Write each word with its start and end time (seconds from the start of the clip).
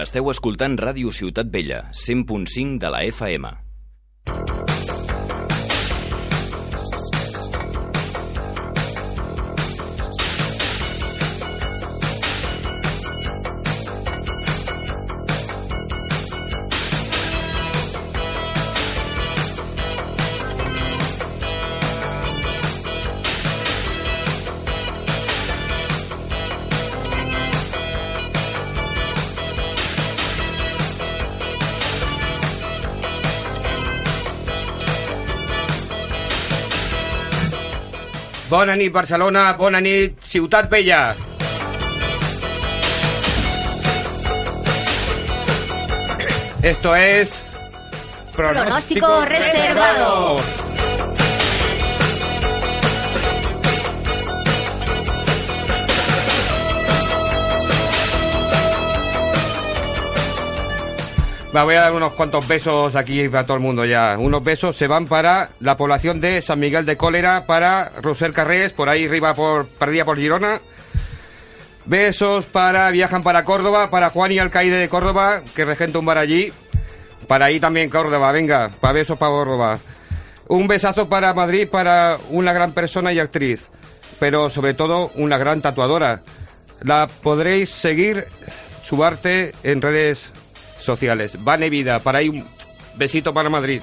Esteu 0.00 0.30
escoltant 0.32 0.78
Ràdio 0.80 1.10
Ciutat 1.12 1.50
Vella, 1.52 1.82
100.5 1.92 2.78
de 2.80 2.88
la 2.94 3.02
FM. 3.10 3.50
Bona 38.70 38.78
nit, 38.78 38.92
Barcelona. 38.94 39.40
Bona 39.58 39.80
nit, 39.82 40.20
Ciutat 40.22 40.68
Vella. 40.70 41.16
Esto 46.62 46.94
es... 46.94 47.42
Pronóstico 48.36 49.24
reservado. 49.24 50.59
Va, 61.54 61.64
voy 61.64 61.74
a 61.74 61.80
dar 61.80 61.92
unos 61.92 62.12
cuantos 62.12 62.46
besos 62.46 62.94
aquí 62.94 63.28
para 63.28 63.44
todo 63.44 63.56
el 63.56 63.62
mundo 63.62 63.84
ya. 63.84 64.16
Unos 64.16 64.44
besos 64.44 64.76
se 64.76 64.86
van 64.86 65.06
para 65.06 65.50
la 65.58 65.76
población 65.76 66.20
de 66.20 66.40
San 66.42 66.60
Miguel 66.60 66.86
de 66.86 66.96
Cólera, 66.96 67.44
para 67.44 67.90
Rosel 68.00 68.32
Carrés, 68.32 68.72
por 68.72 68.88
ahí 68.88 69.06
arriba 69.06 69.34
por 69.34 69.66
perdida 69.66 70.04
por 70.04 70.16
Girona. 70.16 70.60
Besos 71.86 72.44
para 72.44 72.88
viajan 72.92 73.24
para 73.24 73.42
Córdoba, 73.42 73.90
para 73.90 74.10
Juan 74.10 74.30
y 74.30 74.38
Alcaide 74.38 74.76
de 74.76 74.88
Córdoba, 74.88 75.42
que 75.56 75.64
regenta 75.64 75.98
un 75.98 76.06
bar 76.06 76.18
allí. 76.18 76.52
Para 77.26 77.46
ahí 77.46 77.58
también 77.58 77.90
Córdoba, 77.90 78.30
venga, 78.30 78.70
para 78.80 78.94
besos 78.94 79.18
para 79.18 79.32
Córdoba. 79.32 79.78
Un 80.46 80.68
besazo 80.68 81.08
para 81.08 81.34
Madrid, 81.34 81.68
para 81.68 82.18
una 82.28 82.52
gran 82.52 82.74
persona 82.74 83.12
y 83.12 83.18
actriz, 83.18 83.66
pero 84.20 84.50
sobre 84.50 84.74
todo 84.74 85.10
una 85.16 85.36
gran 85.36 85.62
tatuadora. 85.62 86.22
La 86.82 87.08
podréis 87.08 87.70
seguir 87.70 88.26
su 88.84 89.02
arte 89.02 89.52
en 89.64 89.82
redes 89.82 90.30
sociales. 90.80 91.36
Vane 91.42 91.70
Vida, 91.70 91.98
para 92.00 92.18
ahí 92.18 92.28
un 92.28 92.44
besito 92.96 93.32
para 93.32 93.48
Madrid. 93.48 93.82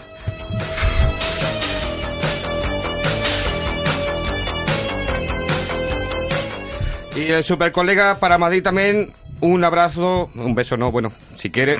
Y 7.15 7.31
el 7.31 7.43
super 7.43 7.71
colega 7.71 8.19
para 8.19 8.37
Madrid 8.37 8.61
también, 8.61 9.11
un 9.39 9.63
abrazo, 9.63 10.29
un 10.35 10.53
beso 10.53 10.77
no, 10.77 10.91
bueno, 10.91 11.11
si 11.35 11.49
quiere. 11.49 11.77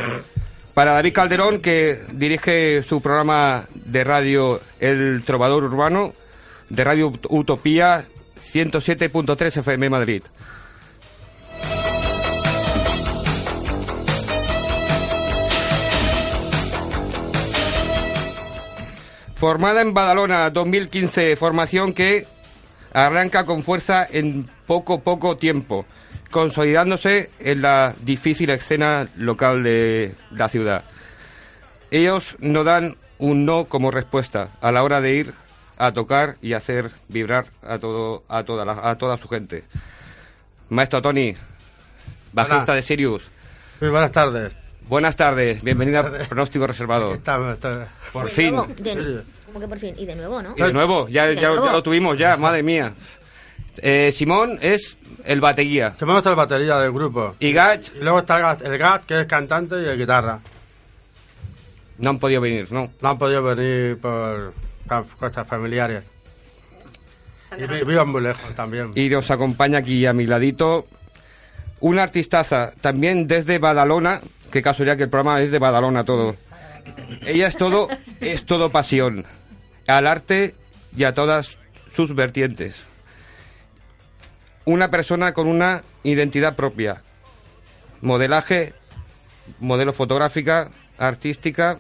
Para 0.74 0.94
David 0.94 1.14
Calderón, 1.14 1.60
que 1.60 2.00
dirige 2.12 2.82
su 2.82 3.02
programa 3.02 3.66
de 3.74 4.04
radio 4.04 4.60
El 4.80 5.24
Trovador 5.26 5.64
Urbano, 5.64 6.14
de 6.70 6.84
Radio 6.84 7.14
Utopía 7.30 8.06
107.3 8.52 9.58
FM 9.58 9.90
Madrid. 9.90 10.24
Formada 19.38 19.82
en 19.82 19.94
Badalona 19.94 20.50
2015, 20.50 21.36
formación 21.36 21.94
que 21.94 22.26
arranca 22.92 23.46
con 23.46 23.62
fuerza 23.64 24.06
en 24.10 24.50
poco, 24.66 25.02
poco 25.02 25.38
tiempo, 25.38 25.86
consolidándose 26.32 27.30
en 27.40 27.62
la 27.62 27.94
difícil 28.02 28.50
escena 28.50 29.08
local 29.16 29.64
de 29.64 30.16
la 30.32 30.50
ciudad. 30.50 30.84
Ellos 31.92 32.36
no 32.40 32.64
dan 32.64 32.96
un 33.20 33.46
no 33.46 33.66
como 33.66 33.92
respuesta 33.92 34.50
a 34.62 34.72
la 34.72 34.84
hora 34.84 35.02
de 35.02 35.14
ir 35.14 35.34
a 35.78 35.92
tocar 35.92 36.38
y 36.42 36.54
hacer 36.54 36.90
vibrar 37.08 37.46
a 37.62 37.78
todo 37.78 38.24
a 38.28 38.44
toda 38.44 38.66
la- 38.66 38.90
a 38.90 38.98
toda 38.98 39.18
su 39.18 39.28
gente. 39.28 39.64
Maestro 40.70 41.02
Tony, 41.04 41.36
bajista 42.34 42.64
Hola. 42.64 42.76
de 42.76 42.82
Sirius. 42.82 43.30
Muy 43.80 43.92
buenas 43.92 44.12
tardes. 44.12 44.54
Buenas 44.90 45.16
tardes, 45.18 45.62
bienvenido 45.64 46.00
a 46.00 46.10
Pronóstico 46.28 46.66
Reservado. 46.66 47.12
Por 48.14 48.30
fin. 48.30 48.56
Nuevo, 49.60 49.66
de- 49.66 49.66
¿Cómo 49.66 49.66
que 49.66 49.68
por 49.68 49.80
fin? 49.80 49.96
Y 49.98 50.06
de 50.06 50.16
nuevo, 50.16 50.42
¿no? 50.42 50.54
Y 50.58 50.62
de 50.62 50.74
nuevo, 50.74 51.08
ya, 51.08 51.28
de 51.28 51.36
ya- 51.36 51.48
nuevo. 51.50 51.66
ya 51.66 51.72
lo 51.72 51.84
tuvimos, 51.84 52.18
ya, 52.18 52.38
madre 52.38 52.64
mía. 52.64 52.94
Eh, 53.80 54.12
Simón 54.12 54.58
es 54.62 54.98
el 55.26 55.40
batería. 55.42 55.94
Tenemos 55.98 56.24
la 56.26 56.34
batería 56.34 56.78
del 56.78 56.92
grupo. 56.92 57.36
Y 57.40 57.52
Gach 57.52 57.92
Y 57.96 58.00
luego 58.04 58.20
está 58.20 58.38
el 58.38 58.44
Gat- 58.44 58.66
el 58.66 58.78
Gat, 58.78 59.06
que 59.06 59.22
es 59.22 59.28
cantante, 59.28 59.76
y 59.82 59.86
el 59.86 59.98
guitarra. 59.98 60.40
no 62.00 62.10
han 62.12 62.20
podido 62.20 62.42
venir, 62.42 62.72
¿no? 62.72 62.92
No 63.02 63.10
han 63.10 63.18
podido 63.18 63.42
venir 63.44 63.98
por 64.00 64.54
cosas 65.20 65.48
familiares. 65.48 66.04
Y 67.58 67.62
vi- 67.66 67.84
viven 67.84 68.10
muy 68.10 68.22
lejos 68.22 68.54
también. 68.56 68.92
Y 68.96 69.10
nos 69.10 69.32
acompaña 69.32 69.80
aquí 69.80 70.06
a 70.06 70.14
mi 70.14 70.26
ladito 70.28 70.86
una 71.80 72.04
artistaza, 72.04 72.74
también 72.82 73.28
desde 73.28 73.58
Badalona, 73.60 74.22
qué 74.52 74.62
casualidad 74.62 74.98
que 74.98 75.04
el 75.04 75.10
programa 75.10 75.42
es 75.42 75.50
de 75.52 75.60
Badalona 75.60 76.04
todo. 76.04 76.36
Ella 77.26 77.48
es 77.48 77.58
todo, 77.58 77.88
es 78.22 78.46
todo 78.46 78.72
pasión, 78.72 79.26
al 79.88 80.08
arte 80.08 80.56
y 80.96 81.06
a 81.06 81.14
todas 81.14 81.58
sus 81.92 82.14
vertientes. 82.14 82.80
Una 84.66 84.90
persona 84.90 85.34
con 85.34 85.48
una 85.48 85.84
identidad 86.04 86.56
propia. 86.56 87.02
Modelaje, 88.02 88.74
modelo 89.60 89.94
fotográfica, 89.94 90.70
artística, 90.98 91.80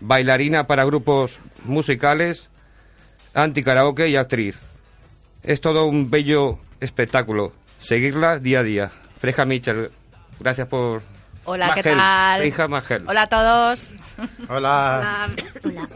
bailarina 0.00 0.66
para 0.66 0.84
grupos 0.84 1.38
musicales, 1.64 2.50
anti-karaoke 3.32 4.08
y 4.08 4.16
actriz. 4.16 4.58
Es 5.42 5.60
todo 5.60 5.86
un 5.86 6.10
bello 6.10 6.58
espectáculo. 6.80 7.52
Seguirla 7.80 8.38
día 8.38 8.60
a 8.60 8.62
día. 8.62 8.92
Freja 9.18 9.44
Mitchell, 9.44 9.90
gracias 10.40 10.68
por... 10.68 11.02
Hola, 11.46 11.74
¿qué 11.74 11.82
tal? 11.82 12.40
Freja 12.40 12.68
Magel. 12.68 13.04
Hola 13.06 13.22
a 13.22 13.26
todos. 13.26 13.88
Hola. 14.48 15.28
Hola. 15.64 15.88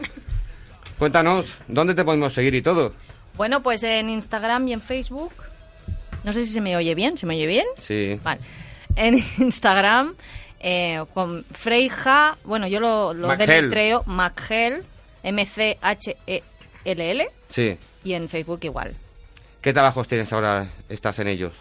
Cuéntanos, 0.99 1.47
¿dónde 1.67 1.95
te 1.95 2.03
podemos 2.03 2.33
seguir 2.33 2.53
y 2.55 2.61
todo? 2.61 2.93
Bueno, 3.37 3.63
pues 3.63 3.83
en 3.83 4.09
Instagram 4.09 4.67
y 4.67 4.73
en 4.73 4.81
Facebook. 4.81 5.31
No 6.25 6.33
sé 6.33 6.45
si 6.45 6.51
se 6.51 6.59
me 6.61 6.75
oye 6.75 6.93
bien. 6.93 7.17
¿Se 7.17 7.25
me 7.25 7.35
oye 7.35 7.47
bien? 7.47 7.65
Sí. 7.77 8.19
Vale. 8.21 8.41
En 8.95 9.17
Instagram, 9.39 10.15
eh, 10.59 11.01
con 11.13 11.45
Freija, 11.45 12.35
bueno, 12.43 12.67
yo 12.67 12.81
lo, 12.81 13.13
lo 13.13 13.29
deletreo, 13.37 14.03
Magel, 14.05 14.83
M-C-H-E-L-L, 15.23 17.27
Sí. 17.47 17.77
y 18.03 18.13
en 18.13 18.27
Facebook 18.27 18.59
igual. 18.63 18.93
¿Qué 19.61 19.71
trabajos 19.73 20.07
tienes 20.07 20.31
ahora? 20.33 20.67
¿Estás 20.89 21.19
en 21.19 21.27
ellos? 21.29 21.53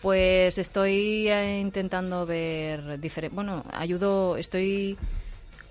Pues 0.00 0.56
estoy 0.58 1.28
eh, 1.28 1.60
intentando 1.60 2.24
ver 2.26 2.98
diferentes. 3.00 3.34
Bueno, 3.34 3.64
ayudo, 3.72 4.36
estoy. 4.36 4.96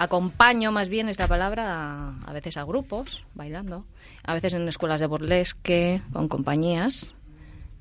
Acompaño, 0.04 0.72
más 0.72 0.90
bien 0.90 1.10
es 1.10 1.20
la 1.20 1.28
palabra, 1.28 1.76
a, 1.76 2.14
a 2.26 2.34
veces 2.34 2.58
a 2.58 2.64
grupos 2.64 3.24
bailando, 3.36 3.86
a 4.24 4.34
veces 4.34 4.54
en 4.56 4.68
escuelas 4.68 5.00
de 5.00 5.06
burlesque, 5.08 6.02
con 6.12 6.28
compañías. 6.28 7.14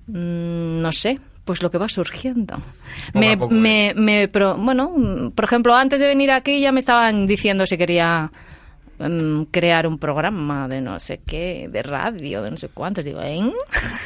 Mm, 0.07 0.83
no 0.83 0.93
sé, 0.93 1.19
pues 1.45 1.63
lo 1.63 1.71
que 1.71 1.79
va 1.79 1.89
surgiendo. 1.89 2.57
Me, 3.15 3.37
poco, 3.39 3.55
me, 3.55 3.89
¿eh? 3.91 3.95
me 3.95 4.29
pro- 4.29 4.57
bueno, 4.59 4.93
mm, 4.95 5.31
por 5.31 5.45
ejemplo, 5.47 5.75
antes 5.75 5.99
de 6.01 6.07
venir 6.09 6.31
aquí 6.31 6.61
ya 6.61 6.73
me 6.73 6.81
estaban 6.81 7.27
diciendo 7.27 7.65
si 7.65 7.79
quería 7.79 8.31
mm, 8.99 9.45
crear 9.51 9.87
un 9.87 9.99
programa 9.99 10.69
de 10.69 10.81
no 10.83 10.99
sé 10.99 11.21
qué, 11.27 11.69
de 11.73 11.83
radio, 11.83 12.43
de 12.43 12.51
no 12.51 12.57
sé 12.59 12.69
cuántos. 12.69 13.05
Digo, 13.05 13.21
¿eh? 13.23 13.41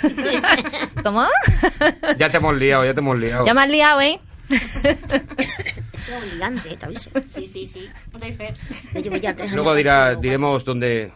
¿Cómo? 1.02 1.24
Ya 2.18 2.28
te 2.30 2.36
hemos 2.36 2.54
liado, 2.56 2.84
ya 2.84 2.94
te 2.94 3.00
hemos 3.00 3.18
liado. 3.18 3.44
Ya 3.46 3.54
me 3.54 3.62
has 3.62 3.68
liado, 3.70 4.00
¿eh? 4.00 4.20
Obligante, 6.18 6.76
te 6.76 6.84
aviso. 6.86 7.10
Sí, 7.30 7.46
sí, 7.46 7.66
sí. 7.66 7.88
Doy 8.12 8.32
fe. 8.32 8.54
Luego 9.52 9.74
dirá, 9.74 10.14
diremos 10.14 10.64
dónde, 10.64 11.10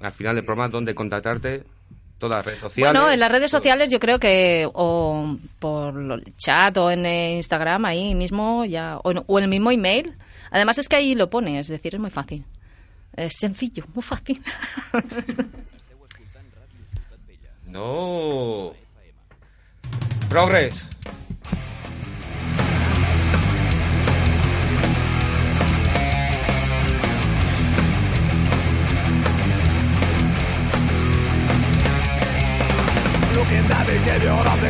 al 0.00 0.12
final 0.12 0.34
del 0.34 0.44
programa, 0.44 0.68
dónde 0.68 0.94
contactarte. 0.94 1.64
Todas 2.18 2.38
las 2.38 2.46
redes 2.46 2.58
sociales. 2.60 2.92
Bueno, 3.00 3.12
en 3.12 3.20
las 3.20 3.30
redes 3.30 3.48
sociales 3.48 3.90
yo 3.92 4.00
creo 4.00 4.18
que 4.18 4.68
o 4.74 5.36
por 5.60 5.94
lo- 5.94 6.16
el 6.16 6.36
chat 6.36 6.76
o 6.78 6.90
en 6.90 7.06
Instagram 7.06 7.84
ahí 7.84 8.12
mismo 8.16 8.64
ya 8.64 8.96
o, 9.04 9.12
en- 9.12 9.22
o 9.24 9.38
el 9.38 9.46
mismo 9.46 9.70
email. 9.70 10.16
Además 10.50 10.78
es 10.78 10.88
que 10.88 10.96
ahí 10.96 11.14
lo 11.14 11.30
pone, 11.30 11.60
es 11.60 11.68
decir, 11.68 11.94
es 11.94 12.00
muy 12.00 12.10
fácil. 12.10 12.44
Es 13.14 13.34
sencillo, 13.38 13.84
muy 13.94 14.02
fácil. 14.02 14.42
No. 17.66 18.72
Progress. 20.30 20.82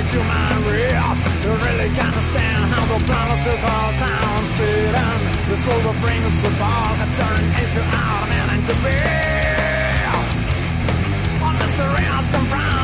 the 0.07 0.23
my 0.23 0.57
race 0.71 1.21
They 1.43 1.51
really 1.51 1.89
can't 1.97 2.15
understand 2.15 2.73
how 2.73 2.85
the 2.87 3.05
planet 3.05 3.39
of 3.39 3.45
the 3.51 3.57
I'm 4.03 4.45
speeding 4.55 5.21
The 5.51 5.57
soul 5.65 5.81
that 5.87 5.99
brings 6.03 6.43
the 6.43 6.51
ball 6.61 6.91
can 6.99 7.11
turn 7.19 7.45
into 7.63 7.81
our 7.83 8.27
man 8.31 8.49
and 8.55 8.63
to 8.69 8.75
be. 8.85 8.97
All 11.43 11.55
the 11.59 11.69
has 12.15 12.31
come 12.31 12.78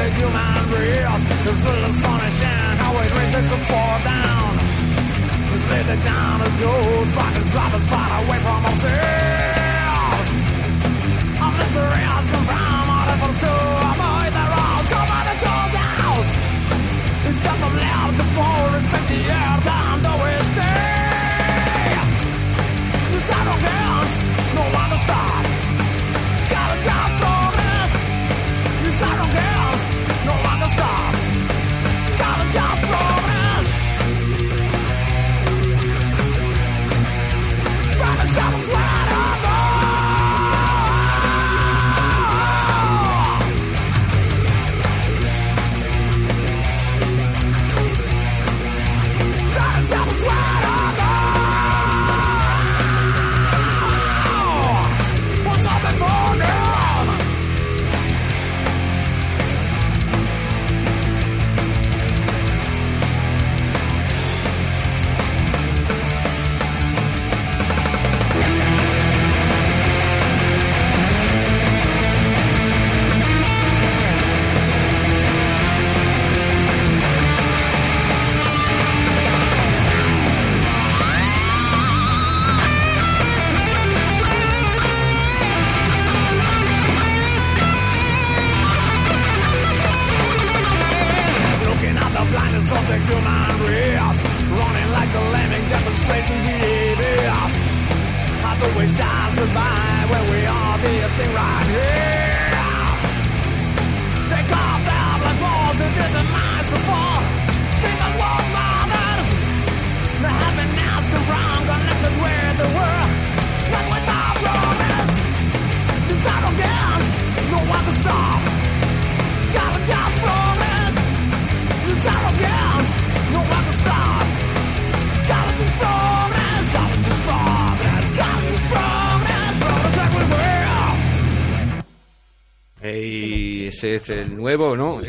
the 0.00 0.10
human 0.14 0.70
race. 0.72 1.22
It's 1.48 1.60
still 1.60 1.84
astonishing 1.84 2.74
how 2.80 2.90
we 2.96 3.04
reach 3.18 3.34
it 3.40 3.46
so 3.52 3.58
far 3.70 3.94
down. 4.02 4.50
It's 5.52 5.66
laid 5.70 6.04
down 6.04 6.40
as 6.42 6.60
gold, 6.60 7.08
spark 7.08 7.34
drop 7.34 7.50
dropping, 7.52 7.82
spot 7.82 8.24
away 8.24 8.38
from 8.40 8.64
us. 8.64 9.49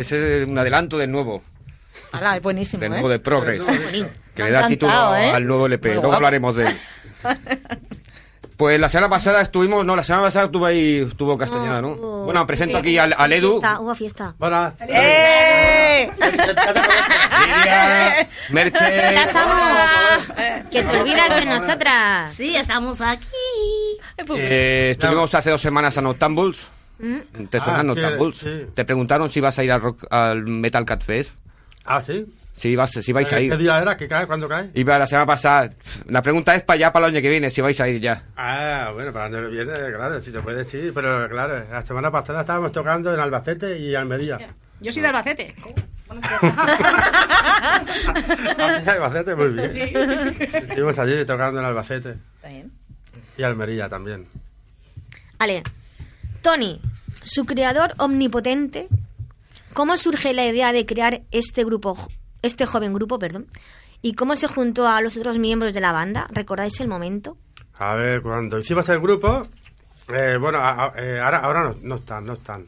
Ese 0.01 0.44
es 0.44 0.48
un 0.50 0.57
adelanto 0.57 0.98
del 0.98 1.12
nuevo. 1.12 1.42
Hala, 2.12 2.38
es 2.38 2.42
buenísimo, 2.44 2.81
Del 2.81 2.92
¿eh? 2.92 2.95
nuevo 2.95 3.09
de 3.09 3.19
Progress. 3.19 3.63
Que 4.36 4.44
le 4.44 4.51
da 4.51 4.68
título 4.68 5.15
¿eh? 5.15 5.31
al 5.31 5.45
nuevo 5.48 5.65
LP. 5.68 5.88
Muy 5.89 5.94
Luego 5.95 6.07
guapo. 6.09 6.15
hablaremos 6.18 6.56
de 6.56 6.68
él. 6.68 6.77
Pues 8.57 8.80
la 8.80 8.89
semana 8.89 9.09
pasada 9.09 9.42
estuvimos, 9.42 9.83
no, 9.83 9.95
la 9.95 10.03
semana 10.03 10.25
pasada 10.25 10.45
estuvo 10.45 10.68
ahí, 10.68 11.01
estuvo 11.09 11.36
Castañeda, 11.36 11.81
¿no? 11.81 11.94
hubo- 11.94 12.25
Bueno, 12.25 12.45
presento 12.45 12.75
sí, 12.75 12.80
aquí 12.80 12.98
al, 13.00 13.15
al 13.18 13.33
Edu. 13.33 13.53
Fiesta, 13.59 13.80
hubo 13.80 13.95
fiesta. 13.95 14.36
Buenas. 14.38 14.74
¡Eh! 14.88 16.12
Lidia, 17.39 18.27
Merche. 18.51 18.86
Que 20.69 20.83
te 20.83 20.99
olvidas 20.99 21.30
de 21.35 21.45
nosotras. 21.47 22.33
Sí, 22.33 22.56
estamos 22.56 23.02
aquí. 23.02 23.26
Eh, 24.35 24.90
estuvimos 24.92 25.33
hace 25.33 25.49
dos 25.49 25.61
semanas 25.61 25.97
a 25.97 26.02
Noctambuls. 26.02 26.69
Mm. 27.02 27.46
¿Te 27.48 27.60
suenan 27.60 27.90
Ah, 27.90 27.94
sí, 27.96 28.00
Noctambuls? 28.02 28.38
sí. 28.38 28.66
Te 28.76 28.86
preguntaron 28.86 29.30
si 29.31 29.40
ibas 29.40 29.58
a 29.58 29.64
ir 29.64 29.72
al, 29.72 29.81
rock- 29.81 30.06
al 30.12 30.44
Metal 30.44 30.86
Cat 30.86 31.04
Fest. 31.04 31.31
Ah, 31.86 32.02
sí. 32.02 32.26
Si, 32.54 32.70
ibas, 32.70 32.92
si 32.92 33.12
vais 33.12 33.31
a 33.34 33.38
¿Qué 33.38 33.44
ir. 33.46 33.58
día 33.58 33.81
era? 33.81 33.98
¿Qué 33.98 34.08
cae? 34.08 34.28
¿Cuándo 34.28 34.48
cae? 34.48 34.70
Iba 34.76 35.00
la 35.00 35.08
semana 35.08 35.26
pasada. 35.26 35.72
La 36.08 36.22
pregunta 36.22 36.54
es 36.54 36.62
para 36.62 36.76
allá, 36.76 36.94
para 36.94 37.08
el 37.08 37.16
año 37.16 37.22
que 37.24 37.30
viene, 37.30 37.50
si 37.50 37.60
vais 37.62 37.80
a 37.81 37.88
ir 37.90 38.00
ya. 38.00 38.22
Ah, 38.36 38.92
bueno, 38.94 39.12
para 39.12 39.28
el 39.28 39.36
año 39.36 39.46
que 39.50 39.52
viene, 39.56 39.74
claro, 39.74 40.22
si 40.22 40.31
se 40.31 40.42
puede, 40.42 40.64
sí, 40.66 40.92
pero 40.94 41.28
claro, 41.28 41.64
la 41.72 41.84
semana 41.86 42.12
pasada 42.12 42.42
estábamos 42.42 42.72
tocando 42.72 43.12
en 43.14 43.20
Albacete 43.20 43.80
y 43.80 43.96
Almería. 43.96 44.38
Yo 44.80 44.92
soy 44.92 45.02
de 45.02 45.08
Albacete. 45.08 45.56
Ah, 47.64 48.84
Albacete, 48.86 49.36
muy 49.36 49.48
bien. 49.50 50.36
Estuvimos 50.54 51.00
allí 51.00 51.26
tocando 51.26 51.60
en 51.60 51.66
Albacete 51.66 52.16
Está 52.36 52.50
bien. 52.50 52.72
y 53.38 53.44
Almería 53.44 53.90
también. 53.90 54.28
Ale, 55.40 55.64
Tony, 56.42 56.81
su 57.24 57.45
creador 57.45 57.94
omnipotente, 57.98 58.88
¿cómo 59.74 59.98
surge 59.98 60.33
la 60.33 60.45
idea 60.45 60.71
de 60.74 60.86
crear 60.86 61.21
este 61.31 61.64
grupo, 61.64 61.98
este 62.42 62.66
joven 62.66 62.94
grupo, 62.94 63.19
perdón? 63.19 63.48
¿Y 64.02 64.14
cómo 64.14 64.36
se 64.36 64.48
juntó 64.48 64.88
a 64.88 65.02
los 65.02 65.16
otros 65.18 65.38
miembros 65.38 65.74
de 65.74 65.81
la 65.81 65.92
banda? 65.92 66.28
¿Recordáis 66.31 66.80
el 66.80 66.88
momento? 66.88 67.38
A 67.78 67.95
ver, 67.95 68.21
cuando 68.21 68.57
hicimos 68.60 68.88
el 68.90 69.00
grupo, 69.00 69.48
eh, 70.14 70.38
bueno, 70.40 70.60
a- 70.60 70.94
eh, 70.98 71.19
ahora, 71.24 71.40
ahora 71.40 71.76
no, 71.81 71.95
están, 71.95 72.26
no 72.26 72.33
están. 72.33 72.66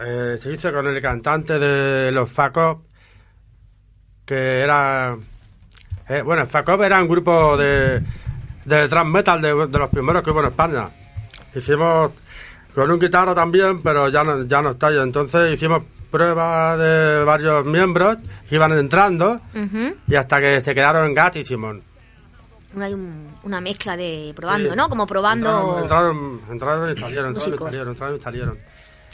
Eh, 0.00 0.38
se 0.42 0.52
hizo 0.52 0.72
con 0.72 0.88
el 0.88 1.00
cantante 1.00 1.58
de 1.58 2.10
los 2.10 2.30
Facop, 2.30 2.82
que 4.26 4.60
era... 4.60 5.16
eh, 6.08 6.22
bueno, 6.22 6.46
Facop 6.46 6.82
era 6.82 7.00
un 7.00 7.08
grupo 7.08 7.56
de, 7.56 8.00
de 8.64 8.88
thrash 8.88 9.06
metal 9.06 9.40
de 9.40 9.54
los 9.78 9.90
primeros 9.90 10.22
que 10.24 10.30
hubo 10.30 10.40
en 10.40 10.46
España. 10.46 10.88
Hicimos 11.54 12.10
con 12.74 12.90
un 12.90 12.98
guitarra 12.98 13.34
también, 13.34 13.82
pero 13.82 14.08
ya 14.08 14.24
no, 14.24 14.42
ya 14.44 14.60
no 14.62 14.70
está. 14.72 14.90
Entonces 14.90 15.54
hicimos 15.54 15.82
pruebas 16.10 16.78
de 16.78 17.24
varios 17.24 17.64
miembros 17.64 18.18
que 18.48 18.54
iban 18.54 18.72
entrando 18.72 19.40
y 20.08 20.14
hasta 20.14 20.40
que 20.40 20.60
se 20.62 20.74
quedaron 20.74 21.12
Gat 21.14 21.36
y 21.36 21.44
Simón. 21.44 21.82
Hay 22.80 22.92
un- 22.92 23.28
una 23.44 23.60
mezcla 23.60 23.96
de 23.96 24.32
probando, 24.34 24.70
Sí. 24.70 24.76
¿no? 24.76 24.88
Como 24.88 25.06
probando... 25.06 25.78
Entraron, 25.80 26.40
entraron, 26.50 26.88
entraron 26.88 26.92
y 26.96 27.00
salieron, 27.00 27.28
entraron 27.36 27.54
y 27.54 27.58
salieron, 27.58 27.88
entraron 27.90 28.16
y 28.16 28.20
salieron. 28.20 28.58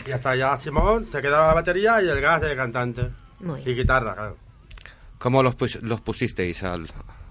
Y 0.06 0.12
hasta 0.12 0.34
ya 0.34 0.56
Simón 0.58 1.08
se 1.12 1.20
quedaba 1.20 1.48
la 1.48 1.54
batería 1.54 2.00
y 2.02 2.08
el 2.08 2.20
gas 2.22 2.40
de 2.40 2.56
cantante. 2.56 3.10
Muy 3.40 3.60
Y 3.60 3.74
guitarra, 3.74 4.14
claro. 4.14 4.36
¿Cómo 5.18 5.42
los, 5.42 5.54
pus- 5.56 5.82
los 5.82 6.00
pusisteis 6.00 6.62
al... 6.62 6.86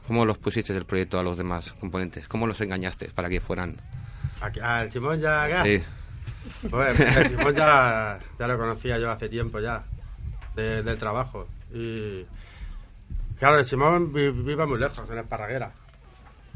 ¿Cómo 0.07 0.25
los 0.25 0.38
pusisteis 0.38 0.75
del 0.75 0.86
proyecto 0.86 1.19
a 1.19 1.24
los 1.24 1.38
demás 1.38 1.74
componentes? 1.79 2.27
¿Cómo 2.27 2.45
los 2.48 2.59
engañaste 2.62 3.09
para 3.13 3.29
que 3.29 3.39
fueran? 3.39 3.77
Aquí, 4.41 4.59
al 4.59 4.91
Simón 4.91 5.19
ya 5.19 5.48
gas. 5.48 5.63
Sí. 5.65 5.81
Pues, 6.69 7.00
el 7.00 7.29
Simón 7.38 7.53
ya, 7.55 8.19
ya 8.39 8.48
lo 8.48 8.58
conocía 8.58 8.98
yo 8.98 9.12
hace 9.12 9.29
tiempo 9.29 9.60
ya, 9.60 9.84
de- 10.55 10.84
del 10.84 10.98
trabajo. 10.98 11.48
Y, 11.74 12.25
Claro, 13.39 13.58
el 13.60 13.65
Simón 13.65 14.12
vi- 14.12 14.31
vive 14.31 14.65
muy 14.65 14.77
lejos, 14.77 15.10
en 15.10 15.17
Esparraguera. 15.17 15.72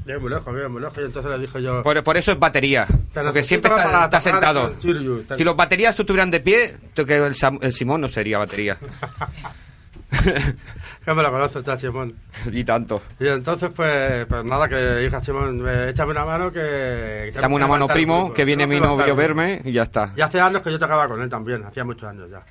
Vive 0.06 0.20
muy 0.20 0.30
lejos, 0.32 0.54
vive 0.54 0.68
muy 0.68 0.82
lejos. 0.82 0.98
Y 0.98 1.06
entonces 1.06 1.32
le 1.32 1.40
dije 1.40 1.62
yo... 1.62 1.82
Por, 1.82 2.04
por 2.04 2.18
eso 2.18 2.34
es 2.34 2.40
batería. 2.40 2.86
Porque 3.14 3.42
siempre 3.42 3.72
está, 3.74 4.20
sentado. 4.20 4.78
Sirius. 4.82 5.26
Si 5.38 5.46
los 5.46 5.56
baterías 5.56 5.98
estuvieran 5.98 6.30
de 6.30 6.42
pie, 6.42 6.76
que 6.94 7.16
el 7.62 7.72
Simón 7.74 8.02
no 8.02 8.10
sería 8.10 8.38
batería. 8.40 8.78
que 11.06 11.14
me 11.14 11.22
lo 11.24 11.32
conoce 11.32 11.60
está 11.60 11.78
Simón. 11.78 12.16
y 12.52 12.64
tanto. 12.64 13.02
Y 13.20 13.28
entonces, 13.28 13.70
pues, 13.76 14.26
pues 14.26 14.44
nada, 14.46 14.68
que 14.68 15.06
hija 15.06 15.24
Simón, 15.24 15.64
eh, 15.68 15.90
échame 15.90 16.12
una 16.12 16.26
mano 16.26 16.52
que... 16.52 17.30
Echame 17.30 17.56
una 17.56 17.66
que 17.66 17.72
mano, 17.72 17.88
primo, 17.88 18.20
grupo. 18.20 18.34
que 18.34 18.46
viene 18.46 18.66
mi 18.68 18.80
novio 18.80 19.12
a 19.12 19.16
verme 19.16 19.62
y 19.66 19.72
ya 19.72 19.84
está. 19.84 20.12
Y 20.16 20.22
hace 20.22 20.40
años 20.40 20.62
que 20.62 20.72
yo 20.72 20.80
tocaba 20.80 21.08
con 21.08 21.22
él 21.22 21.30
también, 21.30 21.64
hacía 21.64 21.84
muchos 21.84 22.10
años 22.10 22.30
ya. 22.30 22.44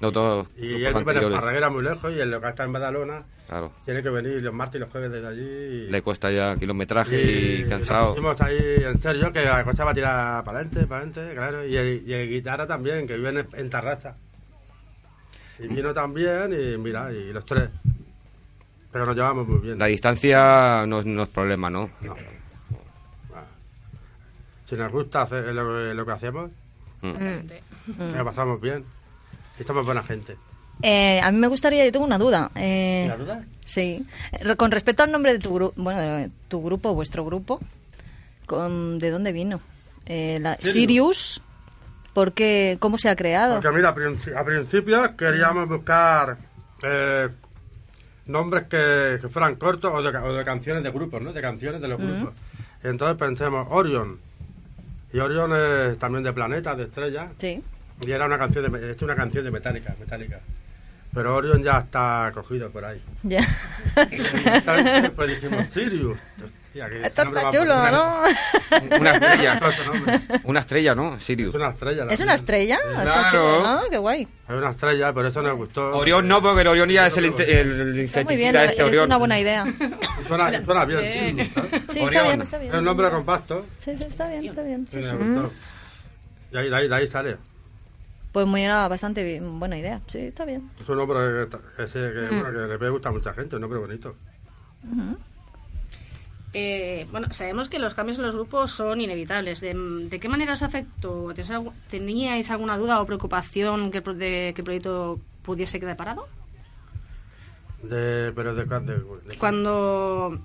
No 0.00 0.10
todos 0.10 0.48
Y 0.56 0.62
él 0.62 0.76
vive 0.76 0.88
en 0.88 0.96
anteriores. 0.96 1.30
Esparraguera 1.36 1.68
muy 1.68 1.82
lejos 1.82 2.10
y 2.10 2.18
el 2.20 2.30
local 2.30 2.50
está 2.50 2.64
en 2.64 2.72
Badalona. 2.72 3.22
Claro. 3.46 3.72
Tiene 3.84 4.02
que 4.02 4.08
venir 4.08 4.40
los 4.40 4.54
martes 4.54 4.76
y 4.76 4.78
los 4.78 4.88
jueves 4.90 5.12
desde 5.12 5.26
allí. 5.28 5.42
y- 5.42 5.90
Le 5.90 6.00
cuesta 6.00 6.30
ya 6.30 6.56
kilometraje 6.56 7.20
y, 7.20 7.60
nos 7.64 7.68
cansado. 7.68 8.08
pusimos 8.14 8.40
ahí 8.40 8.56
en 8.82 9.02
serio 9.02 9.30
que 9.30 9.44
la 9.44 9.62
cosa 9.62 9.84
va 9.84 9.90
a 9.90 9.94
tirar 9.94 10.42
para 10.44 10.60
adelante, 10.60 10.86
para 10.86 11.02
adelante, 11.04 11.34
claro. 11.34 11.66
Y, 11.66 11.76
el- 11.76 12.02
y 12.06 12.12
el 12.14 12.30
guitarra 12.30 12.66
también, 12.66 13.06
que 13.06 13.16
vive 13.16 13.28
en, 13.28 13.46
en 13.52 13.68
Tarrasa. 13.68 14.16
Y 15.62 15.68
vino 15.68 15.92
también, 15.92 16.52
y 16.52 16.76
mira, 16.78 17.12
y 17.12 17.32
los 17.32 17.44
tres. 17.44 17.68
Pero 18.92 19.06
nos 19.06 19.14
llevamos 19.14 19.46
muy 19.46 19.58
bien. 19.60 19.78
La 19.78 19.86
distancia 19.86 20.84
no, 20.86 21.00
es- 21.00 21.06
no 21.06 21.22
es 21.22 21.28
problema, 21.28 21.70
¿no? 21.70 21.90
No. 22.00 22.14
Ah. 23.34 23.44
Si 24.66 24.74
nos 24.74 24.90
gusta 24.90 25.22
hacer 25.22 25.54
lo, 25.54 25.64
que- 25.68 25.94
lo 25.94 26.04
que 26.06 26.12
hacemos, 26.12 26.50
Mm. 27.02 28.16
lo 28.16 28.24
pasamos 28.24 28.60
bien. 28.60 28.84
Y 29.58 29.64
somos 29.64 29.84
buena 29.84 30.02
gente. 30.02 30.36
Eh, 30.82 31.20
a 31.22 31.30
mí 31.30 31.38
me 31.38 31.46
gustaría, 31.48 31.84
yo 31.84 31.92
tengo 31.92 32.06
una 32.06 32.18
duda. 32.18 32.50
Eh, 32.54 33.04
¿La 33.06 33.16
duda? 33.16 33.44
Sí. 33.64 34.04
Con 34.56 34.70
respecto 34.70 35.02
al 35.02 35.12
nombre 35.12 35.34
de 35.34 35.38
tu 35.38 35.54
grupo, 35.54 35.74
bueno, 35.76 36.30
tu 36.48 36.62
grupo, 36.62 36.94
vuestro 36.94 37.24
grupo, 37.24 37.60
con, 38.46 38.98
¿de 38.98 39.10
dónde 39.10 39.32
vino? 39.32 39.60
Eh, 40.06 40.38
la- 40.40 40.56
Sirius. 40.58 41.42
¿Por 42.12 42.32
qué? 42.32 42.76
¿Cómo 42.80 42.98
se 42.98 43.08
ha 43.08 43.16
creado? 43.16 43.60
Porque 43.60 43.76
mira, 43.76 43.90
a, 43.90 43.94
princi- 43.94 44.34
a 44.36 44.44
principio 44.44 45.16
queríamos 45.16 45.68
buscar 45.68 46.36
eh, 46.82 47.28
nombres 48.26 48.64
que, 48.64 49.18
que 49.20 49.28
fueran 49.28 49.56
cortos 49.56 49.92
o 49.94 50.02
de, 50.02 50.16
o 50.16 50.32
de 50.32 50.44
canciones 50.44 50.82
de 50.82 50.90
grupos, 50.90 51.20
¿no? 51.22 51.32
De 51.32 51.40
canciones 51.40 51.80
de 51.80 51.88
los 51.88 51.98
grupos. 51.98 52.34
Y 52.84 52.88
entonces 52.88 53.16
pensemos 53.18 53.66
Orion. 53.70 54.18
Y 55.12 55.18
Orion 55.18 55.52
es 55.54 55.98
también 55.98 56.22
de 56.22 56.32
planetas, 56.32 56.76
de 56.76 56.84
estrellas. 56.84 57.32
Sí. 57.38 57.62
Y 58.00 58.10
era 58.12 58.26
una 58.26 58.38
canción 58.38 58.70
de, 58.72 58.92
es 58.92 59.02
una 59.02 59.14
canción 59.16 59.44
de 59.44 59.50
Metallica, 59.50 59.94
Metallica. 59.98 60.40
Pero 61.12 61.34
Orion 61.34 61.62
ya 61.62 61.78
está 61.80 62.30
cogido 62.32 62.70
por 62.70 62.84
ahí. 62.84 63.02
Ya. 63.24 63.40
Entonces, 63.96 65.10
pues 65.10 65.28
dijimos 65.40 65.66
Sirius. 65.70 66.18
Esto 66.72 67.24
nombre 67.24 67.42
está 67.42 67.58
chulo, 67.58 67.76
bonito. 67.76 67.96
¿no? 67.96 68.96
Una 69.00 69.12
estrella. 69.12 69.60
Una 70.44 70.60
estrella, 70.60 70.94
¿no? 70.94 71.18
Sirius. 71.20 71.48
Es 71.50 71.54
una 71.56 71.70
estrella. 71.70 72.06
¿Es 72.10 72.20
una 72.20 72.34
estrella? 72.34 72.78
Está 72.88 73.02
Claro. 73.02 73.30
chulo, 73.30 73.62
¿no? 73.62 73.90
Qué 73.90 73.98
guay. 73.98 74.22
Es 74.22 74.54
una 74.54 74.70
estrella, 74.70 75.12
por 75.12 75.26
eso 75.26 75.42
nos 75.42 75.56
gustó. 75.56 75.90
Orión 75.96 76.28
no, 76.28 76.40
porque 76.40 76.60
el 76.60 76.66
Orión 76.68 76.88
ya 76.88 77.08
es 77.08 77.16
el, 77.16 77.24
el, 77.40 77.98
insecticida 77.98 78.64
este 78.66 78.82
es 78.82 78.88
Orión. 78.88 79.06
una 79.06 79.16
buena 79.16 79.40
idea. 79.40 79.64
Suena, 80.28 80.64
suena 80.64 80.84
bien, 80.84 81.12
Sirius. 81.12 81.52
¿sabes? 81.54 81.70
Sí, 81.72 82.00
está 82.00 82.04
Orión. 82.04 82.24
bien, 82.24 82.42
está 82.42 82.62
Es 82.64 82.74
un 82.74 82.84
nombre 82.84 83.10
compacto. 83.10 83.66
Sí, 83.78 83.92
sí, 83.96 84.04
está 84.04 84.28
bien, 84.28 84.44
está 84.46 84.62
bien. 84.62 84.86
sí, 84.88 84.98
y 85.00 85.02
sí. 85.02 85.12
me 85.14 85.24
gustó. 85.40 85.52
Y 86.52 86.56
ahí, 86.56 86.70
de 86.70 86.76
ahí, 86.76 86.88
de 86.88 86.94
ahí 86.94 87.06
sale. 87.08 87.36
Pues 88.32 88.46
muy 88.46 88.62
era 88.62 88.86
bastante 88.86 89.24
bien- 89.24 89.58
buena 89.58 89.76
idea. 89.76 90.00
Sí, 90.06 90.18
está 90.18 90.44
bien. 90.44 90.70
Es 90.80 90.88
un 90.88 90.98
nombre 90.98 91.48
que, 91.50 91.58
que, 91.76 91.88
sé 91.88 91.98
que, 91.98 92.28
bueno, 92.40 92.52
que 92.78 92.84
le 92.84 92.90
gustar 92.90 93.10
a 93.10 93.12
mucha 93.14 93.32
gente, 93.34 93.56
un 93.56 93.62
nombre 93.62 93.80
bonito. 93.80 94.14
Eh, 96.52 97.06
bueno, 97.12 97.28
sabemos 97.32 97.68
que 97.68 97.78
los 97.78 97.94
cambios 97.94 98.18
en 98.18 98.24
los 98.26 98.34
grupos 98.34 98.72
son 98.72 99.00
inevitables. 99.00 99.60
¿De, 99.60 99.72
de 99.74 100.18
qué 100.20 100.28
manera 100.28 100.54
os 100.54 100.62
afectó? 100.62 101.32
¿Teníais 101.32 101.50
algu- 101.50 101.72
¿Teníais 101.90 102.50
alguna 102.50 102.76
duda 102.76 103.00
o 103.00 103.06
preocupación 103.06 103.90
que 103.92 104.00
de 104.00 104.52
que 104.54 104.60
el 104.60 104.64
proyecto 104.64 105.20
pudiese 105.42 105.78
quedar 105.78 105.96
parado? 105.96 106.26
De, 107.82 108.32
pero 108.34 108.54
de, 108.54 108.66
Cuando, 109.38 110.38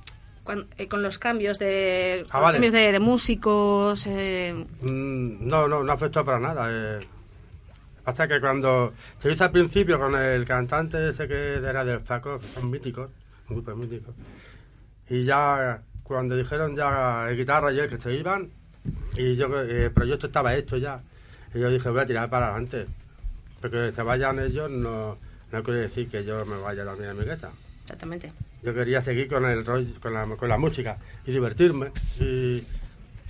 cuan- 0.44 0.68
eh, 0.78 0.88
con 0.88 1.02
los 1.04 1.18
cambios 1.20 1.60
de, 1.60 2.24
Ah, 2.30 2.38
los 2.38 2.42
vale. 2.44 2.56
cambios 2.58 2.74
de, 2.74 2.92
de 2.92 3.00
músicos, 3.00 4.06
eh, 4.08 4.54
Mm, 4.82 5.48
No, 5.48 5.68
no, 5.68 5.84
no 5.84 5.92
afectó 5.92 6.24
para 6.24 6.40
nada. 6.40 6.68
Eh. 6.70 7.00
Pasa 8.04 8.28
que 8.28 8.40
cuando 8.40 8.94
se 9.18 9.32
hizo 9.32 9.44
al 9.44 9.52
principio 9.52 9.98
con 10.00 10.14
el 10.16 10.46
cantante 10.46 11.10
ese 11.10 11.28
que 11.28 11.56
era 11.56 11.84
del 11.84 12.00
Faco, 12.02 12.38
que 12.40 12.46
son 12.46 12.70
míticos, 12.70 13.10
un 13.50 13.56
grupo 13.58 13.76
mítico, 13.76 14.14
y 15.10 15.24
ya 15.24 15.82
cuando 16.06 16.38
dijeron 16.38 16.76
ya 16.76 17.28
el 17.30 17.36
guitarra 17.38 17.74
y 17.74 17.80
él 17.80 17.90
que 17.90 17.98
se 18.00 18.14
iban, 18.14 18.50
y 19.18 19.36
yo 19.36 19.48
eh, 19.62 19.86
el 19.86 19.92
proyecto 19.92 20.28
estaba 20.28 20.56
hecho 20.56 20.78
ya, 20.78 21.02
y 21.54 21.60
yo 21.60 21.70
dije 21.70 21.90
voy 21.90 22.02
a 22.02 22.06
tirar 22.06 22.30
para 22.30 22.50
adelante, 22.50 22.86
porque 23.60 23.92
se 23.92 24.02
vayan 24.04 24.40
ellos 24.40 24.70
no, 24.70 25.18
no 25.52 25.64
quiere 25.64 25.82
decir 25.82 26.08
que 26.08 26.24
yo 26.24 26.46
me 26.46 26.58
vaya 26.58 26.86
también 26.86 27.10
a 27.10 27.14
mi 27.14 27.26
casa. 27.26 27.52
exactamente. 27.84 28.32
Yo 28.64 28.74
quería 28.74 29.02
seguir 29.02 29.28
con 29.28 29.46
el 29.46 29.66
rollo, 29.66 30.00
con 30.02 30.14
la, 30.14 30.26
con 30.26 30.50
la 30.50 30.58
música 30.58 30.98
y 31.26 31.32
divertirme. 31.32 31.92
Y, 32.20 32.64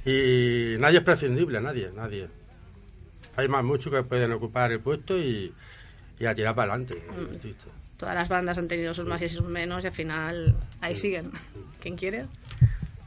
y 0.06 0.76
nadie 0.80 1.00
es 1.00 1.04
prescindible, 1.04 1.60
nadie, 1.60 1.92
nadie. 1.94 2.28
Hay 3.36 3.50
más 3.50 3.64
muchos 3.64 3.92
que 3.92 4.02
pueden 4.04 4.32
ocupar 4.32 4.72
el 4.72 4.80
puesto 4.80 5.18
y, 5.18 5.54
y 6.20 6.26
a 6.26 6.34
tirar 6.34 6.56
para 6.56 6.74
adelante. 6.74 7.04
insisto. 7.34 7.68
Todas 7.98 8.16
las 8.16 8.30
bandas 8.30 8.58
han 8.58 8.68
tenido 8.70 8.94
sus 8.94 9.06
más 9.06 9.22
y 9.22 9.30
sus 9.30 9.46
menos 9.46 9.84
y 9.84 9.88
al 9.88 9.94
final 9.94 10.56
ahí 10.80 10.96
siguen. 10.96 11.32
¿Quién 11.82 11.98
quiere? 11.98 12.28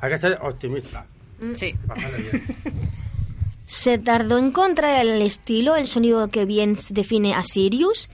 Hay 0.00 0.10
que 0.10 0.18
ser 0.18 0.38
optimista, 0.42 1.06
Sí. 1.54 1.74
pasarle 1.86 2.18
bien. 2.18 2.46
Se 3.66 3.98
tardó 3.98 4.38
en 4.38 4.46
encontrar 4.46 5.04
el 5.04 5.20
estilo, 5.22 5.76
el 5.76 5.86
sonido 5.86 6.28
que 6.28 6.44
bien 6.46 6.74
define 6.90 7.34
a 7.34 7.42
Sirius 7.42 8.08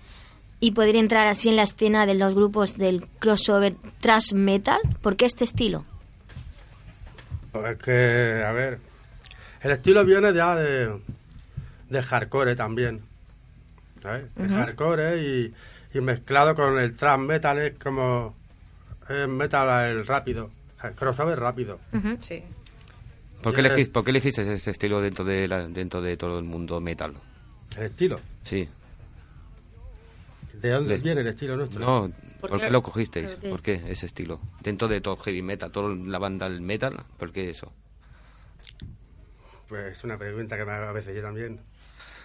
y 0.60 0.72
poder 0.72 0.96
entrar 0.96 1.26
así 1.28 1.48
en 1.48 1.56
la 1.56 1.62
escena 1.62 2.06
de 2.06 2.14
los 2.14 2.34
grupos 2.34 2.76
del 2.76 3.06
crossover 3.20 3.76
thrash 4.00 4.32
metal. 4.32 4.78
¿Por 5.00 5.16
qué 5.16 5.26
este 5.26 5.44
estilo? 5.44 5.84
Pues 7.52 7.78
que, 7.78 8.42
a 8.44 8.50
ver, 8.52 8.78
el 9.62 9.70
estilo 9.70 10.04
viene 10.04 10.34
ya 10.34 10.56
de, 10.56 10.98
de 11.88 12.02
hardcore 12.02 12.56
también. 12.56 13.02
¿sabes? 14.02 14.24
El 14.36 14.48
hardcore 14.50 15.22
y, 15.22 15.54
y 15.96 16.00
mezclado 16.00 16.54
con 16.56 16.78
el 16.78 16.96
thrash 16.96 17.18
metal 17.20 17.58
es 17.60 17.78
como 17.78 18.34
es 19.08 19.28
metal 19.28 19.88
el 19.90 20.04
rápido, 20.06 20.46
el 20.46 20.63
crossover 20.92 21.38
rápido. 21.38 21.78
Sí. 22.20 22.42
¿Por 23.42 23.52
qué, 23.54 23.60
Sí, 23.62 23.68
elegís- 23.68 23.90
por 23.92 24.04
qué 24.04 24.10
elegiste 24.10 24.42
ese 24.54 24.70
estilo 24.70 25.00
dentro 25.00 25.24
de, 25.24 25.46
la- 25.48 25.66
dentro 25.68 26.00
de 26.00 26.16
todo 26.16 26.38
el 26.38 26.44
mundo 26.44 26.80
metal? 26.80 27.14
El 27.76 27.84
estilo. 27.84 28.20
Sí. 28.42 28.68
¿De 30.54 30.70
dónde 30.70 30.94
Les- 30.94 31.02
viene 31.02 31.20
el 31.20 31.26
estilo 31.26 31.56
nuestro? 31.56 31.80
No, 31.80 32.10
¿Por 32.40 32.50
¿por 32.50 32.60
qué? 32.60 32.70
lo 32.70 32.82
cogisteis? 32.82 33.32
¿Por 33.32 33.40
qué? 33.40 33.48
¿Por 33.50 33.62
qué 33.62 33.82
ese 33.88 34.06
estilo? 34.06 34.40
Dentro 34.62 34.88
de 34.88 35.00
todo 35.00 35.16
heavy 35.18 35.42
metal, 35.42 35.70
toda 35.70 35.94
la 35.94 36.18
banda 36.18 36.48
del 36.48 36.60
metal, 36.62 36.96
¿por 37.18 37.32
qué 37.32 37.50
eso? 37.50 37.70
Pues 39.68 39.98
es 39.98 40.04
una 40.04 40.16
pregunta 40.18 40.56
que 40.56 40.64
me 40.64 40.72
hago 40.72 40.86
a 40.88 40.92
veces 40.92 41.14
yo 41.14 41.22
también. 41.22 41.60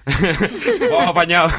¡Oh, 0.91 1.01
apañado! 1.01 1.49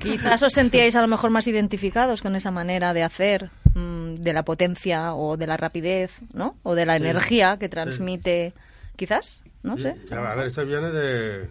Quizás 0.00 0.42
os 0.42 0.52
sentíais 0.52 0.96
a 0.96 1.00
lo 1.02 1.08
mejor 1.08 1.30
más 1.30 1.46
identificados 1.46 2.20
con 2.22 2.34
esa 2.36 2.50
manera 2.50 2.92
de 2.92 3.02
hacer, 3.02 3.50
mm, 3.76 4.14
de 4.14 4.32
la 4.32 4.42
potencia 4.44 5.14
o 5.14 5.36
de 5.36 5.46
la 5.46 5.56
rapidez, 5.56 6.10
¿no? 6.32 6.56
O 6.62 6.74
de 6.74 6.86
la 6.86 6.96
Sí. 6.96 7.04
energía 7.04 7.58
que 7.58 7.68
transmite, 7.68 8.52
quizás, 8.96 9.42
no 9.62 9.76
Y- 9.78 9.82
sé. 9.82 9.94
a 10.14 10.34
ver, 10.34 10.46
esto 10.46 10.64
viene 10.64 10.90
de, 10.90 11.48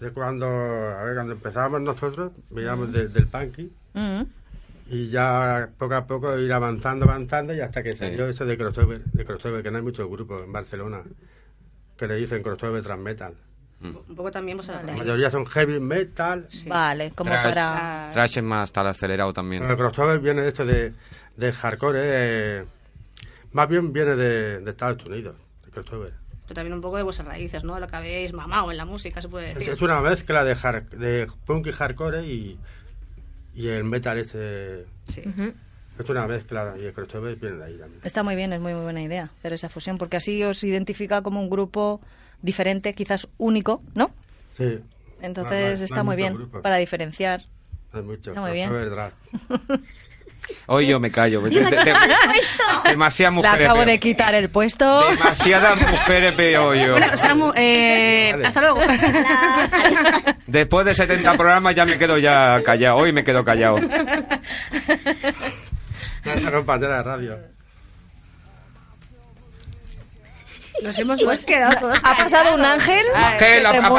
de 0.00 0.10
cuando, 0.12 0.46
a 0.46 1.02
ver, 1.02 1.14
cuando 1.14 1.32
empezábamos 1.34 1.80
nosotros, 1.80 2.32
veíamos 2.50 2.92
de- 2.92 3.08
del 3.08 3.26
punky 3.26 3.72
Mm. 3.94 4.22
y 4.90 5.08
ya 5.08 5.68
poco 5.78 5.94
a 5.94 6.06
poco 6.06 6.38
ir 6.38 6.52
avanzando, 6.52 7.04
avanzando 7.04 7.52
y 7.54 7.60
hasta 7.60 7.82
que 7.82 7.96
salió 7.96 8.28
eso 8.28 8.44
de 8.44 8.56
crossover, 8.56 9.02
de 9.04 9.24
crossover, 9.24 9.62
que 9.62 9.70
no 9.70 9.78
hay 9.78 9.82
muchos 9.84 10.08
grupos 10.08 10.42
en 10.42 10.52
Barcelona 10.52 11.02
que 11.96 12.06
le 12.06 12.16
dicen 12.16 12.42
crossover 12.42 12.82
trans 12.82 13.02
metal. 13.02 13.34
Un 13.82 14.16
poco 14.16 14.30
también 14.30 14.56
pues, 14.56 14.68
La 14.68 14.80
mayoría 14.96 15.28
son 15.28 15.44
heavy 15.44 15.78
metal. 15.78 16.48
Vale, 16.68 17.10
como 17.10 17.30
Trash. 17.30 17.44
para... 17.54 18.08
Trash 18.14 18.38
es 18.38 18.42
más 18.42 18.72
tal 18.72 18.86
acelerado 18.86 19.32
también. 19.34 19.62
Pero 19.62 19.72
el 19.74 19.78
crossover 19.78 20.20
viene 20.20 20.40
de 20.40 20.48
esto 20.48 20.64
de, 20.64 20.94
de 21.36 21.52
hardcore, 21.52 21.98
eh, 22.02 22.64
más 23.52 23.68
bien 23.68 23.92
viene 23.92 24.16
de, 24.16 24.60
de 24.60 24.70
Estados 24.70 25.04
Unidos, 25.04 25.36
el 25.64 25.70
crossover. 25.70 26.12
Pero 26.44 26.54
también 26.56 26.74
un 26.74 26.80
poco 26.80 26.96
de 26.98 27.02
vuestras 27.02 27.26
raíces, 27.28 27.64
¿no? 27.64 27.78
Lo 27.80 27.86
que 27.86 27.96
habéis 27.96 28.32
mamado 28.32 28.70
en 28.70 28.76
la 28.76 28.84
música, 28.84 29.22
se 29.22 29.28
puede 29.28 29.52
Es, 29.52 29.58
decir. 29.58 29.72
es 29.72 29.80
una 29.82 30.00
mezcla 30.00 30.44
de, 30.44 30.54
har- 30.54 30.88
de 30.90 31.26
punk 31.46 31.66
y 31.68 31.72
hardcore 31.72 32.22
y, 32.26 32.58
y 33.54 33.68
el 33.68 33.84
metal 33.84 34.18
ese. 34.18 34.84
Sí. 35.08 35.22
Es 35.98 36.08
una 36.10 36.26
mezcla 36.26 36.74
y 36.78 36.84
el 36.84 36.92
crossover 36.92 37.36
viene 37.36 37.56
de 37.56 37.64
ahí 37.64 37.78
también. 37.78 38.00
Está 38.04 38.22
muy 38.22 38.34
bien, 38.36 38.52
es 38.52 38.60
muy, 38.60 38.74
muy 38.74 38.82
buena 38.82 39.00
idea 39.00 39.30
hacer 39.38 39.52
esa 39.52 39.68
fusión, 39.68 39.96
porque 39.96 40.16
así 40.16 40.42
os 40.42 40.62
identifica 40.64 41.22
como 41.22 41.40
un 41.40 41.48
grupo 41.48 42.00
diferente, 42.42 42.94
quizás 42.94 43.28
único, 43.38 43.80
¿no? 43.94 44.10
Sí. 44.56 44.80
Entonces 45.22 45.50
no 45.52 45.66
hay- 45.68 45.76
no 45.78 45.84
está 45.84 46.02
muy 46.02 46.16
bien 46.16 46.34
grupos. 46.34 46.62
para 46.62 46.76
diferenciar. 46.78 47.42
Hay 47.92 48.02
mucho. 48.02 48.30
Está 48.32 48.40
muy 48.42 48.52
bien. 48.52 48.70
Hoy 50.66 50.86
yo 50.86 50.98
me 51.00 51.10
callo. 51.10 51.40
De- 51.42 51.50
de- 51.50 51.60
de- 51.70 51.94
demasiadas 52.90 53.34
Le 53.34 53.42
mujeres 53.42 53.64
acabo 53.66 53.78
veo. 53.80 53.86
de 53.86 53.98
quitar 54.00 54.34
el 54.34 54.48
puesto. 54.50 55.00
Demasiadas 55.10 55.76
mujeres 55.76 56.36
veo 56.36 56.74
yo. 56.74 56.92
Bueno, 56.92 57.16
Samu, 57.16 57.52
eh, 57.54 58.34
hasta 58.44 58.60
luego. 58.60 58.80
Después 60.46 60.86
de 60.86 60.94
70 60.94 61.32
programas 61.34 61.74
ya 61.74 61.84
me 61.84 61.98
quedo 61.98 62.18
ya 62.18 62.62
callado. 62.64 62.96
Hoy 62.96 63.12
me 63.12 63.22
quedo 63.24 63.44
callado. 63.44 63.76
Compañera 66.52 66.96
de 66.98 67.02
radio. 67.02 67.38
Nos 70.82 70.98
hemos 70.98 71.22
pues 71.22 71.44
quedado 71.44 71.76
todos. 71.78 71.98
Ha 72.02 72.16
pasado 72.16 72.54
un 72.54 72.64
ángel. 72.64 73.06
Ángel, 73.14 73.60
que 73.60 73.66
ha, 73.66 73.70
ha 73.70 73.74
pasado 73.90 73.94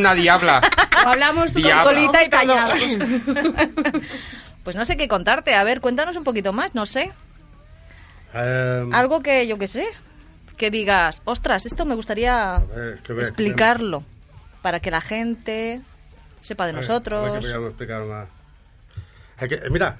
una 0.00 0.14
diabla. 0.14 0.60
O 1.04 1.08
hablamos 1.08 1.52
tú 1.52 1.58
Diabla. 1.60 1.84
con 1.84 1.94
Colita 1.94 2.24
y 2.24 2.28
callados. 2.30 2.78
Pues 4.64 4.76
no 4.76 4.84
sé 4.84 4.96
qué 4.96 5.06
contarte. 5.06 5.54
A 5.54 5.62
ver, 5.62 5.80
cuéntanos 5.80 6.16
un 6.16 6.24
poquito 6.24 6.52
más, 6.52 6.74
no 6.74 6.86
sé. 6.86 7.12
Eh, 8.34 8.88
Algo 8.92 9.22
que 9.22 9.46
yo 9.46 9.58
qué 9.58 9.68
sé. 9.68 9.86
Que 10.56 10.70
digas, 10.70 11.20
ostras, 11.24 11.66
esto 11.66 11.84
me 11.84 11.94
gustaría 11.94 12.62
explicarlo. 13.18 14.04
Para 14.62 14.80
que 14.80 14.90
la 14.90 15.00
gente 15.00 15.82
sepa 16.40 16.64
de 16.64 16.70
a 16.70 16.74
ver, 16.74 16.82
nosotros. 16.82 17.30
a 17.30 17.38
ver 17.40 17.42
que 17.42 17.66
explicar 17.66 18.04
más. 18.06 18.28
Es 19.40 19.48
que, 19.48 19.54
eh, 19.56 19.70
mira, 19.70 19.98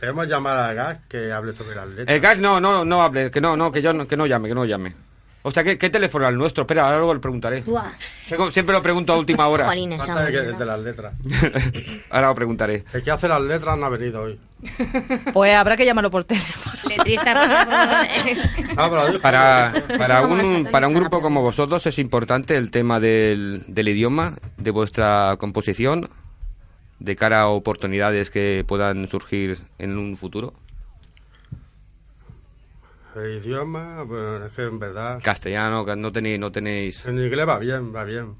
debemos 0.00 0.28
llamar 0.28 0.58
a 0.58 0.74
Gas 0.74 0.98
que 1.08 1.32
hable 1.32 1.54
sobre 1.54 1.76
las 1.76 1.88
letras. 1.88 2.08
El 2.08 2.20
gas, 2.20 2.38
no, 2.38 2.60
no, 2.60 2.84
no 2.84 3.02
hable, 3.02 3.30
que 3.30 3.40
no, 3.40 3.56
no, 3.56 3.72
que 3.72 3.80
yo 3.80 3.92
no, 3.92 4.06
que 4.06 4.16
no 4.16 4.26
llame, 4.26 4.48
que 4.48 4.54
no 4.54 4.64
llame. 4.64 4.94
O 5.42 5.50
sea, 5.50 5.64
¿qué, 5.64 5.78
qué 5.78 5.88
teléfono 5.88 6.24
era 6.24 6.30
el 6.32 6.36
nuestro? 6.38 6.62
Espera, 6.62 6.84
ahora 6.84 6.98
luego 6.98 7.14
le 7.14 7.20
preguntaré. 7.20 7.62
Buah. 7.62 7.92
Siempre 8.50 8.74
lo 8.74 8.82
pregunto 8.82 9.14
a 9.14 9.18
última 9.18 9.48
hora. 9.48 9.64
Jolines, 9.64 9.98
de, 10.06 10.32
que- 10.32 10.38
de 10.58 10.66
las 10.66 10.80
letras. 10.80 11.14
ahora 12.10 12.28
lo 12.28 12.34
preguntaré. 12.34 12.84
El 12.92 13.02
que 13.02 13.10
hace 13.10 13.26
las 13.26 13.40
letras 13.40 13.78
no 13.78 13.86
ha 13.86 13.88
venido 13.88 14.22
hoy. 14.22 14.38
Pues 15.32 15.54
habrá 15.54 15.76
que 15.78 15.86
llamarlo 15.86 16.10
por 16.10 16.24
teléfono. 16.24 16.76
Ah. 18.76 18.88
Para, 19.22 19.72
para, 19.98 20.26
un, 20.26 20.66
para 20.70 20.88
un 20.88 20.94
grupo 20.94 21.20
como 21.20 21.42
vosotros 21.42 21.86
es 21.86 21.98
importante 21.98 22.56
el 22.56 22.70
tema 22.70 23.00
del, 23.00 23.64
del 23.66 23.88
idioma, 23.88 24.36
de 24.58 24.70
vuestra 24.70 25.36
composición, 25.38 26.08
de 26.98 27.16
cara 27.16 27.40
a 27.40 27.48
oportunidades 27.48 28.30
que 28.30 28.64
puedan 28.66 29.06
surgir 29.08 29.58
en 29.78 29.96
un 29.98 30.16
futuro. 30.16 30.52
El 33.16 33.38
idioma, 33.44 34.02
bueno, 34.04 34.46
es 34.46 34.52
que 34.52 34.62
en 34.62 34.78
verdad. 34.78 35.20
Castellano, 35.22 35.84
que 35.84 35.96
no 35.96 36.12
tenéis, 36.12 36.38
no 36.38 36.50
tenéis. 36.52 37.04
En 37.06 37.18
inglés 37.18 37.46
va 37.48 37.58
bien, 37.58 37.94
va 37.94 38.04
bien. 38.04 38.34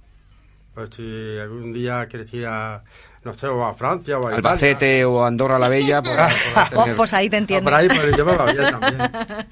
Pues 0.75 0.91
si 0.95 1.39
algún 1.39 1.73
día 1.73 2.07
quieres 2.07 2.33
ir 2.33 2.47
a, 2.47 2.83
no 3.25 3.35
sé, 3.35 3.47
o 3.49 3.65
a 3.65 3.75
Francia 3.75 4.17
o 4.17 4.21
a 4.21 4.31
Italia. 4.31 4.37
Albacete 4.37 5.05
o 5.05 5.25
Andorra 5.25 5.59
la 5.59 5.69
Bella, 5.69 6.01
pues, 6.01 6.15
podrás 6.15 6.73
Oh, 6.75 6.83
tener- 6.85 6.97
pues 6.97 7.13
ahí 7.15 7.29
te 7.29 7.37
Ah, 7.37 7.39
entiendo. 7.41 7.65
por 7.65 7.75
ahí, 7.75 7.89
por 7.89 8.05
el 8.05 8.15
idioma 8.15 8.37
va 8.37 8.53
bien 8.53 8.71
también. 8.71 9.11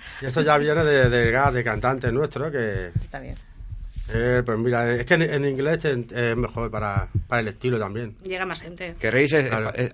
Y 0.23 0.27
eso 0.27 0.41
ya 0.43 0.57
viene 0.59 0.85
de, 0.85 1.09
de 1.11 1.31
gas, 1.33 1.53
de 1.53 1.65
cantante 1.65 2.13
nuestro, 2.13 2.51
que, 2.53 2.93
Está 2.95 3.19
bien. 3.19 3.35
eh, 4.15 4.43
pues 4.47 4.59
mira, 4.59 4.95
es 4.95 5.05
que 5.05 5.15
en, 5.15 5.23
en 5.23 5.45
inglés 5.45 5.85
es, 5.85 6.13
es 6.13 6.37
mejor 6.37 6.71
para, 6.71 7.09
para 7.27 7.43
el 7.43 7.49
estilo 7.49 7.79
también. 7.81 8.15
Llega 8.23 8.47
más 8.47 8.63
gente. 8.63 8.95
¿Queréis 9.01 9.33
Claro. 9.35 9.71
eh, 9.75 9.93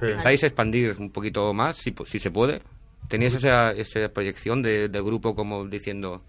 Sí. 0.00 0.06
pensáis 0.08 0.42
expandir 0.42 0.96
un 0.98 1.10
poquito 1.12 1.52
más, 1.52 1.76
si, 1.76 1.94
si 2.06 2.18
se 2.18 2.30
puede? 2.30 2.60
¿Teníais 3.08 3.34
esa, 3.34 3.72
esa 3.72 4.08
proyección 4.08 4.62
de, 4.62 4.88
del 4.88 5.02
grupo 5.02 5.34
como 5.34 5.66
diciendo, 5.66 6.22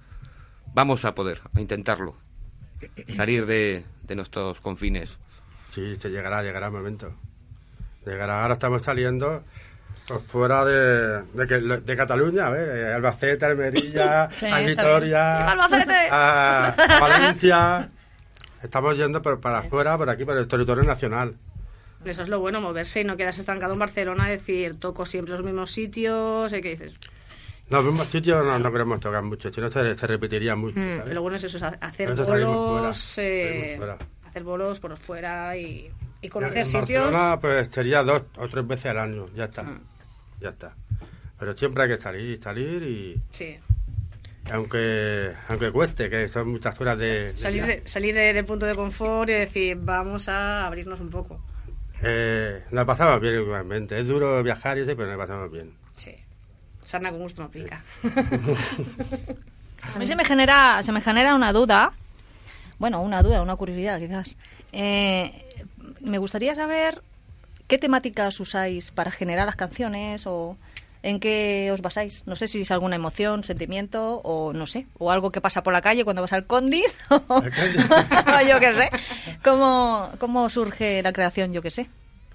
vamos 0.74 1.06
a 1.06 1.16
poder, 1.16 1.42
a 1.56 1.62
intentarlo, 1.62 2.16
salir 3.16 3.46
de, 3.46 3.86
de 4.04 4.16
nuestros 4.16 4.60
confines? 4.60 5.18
Sí, 5.72 5.96
se 5.96 6.10
llegará, 6.10 6.44
llegará 6.44 6.68
el 6.68 6.74
momento. 6.74 7.14
Llegará, 8.06 8.42
ahora 8.42 8.56
estamos 8.56 8.84
saliendo 8.84 9.44
pues, 10.08 10.22
fuera 10.24 10.66
de, 10.66 11.24
de, 11.34 11.48
que- 11.48 11.62
de 11.62 11.96
Cataluña, 11.96 12.48
a 12.48 12.50
ver, 12.50 12.78
eh, 12.78 12.94
Albacete, 12.94 13.46
Almería, 13.46 14.30
Sí, 14.36 14.46
a 14.48 14.60
Vitoria, 14.60 15.52
a 16.12 17.00
Valencia. 17.00 17.90
Estamos 18.62 18.98
yendo 18.98 19.22
por, 19.22 19.40
para 19.40 19.60
afuera, 19.60 19.98
por 19.98 20.10
aquí, 20.10 20.26
por 20.26 20.38
el 20.38 20.48
territorio 20.48 20.84
nacional. 20.84 21.36
Eso 22.06 22.24
es 22.24 22.30
lo 22.30 22.40
bueno, 22.40 22.60
moverse 22.62 23.02
y 23.02 23.04
no 23.04 23.16
quedarse 23.18 23.40
estancado 23.42 23.74
en 23.74 23.80
Barcelona, 23.80 24.28
decir, 24.30 24.76
toco 24.76 25.06
siempre 25.06 25.34
los 25.34 25.44
mismos 25.44 25.72
sitios, 25.72 26.52
¿eh? 26.54 26.62
¿qué 26.62 26.72
dices? 26.72 26.94
Los 27.70 27.84
mismos 27.86 28.08
sitios 28.08 28.44
no, 28.46 28.60
no 28.60 28.72
queremos 28.72 29.00
tocar 29.00 29.24
mucho, 29.24 29.52
si 29.52 29.62
no 29.62 29.72
se, 29.72 29.96
se 29.96 30.08
repetiría 30.08 30.56
mucho. 30.56 30.80
Mm. 30.80 30.98
¿sabes? 30.98 31.14
Lo 31.14 31.22
bueno 31.22 31.38
es 31.38 31.44
eso, 31.46 31.58
es 31.58 31.64
hacer 31.64 32.14
bolos, 32.14 33.14
fuera, 33.16 33.26
eh, 33.26 33.80
hacer 34.28 34.44
bolos 34.44 34.80
por 34.80 34.98
fuera 34.98 35.56
y, 35.58 35.90
y 36.22 36.30
conocer 36.30 36.60
en 36.60 36.66
sitios. 36.66 36.82
Barcelona, 37.04 37.40
pues 37.40 37.70
sería 37.72 38.04
dos 38.04 38.24
o 38.38 38.48
tres 38.50 38.68
veces 38.68 38.88
al 38.88 39.00
año, 39.00 39.28
ya 39.36 39.46
está. 39.46 39.64
Mm. 39.64 39.82
Ya 40.42 40.50
está. 40.50 40.76
Pero 41.40 41.54
siempre 41.58 41.84
hay 41.84 41.90
que 41.90 41.98
salir, 41.98 42.42
salir 42.42 42.84
y 42.84 43.22
Sí, 43.32 43.58
aunque 44.52 45.32
aunque 45.48 45.72
cueste, 45.72 46.10
que 46.10 46.28
son 46.30 46.50
muchas 46.50 46.80
horas 46.80 47.00
de... 47.00 47.36
salir, 47.38 47.66
de- 47.66 47.82
salir 47.88 48.14
de- 48.14 48.34
del 48.34 48.46
punto 48.46 48.66
de 48.66 48.76
confort 48.76 49.30
y 49.30 49.34
decir, 49.34 49.78
vamos 49.80 50.28
a 50.28 50.66
abrirnos 50.68 51.00
un 51.00 51.10
poco. 51.10 51.42
Eh, 52.06 52.64
nos 52.72 52.86
pasamos 52.86 53.20
bien 53.22 53.36
igualmente. 53.36 54.00
Es 54.00 54.08
duro 54.08 54.42
viajar 54.44 54.78
y 54.78 54.82
eso, 54.82 54.96
pero 54.96 55.10
nos 55.10 55.18
pasamos 55.18 55.52
bien. 55.52 55.74
Sí. 55.96 56.16
Sarna 56.84 57.12
con 57.12 57.20
gusto 57.20 57.42
no 57.42 57.50
pica. 57.50 57.82
A 59.96 60.00
mí 60.00 60.08
se 60.08 60.16
me 60.16 60.26
genera, 60.26 60.82
se 60.82 60.92
me 60.92 61.02
genera 61.02 61.36
una 61.36 61.54
duda. 61.54 61.94
Bueno, 62.80 63.02
una 63.02 63.22
duda, 63.22 63.42
una 63.42 63.56
curiosidad 63.56 64.00
quizás. 64.00 64.36
Eh, 64.72 65.66
me 66.02 66.18
gustaría 66.18 66.56
saber 66.56 67.02
qué 67.68 67.78
temáticas 67.78 68.40
usáis 68.40 68.92
para 68.92 69.12
generar 69.12 69.46
las 69.46 69.56
canciones 69.56 70.24
o 70.26 70.58
en 71.04 71.20
qué 71.20 71.70
os 71.72 71.82
basáis. 71.82 72.24
No 72.26 72.36
sé 72.36 72.48
si 72.48 72.62
es 72.62 72.72
alguna 72.72 72.96
emoción, 72.96 73.44
sentimiento 73.44 74.22
o 74.24 74.54
no 74.54 74.66
sé, 74.66 74.88
o 74.98 75.12
algo 75.12 75.32
que 75.32 75.42
pasa 75.42 75.62
por 75.62 75.74
la 75.74 75.82
calle 75.82 76.04
cuando 76.04 76.22
vas 76.22 76.34
al 76.34 76.46
Condis 76.48 76.96
o 77.10 77.44
yo 78.50 78.60
qué 78.60 78.74
sé. 78.74 78.90
¿Cómo, 79.44 80.10
¿Cómo 80.18 80.50
surge 80.50 81.02
la 81.04 81.14
creación, 81.14 81.54
yo 81.54 81.62
qué 81.62 81.70
sé? 81.72 81.88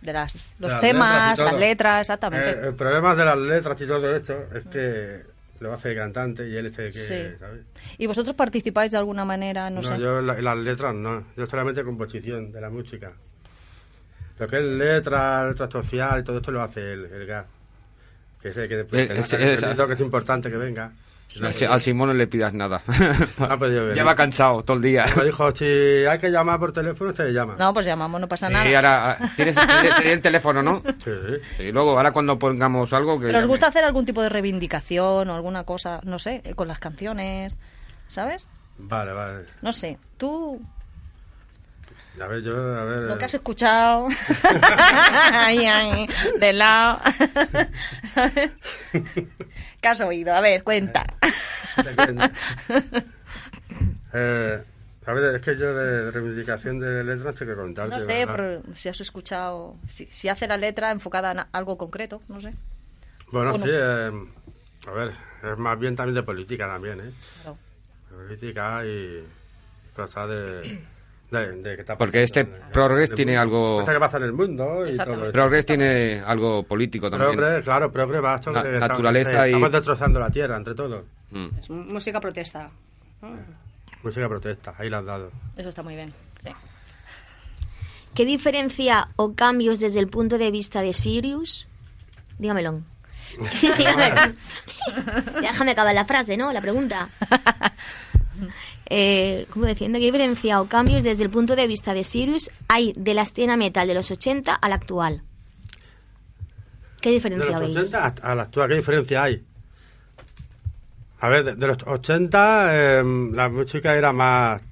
De 0.03 0.13
las, 0.13 0.53
los 0.61 0.71
Las 0.71 0.81
temas, 0.81 1.31
letras 1.39 1.53
las 1.53 1.61
letras, 1.61 2.01
exactamente. 2.03 2.51
Eh, 2.51 2.67
el 2.69 2.75
problema 2.75 3.17
de 3.17 3.25
las 3.25 3.39
letras 3.39 3.81
y 3.81 3.87
todo 3.87 4.15
esto 4.15 4.35
es 4.55 4.65
que 4.67 5.23
lo 5.59 5.73
hace 5.73 5.91
el 5.91 5.97
cantante 5.97 6.47
y 6.49 6.55
él 6.57 6.67
es 6.67 6.79
el 6.79 6.93
que... 6.93 6.99
Sí. 7.01 7.37
¿sabes? 7.41 7.63
¿Y 7.99 8.07
vosotros 8.07 8.37
participáis 8.37 8.93
de 8.93 8.99
alguna 8.99 9.25
manera? 9.25 9.69
No, 9.71 9.81
No, 9.83 9.89
sé. 9.89 9.99
yo 9.99 10.21
la- 10.21 10.41
las 10.41 10.57
letras 10.59 10.95
no. 10.95 11.25
Yo 11.37 11.47
solamente 11.47 11.83
composición 11.83 12.53
de 12.53 12.61
la 12.61 12.71
música. 12.71 13.11
Lo 14.39 14.47
que 14.47 14.57
es 14.59 14.63
letra, 14.63 15.49
letra 15.49 15.69
social 15.69 16.21
y 16.21 16.23
todo 16.25 16.37
esto 16.37 16.53
lo 16.53 16.63
hace 16.63 16.93
el, 16.93 17.05
el 17.07 17.27
gas. 17.27 17.47
Que 18.43 18.53
sé 18.53 18.69
que 18.69 18.77
después 18.77 19.03
Eh, 19.11 19.15
que, 19.15 19.21
es- 19.21 19.29
saca 19.29 19.43
el 19.43 19.49
es- 19.51 19.61
sonido, 19.61 19.87
que 19.89 19.95
es 19.95 20.01
importante 20.01 20.51
que 20.51 20.57
venga. 20.57 20.93
A- 21.43 21.73
Al 21.75 21.81
Simón 21.83 22.09
no 22.09 22.15
le 22.15 22.27
pidas 22.27 22.55
nada. 22.55 22.81
No 23.39 23.59
venir. 23.59 23.93
Lleva 23.93 24.15
cansado 24.17 24.63
todo 24.63 24.79
el 24.79 24.83
día. 24.83 25.05
Me 25.15 25.25
dijo, 25.27 25.55
si 25.55 25.65
hay 25.65 26.19
que 26.19 26.31
llamar 26.31 26.59
por 26.59 26.73
teléfono, 26.73 27.15
se 27.15 27.31
llama. 27.33 27.55
No, 27.59 27.75
pues 27.75 27.85
llamamos, 27.85 28.19
no 28.19 28.27
pasa 28.27 28.47
Sí, 28.47 28.53
nada. 28.55 28.77
ahora 28.77 29.11
ah, 29.21 29.33
tienes, 29.37 29.55
el 30.05 30.23
teléfono, 30.23 30.63
¿no? 30.63 30.83
Sí. 31.05 31.11
Y 31.59 31.71
luego, 31.73 31.99
ahora 31.99 32.13
cuando 32.13 32.39
pongamos 32.39 32.91
algo 32.95 33.19
que... 33.19 33.27
¿Pero 33.27 33.39
os 33.39 33.43
llame. 33.43 33.51
gusta 33.51 33.67
hacer 33.67 33.85
algún 33.85 34.07
tipo 34.07 34.23
de 34.23 34.31
reivindicación 34.31 35.29
o 35.29 35.35
alguna 35.35 35.65
cosa, 35.65 36.01
no 36.05 36.19
sé, 36.19 36.41
eh, 36.45 36.55
con 36.55 36.67
las 36.67 36.79
canciones? 36.79 37.59
¿Sabes? 38.09 38.49
Vale, 38.79 39.13
vale. 39.13 39.45
No 39.61 39.73
sé. 39.75 39.99
Tú, 40.17 40.59
A 42.21 42.27
ver, 42.27 42.43
yo, 42.43 42.57
a 42.57 42.85
ver... 42.85 43.01
lo 43.03 43.19
que 43.19 43.25
has 43.25 43.35
eh, 43.35 43.37
escuchado. 43.37 44.09
ay, 45.33 45.67
ay, 45.67 46.09
de 46.39 46.53
lado. 46.53 47.01
¿Qué 49.81 49.89
has 49.89 50.01
oído? 50.01 50.35
A 50.35 50.41
ver, 50.41 50.65
cuenta. 50.65 51.05
cuento. 51.95 52.25
Eh, 54.15 54.63
a 55.07 55.13
ver, 55.13 55.37
es 55.37 55.43
que 55.43 55.57
yo 55.57 55.75
de 55.75 56.11
reivindicación 56.11 56.81
de 56.81 57.05
letras 57.05 57.35
tengo 57.35 57.53
que 57.53 57.59
contarte. 57.59 57.95
No 57.95 58.01
sé, 58.01 58.27
si 58.75 58.89
has 58.89 59.01
escuchado. 59.01 59.77
Si, 59.89 60.07
si 60.07 60.29
hace 60.29 60.47
la 60.47 60.57
letra 60.57 60.91
enfocada 60.91 61.33
en 61.33 61.41
algo 61.53 61.79
concreto, 61.79 62.21
no 62.29 62.41
sé. 62.41 62.53
Bueno, 63.31 63.59
sí, 63.59 63.69
eh, 63.71 64.11
a 64.87 64.91
ver, 64.91 65.13
es 65.43 65.59
más 65.59 65.79
bien 65.79 65.95
también 65.95 66.15
de 66.15 66.23
política 66.23 66.67
también, 66.67 67.01
¿eh? 67.01 67.13
Claro. 67.43 67.59
Política 68.11 68.85
y 68.85 69.25
cosas 69.95 70.29
de... 70.29 70.81
de, 71.31 71.53
de 71.63 71.75
que 71.75 71.81
está 71.83 71.99
Porque 71.99 72.23
este 72.23 72.45
Progress 72.45 73.11
tiene 73.15 73.33
mundo. 73.33 73.43
algo- 73.43 73.81
Cosas 73.81 73.95
que 73.95 74.01
pasa 74.01 74.17
en 74.19 74.23
el 74.25 74.33
mundo 74.33 74.87
y 74.87 74.97
todo 74.97 75.13
esto. 75.27 75.33
Progress 75.33 75.67
tiene 75.67 76.23
algo 76.25 76.63
político 76.63 77.11
también. 77.11 77.33
Progress, 77.33 77.65
claro, 77.65 77.93
Progress 77.93 78.25
va 78.25 78.41
Na- 78.53 78.63
que 78.63 78.69
naturaleza 78.79 79.29
estamos, 79.31 79.47
y- 79.47 79.51
estamos 79.51 79.73
destrozando 79.73 80.21
la 80.21 80.31
tierra 80.31 80.57
entre 80.57 80.75
todos. 80.75 81.05
Mm. 81.31 81.47
Es 81.61 81.69
música 81.71 82.21
protesta. 82.21 82.71
Música 84.03 84.29
protesta, 84.29 84.75
ahí 84.79 84.89
la 84.89 84.99
has 84.99 85.05
dado. 85.05 85.31
Eso 85.57 85.69
está 85.69 85.83
muy 85.83 85.95
bien. 85.97 86.13
sí. 86.43 86.51
¿Qué 88.15 88.25
diferencia 88.25 89.09
o 89.17 89.35
cambios 89.35 89.79
desde 89.81 90.01
el 90.01 90.09
punto 90.09 90.39
de 90.39 90.51
vista 90.51 90.81
de 90.81 90.93
Sirius? 90.93 91.69
Dígamelo. 92.39 92.81
Dígamelo. 93.77 94.33
Déjame 95.41 95.73
acabar 95.73 95.95
la 95.95 96.05
frase, 96.05 96.37
¿no? 96.37 96.53
La 96.53 96.61
pregunta. 96.61 97.11
Eh, 98.91 99.47
¿Cómo 99.51 99.67
diciendo? 99.67 99.99
¿Qué 99.99 100.07
diferencia 100.07 100.61
o 100.61 100.67
cambios 100.67 101.05
desde 101.05 101.23
el 101.25 101.31
punto 101.31 101.55
de 101.57 101.67
vista 101.67 101.93
de 101.93 102.05
Sirius 102.05 102.51
hay 102.69 102.95
de 102.97 103.13
la 103.15 103.23
escena 103.23 103.57
metal 103.57 103.87
de 103.87 103.95
los 103.95 104.11
80 104.11 104.55
a 104.55 104.69
la 104.69 104.77
actual? 104.77 105.23
¿Qué 107.01 107.03
¿Qué 107.03 107.09
De 107.11 107.15
diferencia 107.17 107.51
los 107.53 107.61
veis? 107.61 107.77
80 107.77 108.05
hasta- 108.05 108.33
a 108.33 108.35
la 108.35 108.43
actual, 108.45 108.69
¿qué 108.71 108.75
diferencia 108.77 109.23
hay? 109.23 109.45
A 111.21 111.29
ver, 111.29 111.45
de, 111.45 111.57
de 111.57 111.67
los 111.67 111.79
80 111.87 112.69
eh, 112.73 113.03
la 113.33 113.49
música 113.49 113.95
era 113.95 114.13
más 114.13 114.63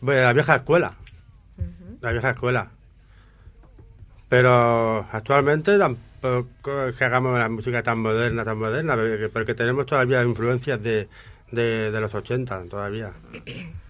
de 0.00 0.22
la 0.22 0.32
vieja 0.32 0.56
escuela. 0.56 0.94
La 2.00 2.12
vieja 2.12 2.30
escuela. 2.30 2.70
Pero 4.28 5.06
actualmente 5.12 5.78
tampoco 5.78 6.86
es 6.86 6.96
que 6.96 7.04
hagamos 7.04 7.38
la 7.38 7.48
música 7.48 7.82
tan 7.82 8.00
moderna, 8.00 8.44
tan 8.44 8.58
moderna, 8.58 8.96
porque 9.32 9.54
tenemos 9.54 9.84
todavía 9.86 10.22
influencias 10.24 10.82
de, 10.82 11.08
de, 11.52 11.90
de 11.90 12.00
los 12.00 12.12
80 12.12 12.64
todavía. 12.68 13.12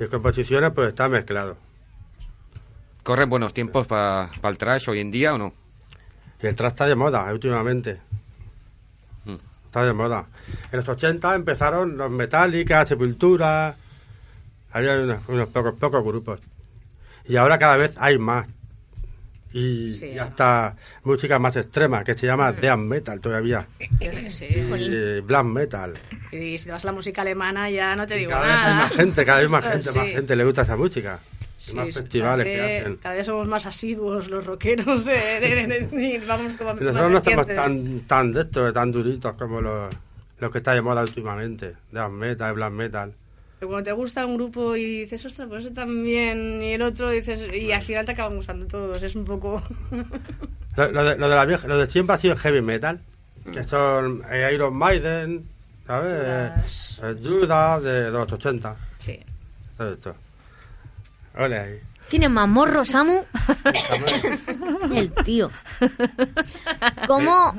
Y 0.00 0.06
composiciones 0.06 0.72
pues 0.74 0.88
está 0.88 1.08
mezclado. 1.08 1.58
¿Corren 3.02 3.28
buenos 3.28 3.52
tiempos 3.52 3.86
para 3.86 4.30
el 4.42 4.56
trash 4.56 4.88
hoy 4.88 5.00
en 5.00 5.10
día 5.10 5.34
o 5.34 5.38
no? 5.38 5.52
El 6.40 6.56
trap 6.56 6.72
está 6.72 6.86
de 6.86 6.94
moda 6.94 7.30
últimamente. 7.30 8.00
Mm. 9.26 9.36
Está 9.66 9.84
de 9.84 9.92
moda. 9.92 10.26
En 10.72 10.78
los 10.78 10.88
80 10.88 11.34
empezaron 11.34 11.98
los 11.98 12.10
Metallica, 12.10 12.86
Sepultura. 12.86 13.76
Había 14.72 15.00
unos, 15.00 15.28
unos 15.28 15.48
pocos, 15.50 15.74
pocos 15.74 16.02
grupos. 16.02 16.40
Y 17.26 17.36
ahora 17.36 17.58
cada 17.58 17.76
vez 17.76 17.92
hay 17.96 18.18
más. 18.18 18.48
Y, 19.52 19.94
Sí. 19.94 20.16
hasta 20.18 20.76
música 21.02 21.38
más 21.40 21.56
extrema, 21.56 22.04
que 22.04 22.14
se 22.14 22.26
llama 22.26 22.52
Death 22.52 22.78
Metal 22.78 23.20
todavía. 23.20 23.66
Sí. 24.28 24.46
Y 24.46 25.20
Black 25.20 25.44
Metal. 25.44 25.94
Y 26.32 26.56
si 26.58 26.66
te 26.66 26.70
vas 26.70 26.84
a 26.84 26.88
la 26.88 26.92
música 26.92 27.22
alemana 27.22 27.68
ya 27.70 27.96
no 27.96 28.06
te 28.06 28.14
digo 28.16 28.30
cada 28.30 28.46
vez 28.46 28.54
hay 28.54 28.62
nada. 28.62 28.74
más 28.76 28.92
gente, 28.92 29.24
cada 29.24 29.40
vez 29.40 29.48
más 29.50 29.64
gente, 29.64 29.90
Sí. 29.90 29.98
más 29.98 30.08
gente 30.08 30.36
le 30.36 30.44
gusta 30.44 30.62
esa 30.62 30.76
música. 30.76 31.18
Sí, 31.58 31.74
más 31.74 31.92
festivales 31.92 32.46
cada 32.46 32.56
que 32.66 32.72
vez- 32.72 32.80
hacen. 32.82 32.96
Cada 32.96 33.14
vez 33.16 33.26
somos 33.26 33.46
más 33.48 33.66
asiduos 33.66 34.28
los 34.28 34.46
rockeros. 34.46 35.06
eh, 35.08 35.38
de- 35.40 35.66
de- 35.66 35.86
de- 35.88 36.22
vamos 36.26 36.52
como 36.54 36.72
nosotros 36.74 37.10
no 37.10 37.18
estamos 37.18 37.46
tan, 37.48 38.00
tan 38.06 38.32
de 38.32 38.40
esto, 38.42 38.72
tan 38.72 38.92
duritos 38.92 39.34
como 39.34 39.60
los, 39.60 39.94
los 40.38 40.50
que 40.52 40.58
está 40.58 40.72
de 40.74 40.80
moda 40.80 41.02
últimamente. 41.02 41.74
Death 41.92 42.10
Metal, 42.10 42.54
Black 42.54 42.72
Metal. 42.72 43.12
Pero 43.60 43.68
cuando 43.68 43.84
te 43.84 43.92
gusta 43.92 44.24
un 44.24 44.36
grupo 44.36 44.74
y 44.74 45.00
dices, 45.00 45.22
ostras, 45.26 45.46
pues 45.48 45.66
ese 45.66 45.74
también, 45.74 46.62
y 46.62 46.72
el 46.72 46.80
otro 46.82 47.10
dices, 47.10 47.52
y 47.52 47.70
al 47.72 47.82
final 47.82 48.06
te 48.06 48.12
acaban 48.12 48.34
gustando 48.36 48.66
todos, 48.66 49.02
es 49.02 49.14
un 49.14 49.24
poco... 49.26 49.62
Lo, 50.76 50.90
lo 50.92 51.04
de, 51.04 51.18
lo 51.18 51.28
de 51.28 51.34
la 51.34 51.44
vieja, 51.44 51.66
lo 51.66 51.76
de 51.76 51.86
siempre 51.90 52.14
ha 52.14 52.18
sido 52.18 52.36
heavy 52.36 52.62
metal, 52.62 53.00
que 53.52 53.64
son 53.64 54.22
eh, 54.30 54.50
Iron 54.54 54.74
Maiden, 54.74 55.44
¿sabes? 55.84 56.16
Judas. 56.16 57.00
Eh, 57.02 57.16
Judas 57.22 57.82
de, 57.82 58.02
de 58.04 58.10
los 58.12 58.32
80. 58.32 58.76
sí. 58.98 59.18
Todo 59.76 59.92
esto. 59.92 60.14
Ole 61.36 61.58
ahí. 61.58 61.80
¿Tienes 62.08 62.30
más 62.30 62.48
morro, 62.48 62.84
Samu? 62.84 63.24
El 64.94 65.12
tío. 65.24 65.50
¿Cómo? 67.06 67.54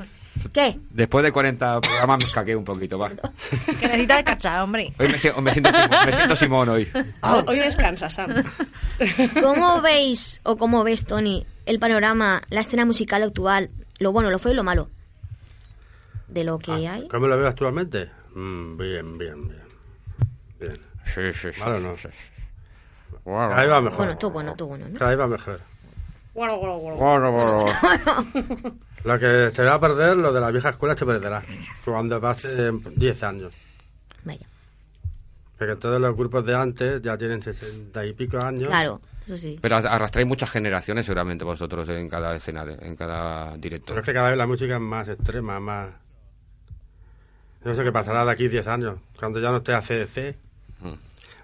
¿Qué? 0.52 0.78
Después 0.90 1.24
de 1.24 1.32
40 1.32 1.80
programas 1.80 2.18
me 2.18 2.24
escaqué 2.26 2.56
un 2.56 2.64
poquito, 2.64 2.98
va. 2.98 3.10
Que 3.10 3.86
necesita 3.86 4.16
de 4.16 4.24
cachá, 4.24 4.64
hombre. 4.64 4.92
Hoy 4.98 5.06
me, 5.06 5.12
me 5.12 5.18
siento, 5.18 5.70
Simón, 5.72 5.90
me 6.06 6.12
siento 6.12 6.36
Simón 6.36 6.68
hoy. 6.68 6.88
Ah, 7.22 7.44
Hoy 7.46 7.58
descansa, 7.58 8.10
Sam. 8.10 8.42
¿Cómo 9.40 9.80
veis 9.82 10.40
o 10.44 10.56
cómo 10.56 10.82
ves, 10.84 11.04
Tony, 11.04 11.46
el 11.66 11.78
panorama, 11.78 12.42
la 12.50 12.60
escena 12.60 12.84
musical 12.84 13.22
actual, 13.22 13.70
lo 13.98 14.12
bueno, 14.12 14.30
lo 14.30 14.38
feo 14.38 14.52
y 14.52 14.56
lo 14.56 14.64
malo? 14.64 14.88
De 16.28 16.44
lo 16.44 16.58
que 16.58 16.72
Ah, 16.72 16.94
hay. 16.94 17.08
¿Cómo 17.08 17.26
lo 17.26 17.36
veo 17.36 17.48
actualmente? 17.48 18.10
Mm, 18.34 18.76
bien, 18.76 19.18
bien, 19.18 19.48
bien. 19.48 19.62
Bien. 20.60 20.80
Sí, 21.14 21.32
sí, 21.40 21.52
sí. 21.52 21.60
Malo 21.60 21.78
no. 21.80 21.96
sí. 21.96 22.08
Cada 23.24 23.60
vez 23.62 23.70
va 23.70 23.80
mejor. 23.80 23.96
Bueno, 23.98 24.18
todo 24.18 24.30
bueno, 24.30 24.54
todo 24.56 24.68
bueno, 24.68 24.86
¿no? 24.88 25.06
Vez 25.06 25.18
va 25.20 25.26
mejor. 25.26 25.60
Bueno, 26.34 26.56
bueno, 26.56 26.78
bueno. 26.78 26.96
Bueno, 26.96 27.32
bueno. 27.32 28.76
Lo 29.04 29.18
que 29.18 29.50
te 29.54 29.62
va 29.62 29.74
a 29.74 29.80
perder, 29.80 30.16
lo 30.16 30.32
de 30.32 30.40
la 30.40 30.50
vieja 30.50 30.70
escuela 30.70 30.94
te 30.94 31.04
perderá. 31.04 31.42
Cuando 31.84 32.20
pase 32.20 32.70
10 32.96 33.22
años. 33.24 33.52
Vaya. 34.24 34.46
Porque 35.58 35.76
todos 35.76 36.00
los 36.00 36.16
grupos 36.16 36.44
de 36.44 36.54
antes 36.54 37.02
ya 37.02 37.16
tienen 37.16 37.42
60 37.42 38.06
y 38.06 38.12
pico 38.12 38.38
años. 38.38 38.68
Claro, 38.68 39.00
eso 39.26 39.38
sí. 39.38 39.58
Pero 39.60 39.76
arrastráis 39.76 40.26
muchas 40.26 40.50
generaciones 40.50 41.04
seguramente 41.06 41.44
vosotros 41.44 41.88
en 41.88 42.08
cada 42.08 42.34
escenario, 42.34 42.76
en 42.80 42.96
cada 42.96 43.56
directo. 43.56 43.88
Pero 43.88 44.00
es 44.00 44.06
que 44.06 44.12
cada 44.14 44.28
vez 44.30 44.38
la 44.38 44.46
música 44.46 44.74
es 44.74 44.80
más 44.80 45.08
extrema, 45.08 45.58
más... 45.60 45.88
No 47.64 47.74
sé 47.74 47.84
qué 47.84 47.92
pasará 47.92 48.24
de 48.24 48.30
aquí 48.32 48.48
10 48.48 48.66
años. 48.66 48.98
Cuando 49.18 49.38
ya 49.40 49.50
no 49.50 49.58
esté 49.58 49.72
ACDC, 49.74 50.36
Mm. 50.36 50.51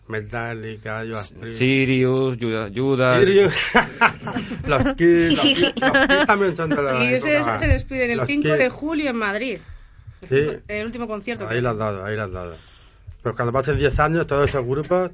Metallica, 0.08 1.02
Judas 1.04 1.32
Priest... 1.38 1.58
Sirius, 1.58 2.36
Judas, 2.38 2.70
Judas. 2.74 3.18
Sirius. 3.20 3.52
los 4.66 4.94
Kiss, 4.94 5.32
los 5.32 5.40
Kiss, 5.40 5.60
los 5.60 5.72
Kiss 6.06 6.26
también 6.26 6.56
son 6.56 6.70
de 6.70 6.82
la 6.82 7.04
Y 7.04 7.14
ese 7.14 7.42
se 7.42 7.66
despiden 7.66 8.10
el 8.12 8.16
Los 8.18 8.26
5 8.26 8.42
Kiss. 8.42 8.58
de 8.58 8.68
julio 8.70 9.10
en 9.10 9.16
Madrid. 9.16 9.58
Sí. 10.28 10.48
el 10.66 10.86
último 10.86 11.06
concierto. 11.06 11.46
Ahí 11.48 11.60
lo 11.60 11.70
has 11.70 11.78
dado, 11.78 12.04
ahí 12.04 12.16
lo 12.16 12.24
has 12.24 12.32
dado. 12.32 12.56
Pues 13.22 13.36
cuando 13.36 13.52
pasen 13.52 13.78
10 13.78 13.98
años, 14.00 14.26
todos 14.26 14.48
esos 14.48 14.64
grupos... 14.66 15.10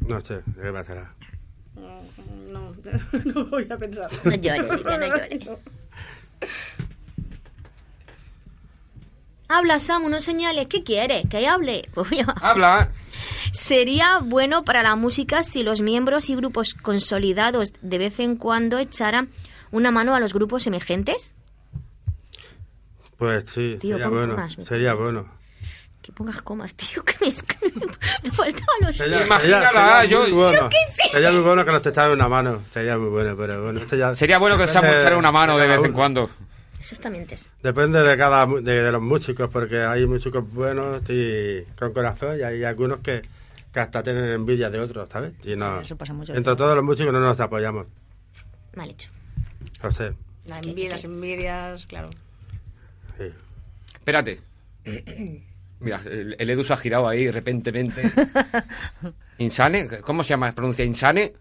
No 0.00 0.20
sé, 0.20 0.40
¿qué 0.60 0.72
pasará? 0.72 1.12
No, 1.74 2.02
no 3.24 3.44
voy 3.46 3.66
a 3.70 3.76
pensar. 3.76 4.10
No 4.24 4.34
llores, 4.34 4.84
no 4.84 5.06
llores. 5.06 5.48
Habla, 9.48 9.78
Samu, 9.78 10.08
no 10.08 10.20
señales. 10.20 10.66
¿Qué 10.66 10.82
quieres? 10.82 11.24
¿Que 11.30 11.46
hable? 11.46 11.88
Pues 11.94 12.10
ya. 12.10 12.24
Habla. 12.40 12.90
Sería 13.52 14.18
bueno 14.22 14.64
para 14.64 14.82
la 14.82 14.96
música 14.96 15.42
si 15.42 15.62
los 15.62 15.80
miembros 15.80 16.28
y 16.30 16.36
grupos 16.36 16.74
consolidados 16.74 17.72
de 17.82 17.98
vez 17.98 18.18
en 18.20 18.36
cuando 18.36 18.78
echaran 18.78 19.28
una 19.72 19.90
mano 19.90 20.14
a 20.14 20.20
los 20.20 20.32
grupos 20.34 20.66
emergentes. 20.66 21.32
Pues 23.18 23.44
sí, 23.48 23.78
Tío, 23.80 23.96
sería 23.96 24.08
bueno, 24.08 24.36
sería 24.64 24.94
bueno. 24.94 25.26
Que 26.02 26.12
pongas 26.12 26.40
comas, 26.42 26.74
tío, 26.74 27.02
que 27.04 27.14
me, 27.20 27.32
me 28.22 28.30
faltaban 28.30 28.76
los... 28.82 28.96
Sería, 28.96 29.24
Imagínala, 29.26 29.68
sería- 29.70 30.00
sería 30.00 30.04
yo- 30.04 30.20
muy 30.22 30.32
bueno. 30.32 30.68
Sería 31.10 31.32
muy 31.32 31.40
bueno 31.40 31.64
que 31.64 31.72
nos 31.72 31.82
te 31.82 31.88
echaran 31.88 32.12
una 32.12 32.28
mano. 32.28 32.62
Sería 32.72 32.96
muy 32.98 33.08
bueno, 33.08 33.34
pero 33.36 33.62
bueno. 33.64 33.80
esto 33.80 33.96
ya 33.96 34.14
Sería 34.14 34.38
bueno 34.38 34.56
que 34.56 34.66
depende 34.66 34.88
Samu 34.88 35.00
echara 35.00 35.16
una 35.16 35.32
mano 35.32 35.54
de 35.58 35.64
cada 35.64 35.76
vez 35.76 35.78
en 35.80 35.86
uno. 35.86 35.94
cuando. 35.94 36.30
Exactamente. 36.92 37.36
Depende 37.62 38.00
de 38.02 38.16
cada 38.16 38.46
mu- 38.46 38.60
de, 38.60 38.82
de 38.82 38.92
los 38.92 39.02
músicos, 39.02 39.50
porque 39.52 39.78
hay 39.80 40.06
músicos 40.06 40.44
buenos 40.52 41.02
y 41.08 41.62
con 41.78 41.92
corazón 41.92 42.38
y 42.38 42.42
hay 42.42 42.62
algunos 42.64 43.00
que, 43.00 43.22
que 43.72 43.80
hasta 43.80 44.02
tienen 44.02 44.24
envidia 44.30 44.70
de 44.70 44.78
otros, 44.78 45.08
¿sabes? 45.10 45.32
Y 45.44 45.56
no, 45.56 45.80
eso 45.80 45.96
pasa 45.96 46.12
mucho. 46.12 46.34
entre 46.34 46.54
todos 46.56 46.74
los 46.76 46.84
músicos 46.84 47.12
no 47.12 47.20
nos 47.20 47.38
apoyamos, 47.40 47.86
Mal 48.76 48.90
hecho. 48.90 49.10
lo 49.82 49.90
sé. 49.90 50.12
La 50.46 50.58
envidia, 50.58 50.90
las 50.90 51.04
envidias, 51.04 51.86
claro. 51.86 52.10
Sí. 53.18 53.24
Espérate. 53.94 54.40
Mira, 55.80 56.00
el, 56.06 56.36
el 56.38 56.50
Edu 56.50 56.64
se 56.64 56.72
ha 56.72 56.76
girado 56.76 57.08
ahí 57.08 57.30
repentemente. 57.30 58.02
Insane, 59.38 59.88
¿cómo 60.00 60.22
se 60.22 60.30
llama? 60.30 60.52
¿Pronuncia 60.52 60.84
Insane? 60.84 61.32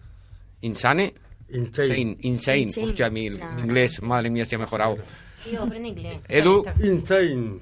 Insane. 0.62 1.14
Insane. 1.50 1.94
Insane. 1.94 2.18
Insane. 2.22 2.58
Insane. 2.60 2.86
Hostia, 2.88 3.10
mi 3.10 3.28
inglés, 3.28 4.02
madre 4.02 4.30
mía, 4.30 4.46
se 4.46 4.56
ha 4.56 4.60
mejorado. 4.60 4.98
Tío, 5.46 5.62
aprende 5.62 5.90
inglés. 5.90 6.20
Edu, 6.28 6.66
Insane. 6.82 7.62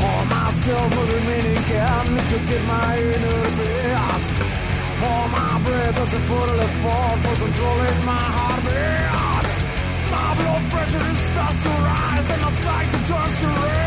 Pour 0.00 0.24
myself 0.24 0.92
a 0.96 1.04
remaining 1.12 1.62
can 1.68 2.06
to 2.30 2.38
get 2.48 2.64
my 2.64 2.96
inner 2.96 3.42
peace. 3.58 4.28
Pour 5.00 5.28
my 5.36 5.60
breath 5.64 5.98
as 5.98 6.14
I 6.14 6.28
fully 6.28 6.68
fall 6.80 7.12
for 7.22 7.34
controlling 7.44 8.04
my 8.06 8.24
heartbeat. 8.36 9.46
My 10.10 10.28
blood 10.38 10.70
pressure 10.70 11.16
starts 11.28 11.62
to 11.62 11.68
rise 11.68 12.26
and 12.32 12.40
my 12.40 12.62
sight 12.62 12.90
turns 13.06 13.40
to 13.40 13.48
red. 13.48 13.83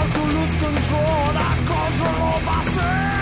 I 0.00 0.06
to 0.08 0.20
lose 0.22 0.56
control, 0.56 1.32
that 1.36 1.56
control 1.68 2.40
myself. 2.40 3.19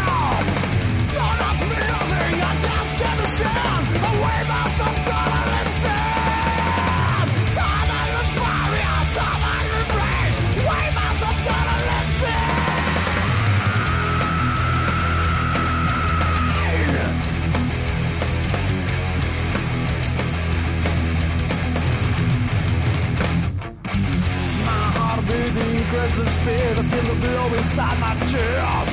Speed. 26.48 26.78
I 26.78 26.82
feel 26.90 27.14
the 27.14 27.20
blow 27.20 27.46
inside 27.60 27.98
my 28.00 28.14
chest. 28.32 28.92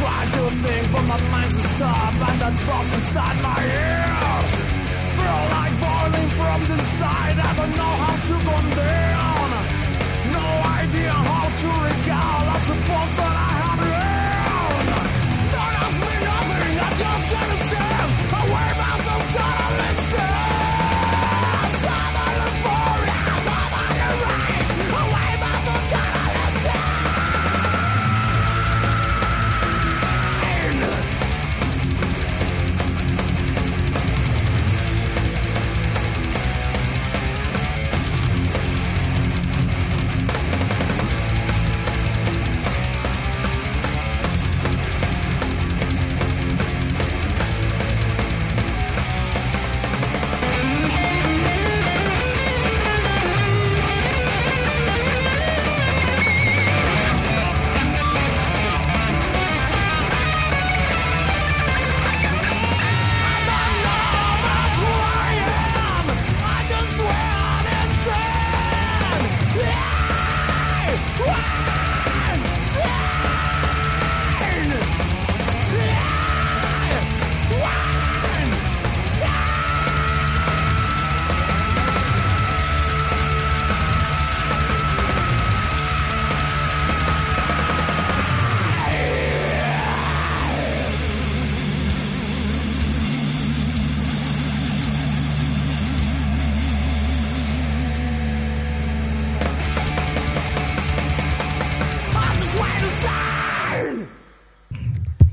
Trying 0.00 0.30
to 0.36 0.44
think, 0.64 0.92
but 0.92 1.04
my 1.12 1.20
mind's 1.32 1.56
a 1.56 1.62
stop 1.74 2.14
and 2.28 2.40
that 2.42 2.54
boss 2.66 2.88
inside 2.92 3.36
my 3.48 3.58
ears. 3.80 4.52
Feel 5.18 5.42
like 5.56 5.74
boiling 5.84 6.30
from 6.38 6.60
the 6.68 6.74
inside. 6.78 7.36
I 7.48 7.52
don't 7.58 7.74
know 7.80 7.94
how 8.04 8.16
to 8.28 8.34
come 8.48 8.68
down. 8.84 9.48
No 10.38 10.46
idea 10.80 11.12
how 11.30 11.46
to 11.62 11.93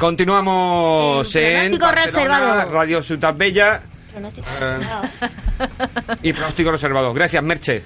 Continuamos 0.01 1.35
Eh, 1.35 1.65
en 1.65 1.79
reservado. 1.79 2.71
Radio 2.71 3.03
Ciutat 3.03 3.37
Bella 3.37 3.81
Pronóstico 4.11 4.47
Eh. 4.59 4.59
reservado. 4.59 5.03
y 6.23 6.33
pronóstico 6.33 6.71
reservado. 6.71 7.13
Gracias, 7.13 7.43
Merche. 7.43 7.83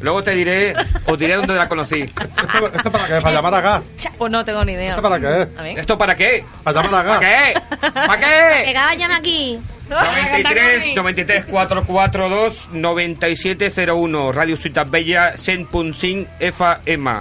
Luego 0.00 0.24
te 0.24 0.32
diré, 0.32 0.74
os 1.06 1.16
diré 1.16 1.36
dónde 1.36 1.54
la 1.54 1.68
conocí. 1.68 2.00
¿Esto, 2.00 2.72
esto 2.74 2.90
para 2.90 3.06
qué? 3.06 3.20
¿Para 3.20 3.32
llamar 3.36 3.54
acá? 3.54 3.82
Pues 4.18 4.32
no 4.32 4.44
tengo 4.44 4.64
ni 4.64 4.72
idea. 4.72 4.90
¿Esto 4.96 5.02
para 5.02 5.20
qué? 5.20 5.48
A. 5.56 5.68
¿Esto 5.68 5.96
para 5.96 6.16
qué? 6.16 6.44
¿Para 6.64 6.82
llamar 6.82 7.04
¿Para 7.06 7.16
acá? 7.16 7.20
qué? 7.20 7.60
¿Para 7.92 8.18
qué? 8.18 8.62
Venga, 8.66 8.94
llame 8.96 9.14
aquí. 9.14 9.60
93 9.88 10.96
93 10.96 11.44
442 11.44 12.68
9701 12.72 14.32
Radio 14.32 14.56
Ciutat 14.56 14.90
Bella 14.90 15.34
100.5 15.36 16.26
FM 16.40 17.20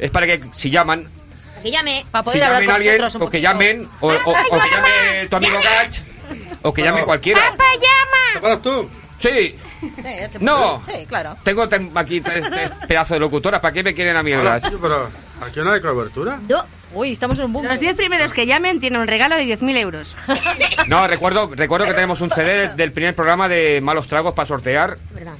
Es 0.00 0.10
para 0.10 0.26
que 0.26 0.40
si 0.52 0.70
llaman 0.70 1.06
Que 1.62 1.70
llame. 1.70 2.04
Para 2.10 2.22
Si 2.22 2.26
poder 2.30 2.44
hablar 2.44 2.60
llamen 2.62 2.66
con 2.66 2.74
alguien 2.76 2.98
nosotros 3.00 3.14
un 3.14 3.22
o 3.22 3.30
que 3.30 3.38
poquito. 3.38 3.52
llamen 3.52 3.88
o, 4.00 4.08
o- 4.08 4.10
o 4.12 4.60
que 4.60 4.70
llame 4.70 5.26
tu 5.28 5.36
amigo 5.36 5.58
Gach 5.62 5.96
o 6.62 6.72
que 6.72 6.82
llame 6.82 7.04
cualquiera 7.04 7.54
¿Te 8.32 8.38
acuerdas 8.38 8.62
tú? 8.62 8.90
Sí, 9.18 9.56
Sí, 9.80 9.92
se 9.96 10.38
puede. 10.38 10.38
No. 10.44 10.82
Sí, 10.86 11.06
claro. 11.06 11.36
tengo 11.42 11.68
tem- 11.68 11.90
aquí 11.94 12.20
tres, 12.20 12.44
tres 12.50 12.70
pedazos 12.88 13.14
de 13.14 13.20
locutoras 13.20 13.60
¿Para 13.60 13.72
qué 13.74 13.82
me 13.82 13.94
quieren 13.94 14.16
a 14.16 14.22
mí 14.22 14.32
el 14.32 14.40
Hola, 14.40 14.58
Gach? 14.58 14.68
tío, 14.70 14.80
pero 14.80 15.08
aquí 15.40 15.60
no 15.60 15.70
hay 15.72 15.80
cobertura. 15.80 16.38
No. 16.48 16.64
Uy, 16.94 17.12
estamos 17.12 17.38
en 17.38 17.46
un 17.46 17.52
bunker. 17.52 17.70
Los 17.72 17.80
10 17.80 17.94
primeros 17.94 18.32
que 18.32 18.46
llamen 18.46 18.80
tienen 18.80 19.00
un 19.00 19.06
regalo 19.08 19.36
de 19.36 19.44
10.000 19.44 19.76
euros. 19.76 20.14
No, 20.86 21.06
recuerdo, 21.06 21.50
recuerdo 21.54 21.84
que 21.86 21.94
tenemos 21.94 22.20
un 22.20 22.30
CD 22.30 22.68
del 22.68 22.92
primer 22.92 23.14
programa 23.14 23.48
de 23.48 23.80
Malos 23.82 24.06
Tragos 24.06 24.32
para 24.34 24.46
sortear 24.46 24.96
Verdad. 25.12 25.34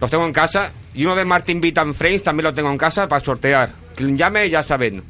Los 0.00 0.10
tengo 0.10 0.24
en 0.26 0.32
casa. 0.32 0.72
Y 0.94 1.04
uno 1.04 1.14
de 1.16 1.24
Martin 1.24 1.60
Beat 1.60 1.76
Frames 1.94 2.22
también 2.22 2.44
lo 2.44 2.54
tengo 2.54 2.70
en 2.70 2.78
casa 2.78 3.06
para 3.08 3.24
sortear. 3.24 3.70
Quien 3.94 4.16
llame, 4.16 4.48
ya 4.50 4.62
saben. 4.62 5.02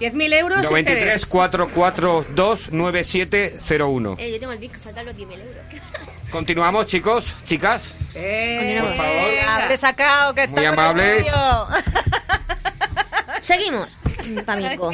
10.000 0.00 0.34
euros 0.34 0.58
y 0.60 0.62
93 0.62 1.12
CDs. 1.20 1.26
442 1.26 2.72
9701. 2.72 4.16
Eh, 4.18 4.32
yo 4.32 4.40
tengo 4.40 4.52
el 4.52 4.60
disco, 4.60 4.78
faltan 4.82 5.06
los 5.06 5.14
10.000 5.14 5.32
euros. 5.32 5.56
Continuamos, 6.30 6.86
chicos, 6.86 7.34
chicas. 7.44 7.94
Eh, 8.14 8.78
Por 8.80 8.94
favor. 8.96 9.62
Habré 9.62 9.76
sacado 9.76 10.34
que 10.34 10.46
Muy 10.48 10.64
amables. 10.64 11.26
Seguimos. 13.40 13.98
Pamico. 14.46 14.92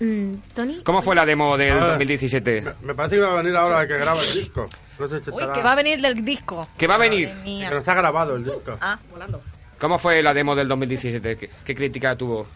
Mm, 0.00 0.34
¿Tony? 0.54 0.82
¿Cómo 0.84 1.02
fue 1.02 1.14
la 1.14 1.26
demo 1.26 1.56
del 1.56 1.72
A 1.72 1.80
ver. 1.80 1.88
2017? 1.90 2.60
Me, 2.62 2.72
me 2.88 2.94
parece 2.94 3.16
que 3.16 3.22
va 3.22 3.32
a 3.32 3.42
venir 3.42 3.56
ahora 3.56 3.82
el 3.82 3.88
que 3.88 3.98
graba 3.98 4.20
el 4.22 4.34
disco. 4.34 4.68
No 4.98 5.08
sé 5.08 5.22
si 5.22 5.30
Uy, 5.30 5.42
que 5.54 5.62
va 5.62 5.72
a 5.72 5.76
venir 5.76 6.00
del 6.00 6.24
disco. 6.24 6.68
¿Qué 6.76 6.86
va 6.86 6.94
a 6.94 6.98
venir? 6.98 7.32
Que 7.44 7.68
no 7.70 7.78
está 7.78 7.94
grabado 7.94 8.36
el 8.36 8.44
disco. 8.44 8.78
Ah, 8.80 8.98
volando. 9.10 9.42
¿Cómo 9.78 9.98
fue 9.98 10.22
la 10.22 10.34
demo 10.34 10.56
del 10.56 10.66
2017? 10.68 11.36
¿Qué, 11.36 11.50
qué 11.64 11.74
crítica 11.74 12.16
tuvo? 12.16 12.46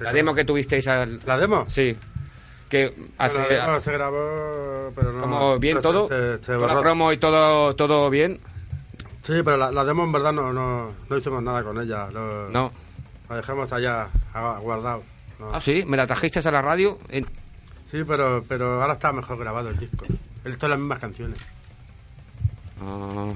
La 0.00 0.12
demo 0.12 0.34
que 0.34 0.44
tuvisteis 0.44 0.86
al... 0.88 1.20
¿La 1.26 1.36
demo? 1.38 1.64
Sí. 1.68 1.96
Que 2.68 2.94
hace... 3.18 3.36
Se 3.82 3.92
grabó, 3.92 4.92
pero 4.94 5.12
no... 5.12 5.20
como 5.20 5.58
bien 5.58 5.78
pero 5.78 6.06
todo. 6.06 6.08
Se, 6.08 6.44
se 6.44 6.56
Con 6.56 6.66
la 6.68 6.80
promo 6.80 7.12
y 7.12 7.16
todo, 7.18 7.74
todo 7.74 8.08
bien. 8.10 8.40
Sí, 9.22 9.42
pero 9.44 9.56
la, 9.56 9.70
la 9.72 9.84
demo 9.84 10.04
en 10.04 10.12
verdad 10.12 10.32
no, 10.32 10.52
no, 10.52 10.92
no 11.08 11.16
hicimos 11.16 11.42
nada 11.42 11.62
con 11.62 11.80
ella. 11.80 12.08
Lo, 12.10 12.48
No. 12.48 12.72
La 13.28 13.36
dejamos 13.36 13.72
allá 13.72 14.08
guardado. 14.60 15.02
No. 15.38 15.50
Ah, 15.54 15.60
sí, 15.60 15.84
me 15.86 15.96
la 15.96 16.06
trajisteis 16.06 16.46
a 16.46 16.50
la 16.50 16.62
radio. 16.62 16.98
en- 17.08 17.26
Sí, 17.90 18.04
pero, 18.06 18.44
pero 18.48 18.80
ahora 18.80 18.94
está 18.94 19.12
mejor 19.12 19.36
grabado 19.38 19.68
el 19.68 19.76
disco. 19.78 20.04
Él 20.44 20.56
son 20.60 20.70
las 20.70 20.78
mismas 20.78 20.98
canciones. 21.00 21.38
Ah. 22.80 23.32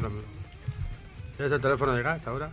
¿Tienes 1.36 1.52
el 1.52 1.60
teléfono 1.60 1.92
de 1.92 2.02
gas 2.02 2.24
ahora? 2.26 2.50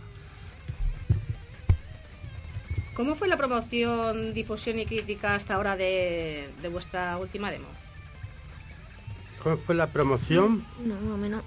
¿Cómo 2.94 3.14
fue 3.14 3.26
la 3.28 3.36
promoción, 3.36 4.34
difusión 4.34 4.78
y 4.78 4.86
crítica 4.86 5.34
hasta 5.34 5.54
ahora 5.54 5.76
de, 5.76 6.50
de 6.60 6.68
vuestra 6.68 7.16
última 7.18 7.50
demo? 7.50 7.68
¿Cómo 9.42 9.56
fue 9.56 9.74
la 9.74 9.86
promoción? 9.88 10.64
No, 10.84 10.94
más 10.96 11.14
o 11.14 11.16
menos. 11.16 11.42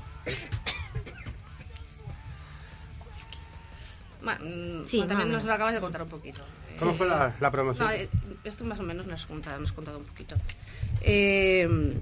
Mm, 4.22 4.86
Sí, 4.86 4.98
bueno, 4.98 5.08
también 5.10 5.32
nos 5.32 5.44
lo 5.44 5.54
acabas 5.54 5.74
de 5.76 5.82
contar 5.82 6.02
un 6.02 6.10
poquito. 6.10 6.42
¿Cómo 6.80 6.96
fue 6.96 7.08
la, 7.08 7.36
la 7.40 7.52
promoción? 7.52 7.88
No, 7.88 7.94
eh, 7.94 8.10
esto 8.44 8.66
más 8.66 8.80
o 8.80 8.84
menos 8.84 9.06
nos 9.06 9.22
has 9.22 9.26
contado, 9.28 9.60
nos 9.60 9.70
has 9.70 9.76
contado 9.76 10.00
un 10.00 10.06
poquito. 10.06 10.36
Eh, 11.02 11.96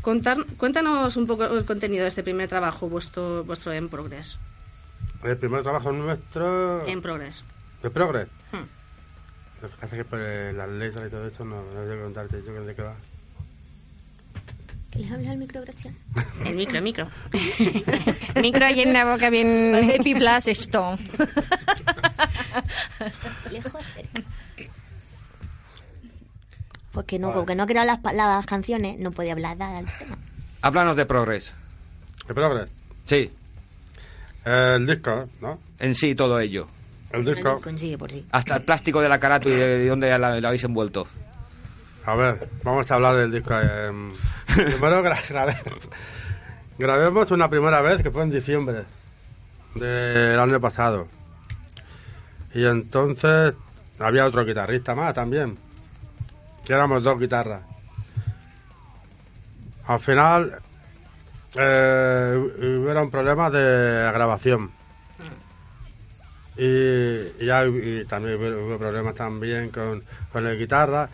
contar, 0.00 0.44
cuéntanos 0.56 1.16
un 1.16 1.26
poco 1.26 1.44
el 1.44 1.64
contenido 1.64 2.02
de 2.04 2.08
este 2.08 2.22
primer 2.22 2.48
trabajo, 2.48 2.88
vuestro, 2.88 3.42
vuestro 3.44 3.72
En 3.72 3.88
Progress. 3.88 4.38
El 5.24 5.36
primer 5.38 5.62
trabajo 5.62 5.90
nuestro... 5.92 6.86
En 6.86 7.02
Progress. 7.02 7.42
¿De 7.82 7.90
Progress? 7.90 8.28
Lo 9.64 9.70
que 9.70 9.76
pasa 9.76 9.96
es 9.96 10.02
que 10.02 10.04
por 10.04 10.18
las 10.18 10.68
letras 10.68 11.06
y 11.08 11.10
todo 11.10 11.26
esto 11.26 11.44
no, 11.44 11.62
no 11.72 11.86
sé 11.86 11.98
contarte 12.02 12.42
yo 12.46 12.52
de 12.64 12.74
qué 12.74 12.82
va. 12.82 12.94
¿Que 14.90 14.98
les 15.00 15.10
habla 15.10 15.30
al 15.32 15.38
micro, 15.38 15.60
gracias? 15.62 15.94
El 16.44 16.54
micro, 16.54 16.76
el 16.76 16.84
micro. 16.84 17.08
micro 18.40 18.70
y 18.76 18.80
en 18.80 18.92
la 18.92 19.04
boca 19.10 19.30
bien... 19.30 19.70
Parece 19.72 19.98
Piplas 20.04 20.46
esto. 20.48 20.96
Lejos, 23.50 23.82
cerca. 23.94 24.22
Porque 26.92 27.18
no, 27.18 27.32
porque 27.32 27.54
no 27.56 27.66
creaba 27.66 27.86
las, 27.86 27.98
pa- 28.00 28.12
las 28.12 28.46
canciones, 28.46 28.98
no 29.00 29.10
podía 29.10 29.32
hablar 29.32 29.56
nada 29.56 29.78
del 29.78 29.86
tema. 29.98 30.16
Háblanos 30.62 30.94
de 30.96 31.06
Progress. 31.06 31.52
¿De 32.28 32.34
Progress? 32.34 32.68
Sí, 33.04 33.32
El 34.44 34.86
disco, 34.86 35.28
¿no? 35.40 35.58
en 35.80 35.94
sí 35.96 36.14
todo 36.14 36.38
ello. 36.38 36.68
El 37.14 37.24
disco. 37.24 37.60
Consigue 37.60 37.96
por 37.98 38.10
sí. 38.10 38.26
Hasta 38.32 38.56
el 38.56 38.62
plástico 38.62 39.00
de 39.00 39.08
la 39.08 39.18
carátula 39.18 39.54
y 39.54 39.58
de, 39.58 39.78
de 39.78 39.88
dónde 39.88 40.18
la, 40.18 40.40
la 40.40 40.48
habéis 40.48 40.64
envuelto. 40.64 41.06
A 42.06 42.14
ver, 42.14 42.48
vamos 42.62 42.90
a 42.90 42.94
hablar 42.94 43.16
del 43.16 43.30
disco. 43.32 43.54
eh, 43.54 43.90
primero 44.54 45.02
gra- 45.02 45.26
grabé, 45.28 45.56
grabemos 46.78 47.30
una 47.30 47.48
primera 47.48 47.80
vez 47.80 48.02
que 48.02 48.10
fue 48.10 48.22
en 48.22 48.30
diciembre 48.30 48.84
del 49.74 50.38
año 50.38 50.60
pasado. 50.60 51.08
Y 52.54 52.64
entonces 52.66 53.54
había 53.98 54.26
otro 54.26 54.44
guitarrista 54.44 54.94
más 54.94 55.14
también. 55.14 55.56
Que 56.64 56.72
éramos 56.72 57.02
dos 57.02 57.18
guitarras. 57.18 57.62
Al 59.86 60.00
final 60.00 60.58
eh, 61.56 62.78
hubieron 62.82 63.10
problemas 63.10 63.52
de 63.52 64.10
grabación. 64.14 64.70
Y, 66.56 67.42
y 67.42 67.46
ya 67.46 67.66
y 67.66 68.04
también 68.06 68.36
hubo 68.36 68.78
problemas 68.78 69.14
también 69.14 69.70
con, 69.70 70.02
con 70.32 70.44
la 70.44 70.54
guitarra. 70.54 71.08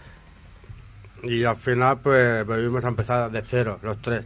Y 1.23 1.45
al 1.45 1.57
final, 1.57 1.99
pues 2.01 2.47
volvimos 2.47 2.85
a 2.85 2.89
empezar 2.89 3.31
de 3.31 3.43
cero, 3.43 3.79
los 3.83 4.01
tres. 4.01 4.25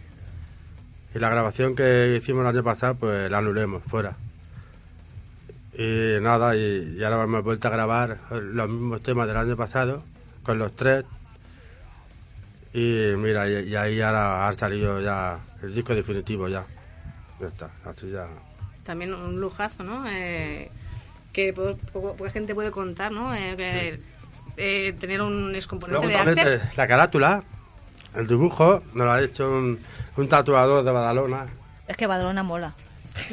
Y 1.15 1.19
la 1.19 1.29
grabación 1.29 1.77
que 1.77 2.17
hicimos 2.17 2.43
el 2.43 2.49
año 2.49 2.65
pasado, 2.65 2.97
pues 2.97 3.31
la 3.31 3.39
anulemos, 3.39 3.83
fuera. 3.85 4.17
Y 5.77 6.21
nada, 6.21 6.57
y, 6.57 6.97
y 6.99 7.05
ahora 7.05 7.25
hemos 7.25 7.43
vuelto 7.43 7.69
a 7.69 7.71
grabar 7.73 8.19
los 8.31 8.69
mismos 8.69 9.03
temas 9.03 9.27
del 9.27 9.37
año 9.37 9.57
pasado, 9.57 10.05
con 10.43 10.59
los 10.59 10.75
tres. 10.75 11.05
Y 12.73 13.13
mira, 13.17 13.49
y, 13.49 13.69
y 13.69 13.77
ahí 13.77 14.01
ahora 14.01 14.49
ha 14.49 14.53
salido 14.55 15.01
ya 15.01 15.39
el 15.63 15.75
disco 15.75 15.95
definitivo, 15.95 16.49
ya. 16.49 16.65
Ya 17.41 17.49
está, 17.49 17.71
así 17.85 18.11
ya. 18.11 18.27
También 18.85 19.15
un 19.15 19.41
lujazo, 19.41 19.83
¿no? 19.83 20.05
Eh, 20.09 20.71
que 21.35 21.53
po- 21.53 21.77
poca 22.17 22.31
gente 22.31 22.55
puede 22.55 22.71
contar, 22.71 23.13
¿no? 23.13 23.35
Eh, 23.35 23.55
que, 23.57 24.01
eh, 24.57 24.95
tener 24.99 25.21
un 25.21 25.55
excomponente 25.55 26.07
Luego 26.07 26.25
de 26.25 26.31
Axel. 26.31 26.55
eh, 26.55 26.71
la 26.77 26.87
carátula, 26.87 27.43
el 28.15 28.27
dibujo, 28.27 28.83
nos 28.95 29.05
lo 29.05 29.13
ha 29.13 29.21
hecho 29.21 29.51
un, 29.51 29.79
un 30.17 30.29
tatuador 30.29 30.83
de 30.85 30.91
Badalona. 30.93 31.47
Es 31.87 31.97
que 31.99 32.07
Badalona 32.07 32.43
mola. 32.43 32.75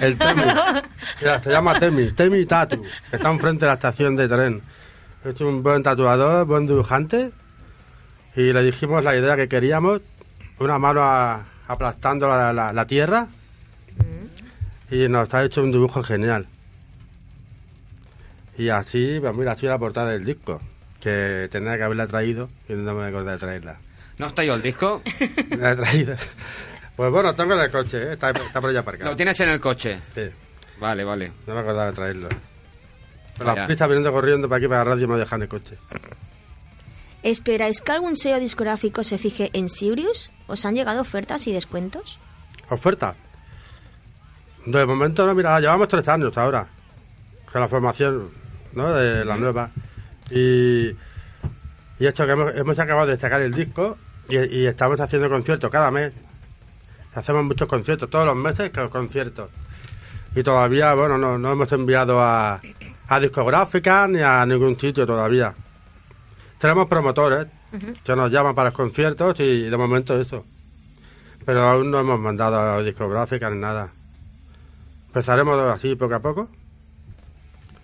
El 0.00 0.16
Temi. 0.18 0.42
Mira, 1.20 1.42
se 1.42 1.50
llama 1.50 1.78
Temi, 1.78 2.12
Temi 2.12 2.46
Tatu, 2.46 2.82
que 3.10 3.16
está 3.16 3.30
enfrente 3.30 3.64
de 3.64 3.68
la 3.68 3.74
estación 3.74 4.16
de 4.16 4.28
tren. 4.28 4.62
Es 5.24 5.40
un 5.40 5.62
buen 5.62 5.82
tatuador, 5.82 6.46
buen 6.46 6.66
dibujante. 6.66 7.30
Y 8.36 8.52
le 8.52 8.62
dijimos 8.62 9.02
la 9.04 9.16
idea 9.16 9.36
que 9.36 9.48
queríamos, 9.48 10.00
una 10.58 10.78
mano 10.78 11.02
a- 11.02 11.44
aplastando 11.68 12.28
la, 12.28 12.52
la- 12.52 12.72
la 12.72 12.86
tierra. 12.86 13.26
Y 14.94 15.08
nos 15.08 15.34
ha 15.34 15.42
hecho 15.42 15.60
un 15.60 15.72
dibujo 15.72 16.04
genial. 16.04 16.46
Y 18.56 18.68
así, 18.68 19.18
pues 19.20 19.34
mira, 19.34 19.50
así 19.50 19.66
la 19.66 19.76
portada 19.76 20.10
del 20.10 20.24
disco, 20.24 20.60
que 21.00 21.48
tendría 21.50 21.76
que 21.76 21.82
haberla 21.82 22.06
traído 22.06 22.48
y 22.68 22.74
no 22.74 22.94
me 22.94 23.04
acordé 23.04 23.32
de 23.32 23.38
traerla. 23.38 23.76
¿No 24.18 24.26
está 24.26 24.44
yo 24.44 24.54
el 24.54 24.62
disco? 24.62 25.02
La 25.58 25.72
he 25.72 25.76
traído. 25.76 26.14
Pues 26.94 27.10
bueno, 27.10 27.34
tengo 27.34 27.54
en 27.54 27.62
el 27.62 27.72
coche, 27.72 28.04
¿eh? 28.04 28.12
está, 28.12 28.30
está 28.30 28.60
por 28.60 28.70
allá 28.70 28.80
aparcado. 28.80 29.10
Lo 29.10 29.16
tienes 29.16 29.40
en 29.40 29.48
el 29.48 29.58
coche. 29.58 30.00
Sí. 30.14 30.30
Vale, 30.78 31.02
vale. 31.02 31.32
No 31.48 31.54
me 31.54 31.60
acordaba 31.60 31.86
de 31.90 31.96
traerlo. 31.96 32.28
Pero 33.36 33.52
las 33.52 33.66
pistas 33.66 33.88
viniendo 33.88 34.12
corriendo 34.12 34.48
para 34.48 34.58
aquí, 34.58 34.68
para 34.68 34.84
la 34.84 34.90
radio, 34.92 35.08
me 35.08 35.18
dejan 35.18 35.42
el 35.42 35.48
coche. 35.48 35.76
¿Esperáis 37.24 37.80
que 37.80 37.90
algún 37.90 38.14
sello 38.14 38.38
discográfico 38.38 39.02
se 39.02 39.18
fije 39.18 39.50
en 39.54 39.68
Sirius? 39.68 40.30
¿Os 40.46 40.64
han 40.64 40.76
llegado 40.76 41.00
ofertas 41.00 41.48
y 41.48 41.52
descuentos? 41.52 42.20
¿Oferta? 42.70 43.16
De 44.66 44.86
momento 44.86 45.26
no, 45.26 45.34
mira, 45.34 45.60
llevamos 45.60 45.88
tres 45.88 46.06
años 46.08 46.36
ahora. 46.38 46.66
Con 47.52 47.60
la 47.60 47.68
formación, 47.68 48.30
¿no? 48.72 48.92
De 48.94 49.24
la 49.24 49.36
nueva. 49.36 49.70
Y, 50.30 50.88
y 51.98 52.06
esto 52.06 52.26
que 52.26 52.32
hemos, 52.32 52.54
hemos 52.54 52.78
acabado 52.78 53.06
de 53.08 53.18
sacar 53.18 53.42
el 53.42 53.54
disco 53.54 53.96
y, 54.28 54.36
y 54.36 54.66
estamos 54.66 54.98
haciendo 55.00 55.28
conciertos 55.28 55.70
cada 55.70 55.90
mes. 55.90 56.12
Hacemos 57.14 57.44
muchos 57.44 57.68
conciertos, 57.68 58.10
todos 58.10 58.26
los 58.26 58.36
meses 58.36 58.70
con 58.70 58.88
conciertos. 58.88 59.50
Y 60.34 60.42
todavía, 60.42 60.94
bueno, 60.94 61.16
no, 61.16 61.38
no 61.38 61.52
hemos 61.52 61.70
enviado 61.70 62.20
a, 62.20 62.60
a 63.06 63.20
discográficas 63.20 64.08
ni 64.08 64.20
a 64.20 64.44
ningún 64.46 64.78
sitio 64.78 65.06
todavía. 65.06 65.54
Tenemos 66.58 66.88
promotores 66.88 67.46
que 68.02 68.16
nos 68.16 68.32
llaman 68.32 68.54
para 68.54 68.70
los 68.70 68.76
conciertos 68.76 69.38
y 69.38 69.62
de 69.62 69.76
momento 69.76 70.18
eso. 70.18 70.44
Pero 71.44 71.60
aún 71.68 71.90
no 71.90 72.00
hemos 72.00 72.18
mandado 72.18 72.58
a 72.58 72.82
discográficas 72.82 73.52
ni 73.52 73.58
nada. 73.58 73.90
Empezaremos 75.14 75.56
así 75.72 75.94
poco 75.94 76.16
a 76.16 76.18
poco 76.20 76.48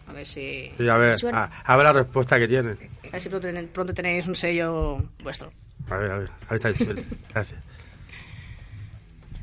A 0.09 0.13
ver 0.13 0.27
si, 0.27 0.73
y 0.77 0.89
a 0.89 0.97
ver, 0.97 1.17
Suerte. 1.17 1.39
a, 1.39 1.45
a 1.65 1.77
ver 1.77 1.85
la 1.85 1.93
respuesta 1.93 2.41
que 2.41 2.49
tienen. 2.49 2.77
a 3.07 3.11
ver 3.13 3.21
si 3.21 3.29
pronto, 3.29 3.47
ten- 3.47 3.69
pronto 3.69 3.95
tenéis 3.95 4.27
un 4.27 4.35
sello 4.35 5.01
vuestro. 5.23 5.53
A 5.89 5.97
ver, 5.97 6.11
a 6.11 6.19
ver, 6.19 6.31
ahí 6.49 6.57
está 6.57 6.71
Isabel. 6.71 7.07
Gracias. 7.33 7.61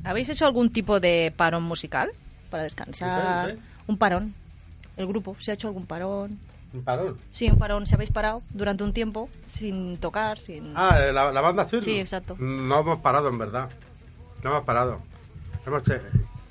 ¿Habéis 0.03 0.27
hecho 0.29 0.45
algún 0.45 0.69
tipo 0.71 0.99
de 0.99 1.33
parón 1.35 1.63
musical? 1.63 2.11
Para 2.49 2.63
descansar. 2.63 3.51
¿Sí, 3.51 3.55
sí? 3.55 3.61
Un 3.87 3.97
parón. 3.97 4.33
El 4.97 5.07
grupo, 5.07 5.37
¿se 5.39 5.51
ha 5.51 5.53
hecho 5.53 5.67
algún 5.69 5.85
parón? 5.85 6.37
Un 6.73 6.83
parón. 6.83 7.17
Sí, 7.31 7.49
un 7.49 7.57
parón. 7.57 7.87
¿Se 7.87 7.95
habéis 7.95 8.11
parado 8.11 8.41
durante 8.49 8.83
un 8.83 8.91
tiempo 8.91 9.29
sin 9.47 9.97
tocar? 9.97 10.37
sin 10.39 10.73
Ah, 10.75 10.99
eh, 11.01 11.13
la, 11.13 11.31
la 11.31 11.39
banda 11.39 11.63
azul. 11.63 11.81
Sí, 11.81 11.97
exacto. 11.99 12.35
No 12.37 12.81
hemos 12.81 12.99
parado, 12.99 13.29
en 13.29 13.37
verdad. 13.37 13.69
No 14.43 14.49
hemos 14.51 14.63
parado. 14.65 15.01
Hemos, 15.65 15.83
se- 15.83 16.01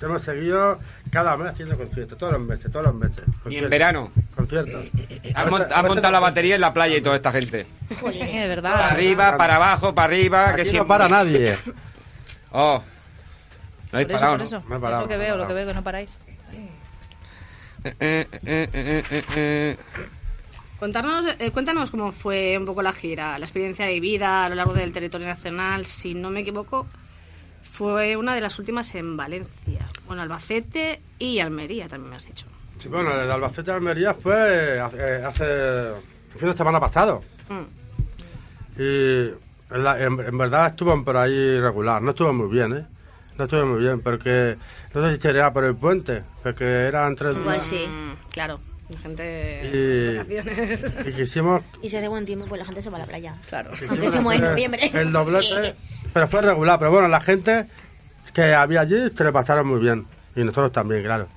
hemos 0.05 0.21
seguido 0.21 0.79
cada 1.11 1.35
mes 1.37 1.49
haciendo 1.49 1.75
conciertos, 1.77 2.17
todos 2.17 2.33
los 2.33 2.41
meses, 2.41 2.71
todos 2.71 2.85
los 2.85 2.95
meses. 2.95 3.23
Y 3.49 3.57
en 3.57 3.69
verano. 3.69 4.11
Conciertos. 4.35 4.91
Han, 5.35 5.49
mont- 5.49 5.87
montado 5.87 6.11
la 6.11 6.19
batería 6.19 6.55
en 6.55 6.61
la 6.61 6.73
playa 6.73 6.95
y 6.97 7.01
toda 7.01 7.15
esta 7.15 7.31
gente. 7.31 7.65
Sí, 7.89 8.19
de 8.37 8.47
verdad. 8.47 8.73
Para 8.73 8.91
arriba, 8.91 9.37
para 9.37 9.55
abajo, 9.55 9.95
para 9.95 10.05
arriba. 10.13 10.49
Aquí 10.49 10.57
que 10.57 10.63
no 10.65 10.69
siempre- 10.71 10.87
para 10.87 11.07
nadie. 11.09 11.57
Oh. 12.51 12.81
No 13.91 13.99
habéis 13.99 14.09
eso, 14.09 14.17
parado, 14.19 14.31
por 14.33 14.39
¿no? 14.39 14.45
eso. 14.45 14.63
No 14.67 14.73
he 14.73 14.77
Es 14.77 14.81
parado, 14.81 15.01
lo 15.01 15.07
que 15.09 15.15
no 15.17 15.21
he 15.21 15.25
veo, 15.25 15.37
lo 15.37 15.47
que 15.47 15.53
veo, 15.53 15.67
que 15.67 15.73
no 15.73 15.83
paráis. 15.83 16.09
Eh, 17.83 17.91
eh, 17.99 18.27
eh, 18.45 18.69
eh, 18.73 19.03
eh, 19.11 19.23
eh. 19.35 19.77
Contarnos, 20.79 21.25
eh, 21.39 21.51
cuéntanos 21.51 21.89
cómo 21.91 22.11
fue 22.11 22.57
un 22.57 22.65
poco 22.65 22.81
la 22.81 22.93
gira, 22.93 23.37
la 23.39 23.45
experiencia 23.45 23.85
vivida 23.87 24.45
a 24.45 24.49
lo 24.49 24.55
largo 24.55 24.73
del 24.73 24.91
territorio 24.93 25.27
nacional. 25.27 25.85
Si 25.85 26.13
no 26.13 26.29
me 26.29 26.39
equivoco, 26.41 26.87
fue 27.77 28.17
una 28.17 28.33
de 28.33 28.41
las 28.41 28.57
últimas 28.59 28.93
en 28.95 29.15
Valencia. 29.17 29.85
Bueno, 30.07 30.21
Albacete 30.23 30.99
y 31.19 31.39
Almería 31.39 31.87
también 31.87 32.09
me 32.11 32.15
has 32.15 32.25
dicho. 32.25 32.47
Sí, 32.79 32.87
bueno, 32.87 33.11
el 33.19 33.29
Albacete 33.29 33.71
de 33.71 33.77
Almería 33.77 34.13
fue 34.13 34.79
hace, 34.79 35.23
hace 35.23 35.43
el 35.89 36.39
fin 36.39 36.49
de 36.49 36.57
semana 36.57 36.79
pasado. 36.79 37.23
Mm. 37.49 38.81
Y 38.81 39.29
en, 39.75 39.83
la- 39.83 40.01
en- 40.03 40.19
en 40.19 40.37
verdad 40.37 40.67
estuvo 40.67 41.03
por 41.03 41.17
ahí 41.17 41.59
regular. 41.59 42.01
No 42.01 42.11
estuvo 42.11 42.33
muy 42.33 42.47
bien, 42.49 42.73
¿eh? 42.77 42.85
No 43.37 43.43
estuvo 43.43 43.65
muy 43.65 43.81
bien, 43.81 44.01
porque 44.01 44.57
no 44.93 45.01
sé 45.07 45.15
si 45.15 45.21
sería 45.21 45.51
por 45.53 45.63
el 45.63 45.75
puente, 45.75 46.23
porque 46.41 46.63
eran 46.65 47.15
tres 47.15 47.35
Igual 47.35 47.61
sí. 47.61 47.85
Claro, 48.31 48.59
la 48.89 48.99
gente 48.99 50.17
vacaciones. 50.17 51.07
Y 51.07 51.11
quisimos, 51.13 51.63
Y 51.81 51.89
si 51.89 51.97
hace 51.97 52.07
buen 52.07 52.25
tiempo, 52.25 52.45
pues 52.47 52.59
la 52.59 52.65
gente 52.65 52.81
se 52.81 52.89
va 52.89 52.97
a 52.97 52.99
la 53.01 53.05
playa. 53.05 53.35
claro. 53.49 53.71
Aunque 53.89 54.05
en 54.07 54.41
noviembre. 54.41 54.91
el 54.93 55.11
doblete, 55.11 55.75
pero 56.13 56.27
fue 56.27 56.41
regular. 56.41 56.79
Pero 56.79 56.91
bueno, 56.91 57.07
la 57.07 57.19
gente 57.21 57.67
que 58.33 58.53
había 58.53 58.81
allí 58.81 59.09
se 59.15 59.23
le 59.23 59.31
pasaron 59.31 59.67
muy 59.67 59.79
bien. 59.79 60.05
Y 60.35 60.41
nosotros 60.43 60.71
también, 60.71 61.03
claro. 61.03 61.27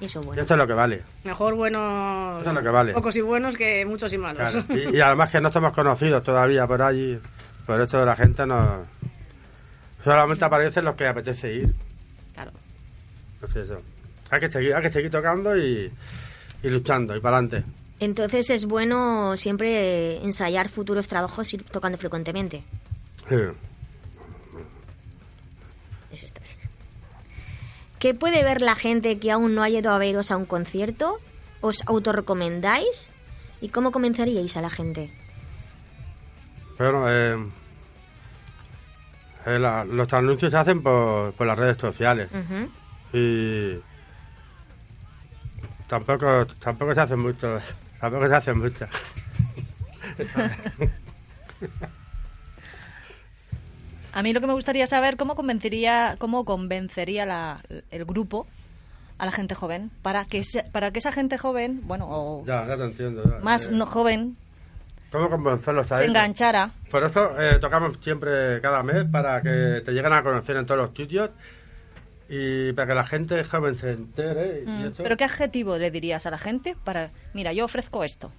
Y 0.00 0.06
eso 0.06 0.20
es 0.20 0.24
Y 0.24 0.26
bueno. 0.28 0.42
eso 0.42 0.54
es 0.54 0.58
lo 0.58 0.66
que 0.66 0.72
vale. 0.72 1.02
Mejor 1.24 1.54
buenos, 1.54 2.40
Eso 2.40 2.50
es 2.50 2.54
lo 2.54 2.62
que 2.62 2.68
vale. 2.68 2.92
pocos 2.92 3.16
y 3.16 3.20
buenos 3.20 3.56
que 3.56 3.84
muchos 3.84 4.12
y 4.12 4.18
malos. 4.18 4.64
Claro. 4.64 4.64
Y, 4.92 4.96
y 4.96 5.00
además 5.00 5.30
que 5.30 5.40
no 5.40 5.48
estamos 5.48 5.72
conocidos 5.72 6.22
todavía 6.22 6.66
por 6.66 6.80
allí. 6.82 7.18
Por 7.66 7.80
eso 7.80 8.04
la 8.04 8.16
gente 8.16 8.46
no... 8.46 8.84
Solamente 10.02 10.44
aparecen 10.44 10.84
los 10.84 10.94
que 10.94 11.06
apetece 11.06 11.52
ir. 11.52 11.74
Claro. 12.34 12.52
Pues 13.40 13.54
eso. 13.56 13.80
Hay 14.30 14.40
que 14.40 14.50
seguir, 14.50 14.74
hay 14.74 14.82
que 14.82 14.90
seguir 14.90 15.10
tocando 15.10 15.56
y, 15.56 15.92
y 16.62 16.68
luchando 16.68 17.16
y 17.16 17.20
para 17.20 17.38
adelante. 17.38 17.64
Entonces 18.00 18.48
es 18.50 18.64
bueno 18.64 19.36
siempre 19.36 20.16
ensayar 20.24 20.68
futuros 20.68 21.06
trabajos 21.08 21.52
y 21.52 21.56
ir 21.56 21.64
tocando 21.64 21.98
frecuentemente. 21.98 22.62
Eso 26.12 26.26
está 26.26 26.40
bien. 26.40 26.50
¿Qué 27.98 28.14
puede 28.14 28.42
ver 28.42 28.62
la 28.62 28.74
gente 28.74 29.18
que 29.18 29.30
aún 29.30 29.54
no 29.54 29.62
ha 29.62 29.68
ido 29.70 29.92
a 29.92 29.98
veros 29.98 30.30
a 30.30 30.36
un 30.36 30.46
concierto? 30.46 31.18
¿Os 31.60 31.82
autorrecomendáis? 31.86 33.10
¿Y 33.60 33.68
cómo 33.68 33.92
comenzaríais 33.92 34.56
a 34.56 34.62
la 34.62 34.70
gente? 34.70 35.10
Pero 36.78 37.04
eh, 37.10 37.36
eh, 39.46 39.58
la- 39.58 39.84
los 39.84 40.10
anuncios 40.14 40.50
se 40.50 40.56
hacen 40.56 40.82
por, 40.82 41.32
por 41.34 41.46
las 41.46 41.58
redes 41.58 41.76
sociales 41.76 42.30
y 43.12 43.74
tampoco 45.90 46.46
tampoco 46.58 46.94
se 46.94 47.00
hacen 47.02 47.18
mucho 47.18 47.60
tampoco 48.00 48.28
se 48.28 48.34
hacen 48.36 48.58
mucho 48.58 48.86
A 54.12 54.22
mí 54.22 54.32
lo 54.32 54.40
que 54.40 54.46
me 54.46 54.54
gustaría 54.54 54.86
saber 54.86 55.16
cómo 55.16 55.36
convencería, 55.36 56.16
cómo 56.18 56.44
convencería 56.44 57.26
la- 57.26 57.60
el 57.90 58.04
grupo 58.04 58.46
a 59.18 59.26
la 59.26 59.30
gente 59.32 59.54
joven 59.54 59.90
para 60.02 60.24
que 60.24 60.42
se- 60.42 60.64
para 60.64 60.90
que 60.90 60.98
esa 60.98 61.12
gente 61.12 61.38
joven, 61.38 61.80
bueno, 61.84 62.06
o 62.08 62.44
ya 62.44 62.66
ya 62.66 62.76
te 62.76 62.84
entiendo 62.84 63.22
ya. 63.24 63.38
más 63.44 63.66
Eh, 63.68 63.70
no 63.72 63.86
joven, 63.86 64.36
cómo 65.12 65.30
convencerlos 65.30 65.92
a 65.92 65.96
se 65.98 66.02
ellos? 66.04 66.10
enganchara. 66.10 66.72
por 66.90 67.04
eso 67.04 67.38
eh, 67.40 67.58
tocamos 67.60 67.98
siempre 68.00 68.60
cada 68.60 68.82
mes 68.82 69.04
para 69.12 69.42
que 69.42 69.82
te 69.84 69.92
lleguen 69.92 70.12
a 70.12 70.22
conocer 70.24 70.56
en 70.56 70.66
todos 70.66 70.80
los 70.88 70.96
sitios 70.96 71.30
y 72.32 72.72
para 72.74 72.86
que 72.86 72.94
la 72.94 73.04
gente 73.04 73.42
joven 73.44 73.76
se 73.76 73.90
entere 73.90 74.62
y 74.64 74.66
Mm, 74.68 74.84
eso 74.86 75.02
Pero 75.02 75.16
qué 75.16 75.24
adjetivo 75.24 75.76
le 75.76 75.90
dirías 75.90 76.24
a 76.26 76.30
la 76.30 76.38
gente 76.38 76.76
para, 76.84 77.10
mira, 77.34 77.52
yo 77.52 77.64
ofrezco 77.64 78.04
esto. 78.04 78.30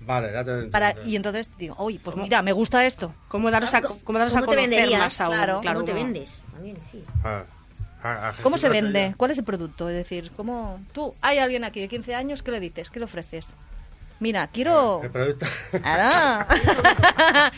vale 0.00 0.32
ya 0.32 0.44
te 0.44 0.50
entiendo. 0.50 0.70
Para 0.72 0.94
y 1.04 1.16
entonces 1.16 1.50
digo, 1.58 1.74
"Oye, 1.78 2.00
pues 2.02 2.16
mira, 2.16 2.42
me 2.42 2.52
gusta 2.52 2.84
esto." 2.84 3.14
¿Cómo 3.28 3.50
daros 3.50 3.72
a, 3.74 3.80
cómo 4.04 4.18
daros 4.18 4.34
a 4.34 4.40
¿Cómo 4.40 4.50
te 4.50 4.56
conocer 4.56 4.70
venderías? 4.78 4.98
más 5.00 5.20
aún? 5.20 5.34
Claro, 5.36 5.62
¿Cómo 5.62 5.84
te 5.84 5.92
vendes? 5.94 6.44
También, 6.52 6.76
sí. 6.84 7.04
Ah, 7.24 7.44
a- 8.02 8.28
a 8.30 8.32
¿Cómo 8.42 8.58
se 8.58 8.68
vende? 8.68 9.14
¿Cuál 9.16 9.30
es 9.30 9.38
el 9.38 9.44
producto? 9.44 9.88
Es 9.88 9.94
decir, 9.94 10.32
¿cómo 10.36 10.80
tú 10.92 11.14
hay 11.20 11.38
alguien 11.38 11.62
aquí 11.64 11.80
de 11.80 11.88
15 11.88 12.14
años, 12.14 12.42
¿qué 12.42 12.50
le 12.50 12.60
dices? 12.60 12.90
¿Qué 12.90 12.98
le 12.98 13.04
ofreces? 13.04 13.54
Mira, 14.20 14.46
quiero 14.52 15.00
el 15.02 15.10
producto 15.10 15.46
Ahora. 15.84 16.46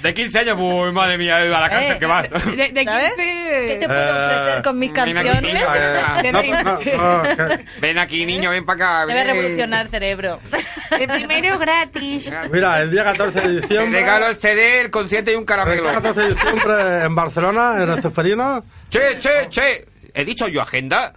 De 0.03 0.15
15 0.15 0.39
años, 0.39 0.57
uy, 0.59 0.93
madre 0.93 1.19
mía, 1.19 1.37
a 1.37 1.45
la 1.45 1.69
cárcel 1.69 1.93
Eh, 1.93 1.99
que 1.99 2.07
vas. 2.07 2.31
De, 2.31 2.73
de 2.73 2.85
¿Sabes? 2.85 3.11
15. 3.17 3.67
¿Qué 3.67 3.77
te 3.81 3.87
puedo 3.87 4.27
ofrecer 4.27 4.63
con 4.63 4.79
mis 4.79 4.93
canciones? 4.93 5.65
Ah, 5.69 6.23
no, 6.33 6.43
no, 6.43 6.63
no, 6.63 7.59
Ven 7.81 7.99
aquí, 7.99 8.25
niño, 8.25 8.51
ven 8.51 8.65
para 8.65 9.03
acá. 9.03 9.07
Debe 9.07 9.25
revolucionar 9.25 9.83
el 9.85 9.91
cerebro. 9.91 10.41
El 10.91 11.09
primero 11.09 11.59
gratis. 11.59 12.31
Mira, 12.53 12.81
el 12.83 12.91
día 12.91 13.03
14 13.05 13.41
de 13.41 13.47
Te 13.47 13.61
diciembre. 13.67 14.01
regalo 14.01 14.27
el 14.29 14.37
CD, 14.37 14.81
el 14.83 14.91
concierto 14.91 15.31
y 15.33 15.35
un 15.35 15.41
el 15.41 15.47
caramelo. 15.47 15.83
día 15.83 15.93
14 15.95 16.21
de 16.21 16.35
diciembre 16.35 17.03
en 17.05 17.15
Barcelona, 17.15 17.83
en 17.83 17.91
el 17.91 18.03
Ceferino. 18.03 18.65
Che, 18.91 19.19
che, 19.19 19.47
che. 19.49 19.85
¿He 20.15 20.25
dicho 20.25 20.47
yo 20.47 20.63
agenda? 20.63 21.13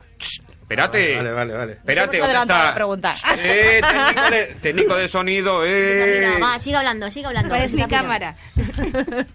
Espérate. 0.67 1.15
Vale, 1.15 1.31
vale, 1.31 1.53
vale. 1.53 1.71
Espérate, 1.73 2.17
¿dónde 2.17 2.33
está? 2.41 2.63
la 2.65 2.75
pregunta. 2.75 3.13
Eh, 3.37 3.79
técnico 3.81 4.29
de, 4.29 4.45
técnico 4.61 4.95
de 4.95 5.07
sonido, 5.07 5.65
eh. 5.65 6.27
Mira, 6.35 6.45
va, 6.45 6.59
sigue 6.59 6.75
hablando, 6.75 7.09
sigue 7.09 7.25
hablando. 7.27 7.47
¿Cuál 7.49 7.61
es 7.61 7.71
mi 7.73 7.81
Rápido. 7.83 7.97
cámara? 8.01 8.35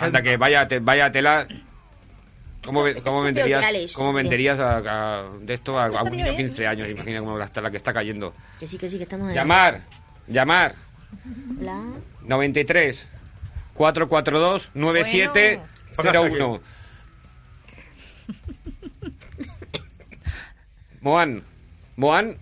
Anda, 0.00 0.22
que 0.22 0.36
vaya, 0.36 0.68
te- 0.68 0.78
vaya 0.78 1.10
tela. 1.10 1.46
¿Cómo, 2.64 2.84
cómo 3.02 3.22
venderías, 3.22 3.92
cómo 3.92 4.12
venderías 4.12 4.58
a- 4.60 4.76
a- 4.78 5.28
de 5.40 5.54
esto 5.54 5.78
a, 5.78 5.86
a 5.86 6.02
un 6.02 6.10
niño 6.12 6.24
de 6.24 6.30
bien. 6.30 6.46
15 6.46 6.66
años? 6.66 6.88
Imagina 6.88 7.18
cómo 7.20 7.38
está 7.40 7.60
la 7.60 7.70
que 7.70 7.76
está 7.76 7.92
cayendo. 7.92 8.34
Que 8.60 8.66
sí, 8.68 8.78
que 8.78 8.88
sí, 8.88 8.96
que 8.98 9.02
estamos 9.04 9.28
en... 9.30 9.34
Llamar, 9.34 9.80
llamar. 10.28 10.74
Hola. 11.60 11.80
93 12.22 13.06
442 13.74 14.70
9701. 14.74 16.60
Moan. 21.04 21.44
Moan. 21.98 22.38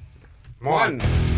Moan. 0.61 1.01
Had 1.01 1.32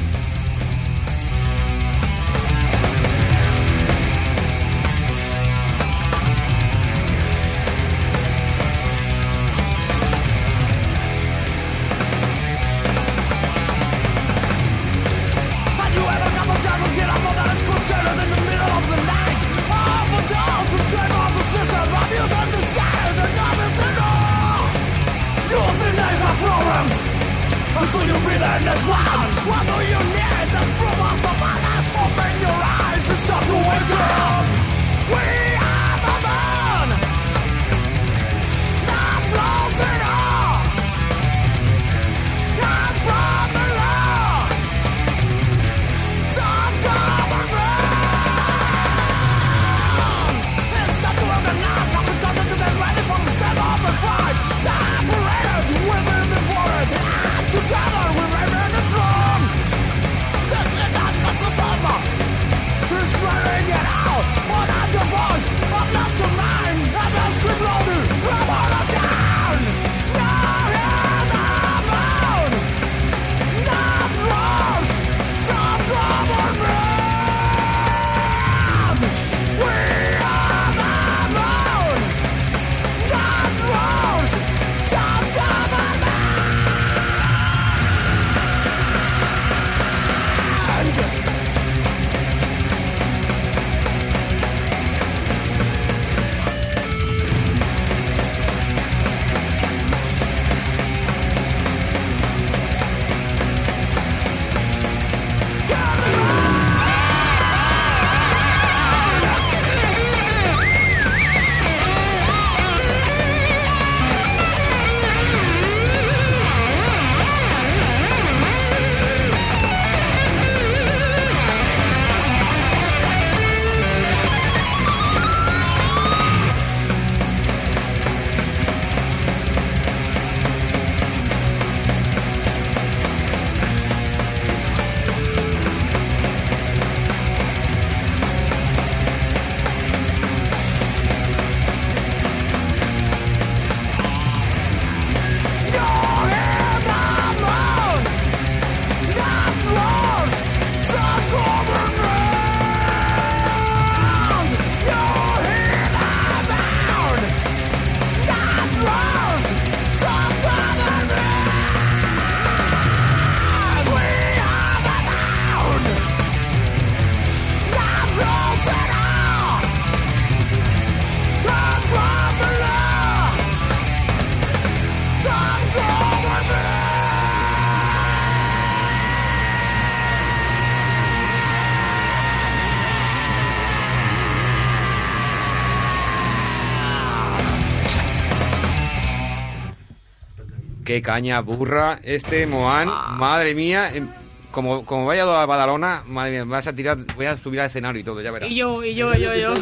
Qué 190.95 191.03
caña 191.03 191.40
burra 191.40 191.99
este 192.05 192.47
Moan, 192.47 192.86
madre 193.18 193.53
mía. 193.57 193.90
em, 193.92 194.07
Como, 194.53 194.86
como 194.86 195.05
vaya 195.07 195.24
a 195.24 195.45
Badalona, 195.45 196.05
madre 196.07 196.30
mía, 196.30 196.45
me 196.45 196.53
vas 196.53 196.68
a 196.68 196.72
tirar, 196.72 196.99
voy 197.16 197.26
a 197.26 197.36
subir 197.36 197.59
al 197.59 197.66
escenario 197.66 198.01
y 198.01 198.05
todo, 198.05 198.20
ya 198.22 198.30
verás. 198.30 198.49
Y 198.49 198.55
yo, 198.55 198.84
y 198.84 198.95
yo, 198.95 199.12
y 199.12 199.20
yo, 199.22 199.34
y 199.34 199.40
yo. 199.40 199.55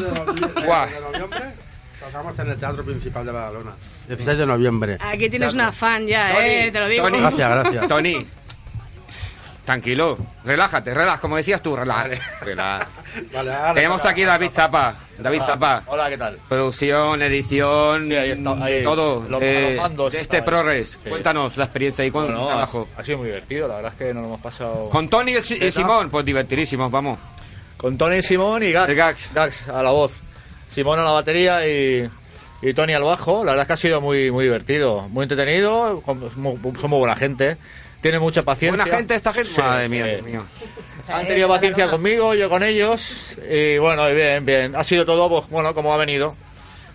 Guau. 0.66 0.86
de 0.90 1.00
noviembre 1.00 1.40
tocamos 1.98 2.38
en 2.38 2.48
el 2.50 2.56
Teatro 2.58 2.84
Principal 2.84 3.24
de 3.24 3.32
Badalona. 3.32 3.70
16 4.08 4.36
de 4.36 4.44
noviembre. 4.46 4.98
Aquí 5.00 5.30
tienes 5.30 5.54
una 5.54 5.72
fan 5.72 6.06
ya, 6.06 6.34
Tony, 6.34 6.48
eh, 6.50 6.70
te 6.70 6.80
lo 6.80 6.88
digo. 6.88 7.04
Tony, 7.04 7.18
Gracias, 7.20 7.50
gracias. 7.50 7.88
Tony, 7.88 8.26
tranquilo, 9.64 10.18
relájate, 10.44 10.92
relaja, 10.94 11.20
como 11.20 11.36
decías 11.36 11.62
tú, 11.62 11.76
relaja. 11.76 12.02
Vale. 12.02 12.20
relaja. 12.40 12.88
Vale, 13.32 13.52
ahora- 13.54 13.74
Tenemos 13.74 14.04
aquí 14.06 14.24
David 14.24 14.50
Zapa, 14.50 14.94
David 15.18 15.40
Zapa. 15.40 15.82
Hola, 15.86 16.08
¿qué 16.08 16.16
tal? 16.18 16.38
Producción, 16.48 17.20
edición, 17.22 18.08
Sí, 18.08 18.14
ahí 18.16 18.30
está, 18.30 18.64
ahí, 18.64 18.82
todo 18.82 19.20
los- 19.28 19.30
los 19.96 20.14
está 20.14 20.18
este. 20.38 20.42
ProRes. 20.42 20.98
Sí. 21.02 21.08
Cuéntanos 21.10 21.56
la 21.56 21.64
experiencia 21.64 22.04
y 22.04 22.10
con 22.10 22.24
Bueno, 22.24 22.46
trabajo. 22.46 22.88
Ha, 22.96 23.00
ha 23.00 23.04
sido 23.04 23.18
muy 23.18 23.26
divertido, 23.28 23.68
la 23.68 23.76
verdad 23.76 23.92
es 23.92 23.98
que 23.98 24.14
nos 24.14 24.22
lo 24.22 24.28
hemos 24.28 24.40
pasado. 24.40 24.88
Con 24.90 25.08
Tony 25.08 25.32
y, 25.32 25.64
y 25.66 25.72
Simón, 25.72 26.10
pues 26.10 26.24
divertidísimos, 26.24 26.90
vamos. 26.90 27.18
Con 27.76 27.98
Tony 27.98 28.22
Simón 28.22 28.62
y 28.62 28.72
Gax. 28.72 28.94
Gax. 28.96 29.30
Gax 29.34 29.68
a 29.68 29.82
la 29.82 29.90
voz. 29.90 30.12
Simón 30.68 30.98
a 31.00 31.04
la 31.04 31.10
batería 31.10 31.66
y, 31.68 32.08
y 32.62 32.72
Tony 32.74 32.94
al 32.94 33.02
bajo. 33.02 33.44
La 33.44 33.52
verdad 33.52 33.62
es 33.62 33.66
que 33.66 33.72
ha 33.74 33.76
sido 33.76 34.00
muy, 34.00 34.30
muy 34.30 34.44
divertido, 34.44 35.08
muy 35.08 35.24
entretenido. 35.24 36.00
con- 36.00 36.18
muy- 36.36 36.58
Son 36.80 36.90
muy 36.90 36.98
buena 37.00 37.14
gente. 37.16 37.56
Tiene 38.02 38.18
mucha 38.18 38.42
paciencia. 38.42 38.84
Buena 38.84 38.96
gente 38.98 39.14
esta 39.14 39.32
gente. 39.32 39.48
Sí, 39.50 39.60
Madre 39.60 39.88
mía, 39.88 40.04
sí. 40.04 40.10
Dios 40.10 40.22
mío. 40.24 40.44
Han 41.08 41.26
tenido 41.26 41.48
paciencia 41.48 41.88
conmigo, 41.90 42.34
yo 42.34 42.50
con 42.50 42.62
ellos. 42.62 43.36
Y 43.50 43.78
bueno, 43.78 44.10
y 44.10 44.14
bien, 44.14 44.44
bien. 44.44 44.76
Ha 44.76 44.84
sido 44.84 45.04
todo, 45.06 45.28
pues, 45.28 45.48
bueno, 45.48 45.72
como 45.72 45.94
ha 45.94 45.96
venido. 45.96 46.36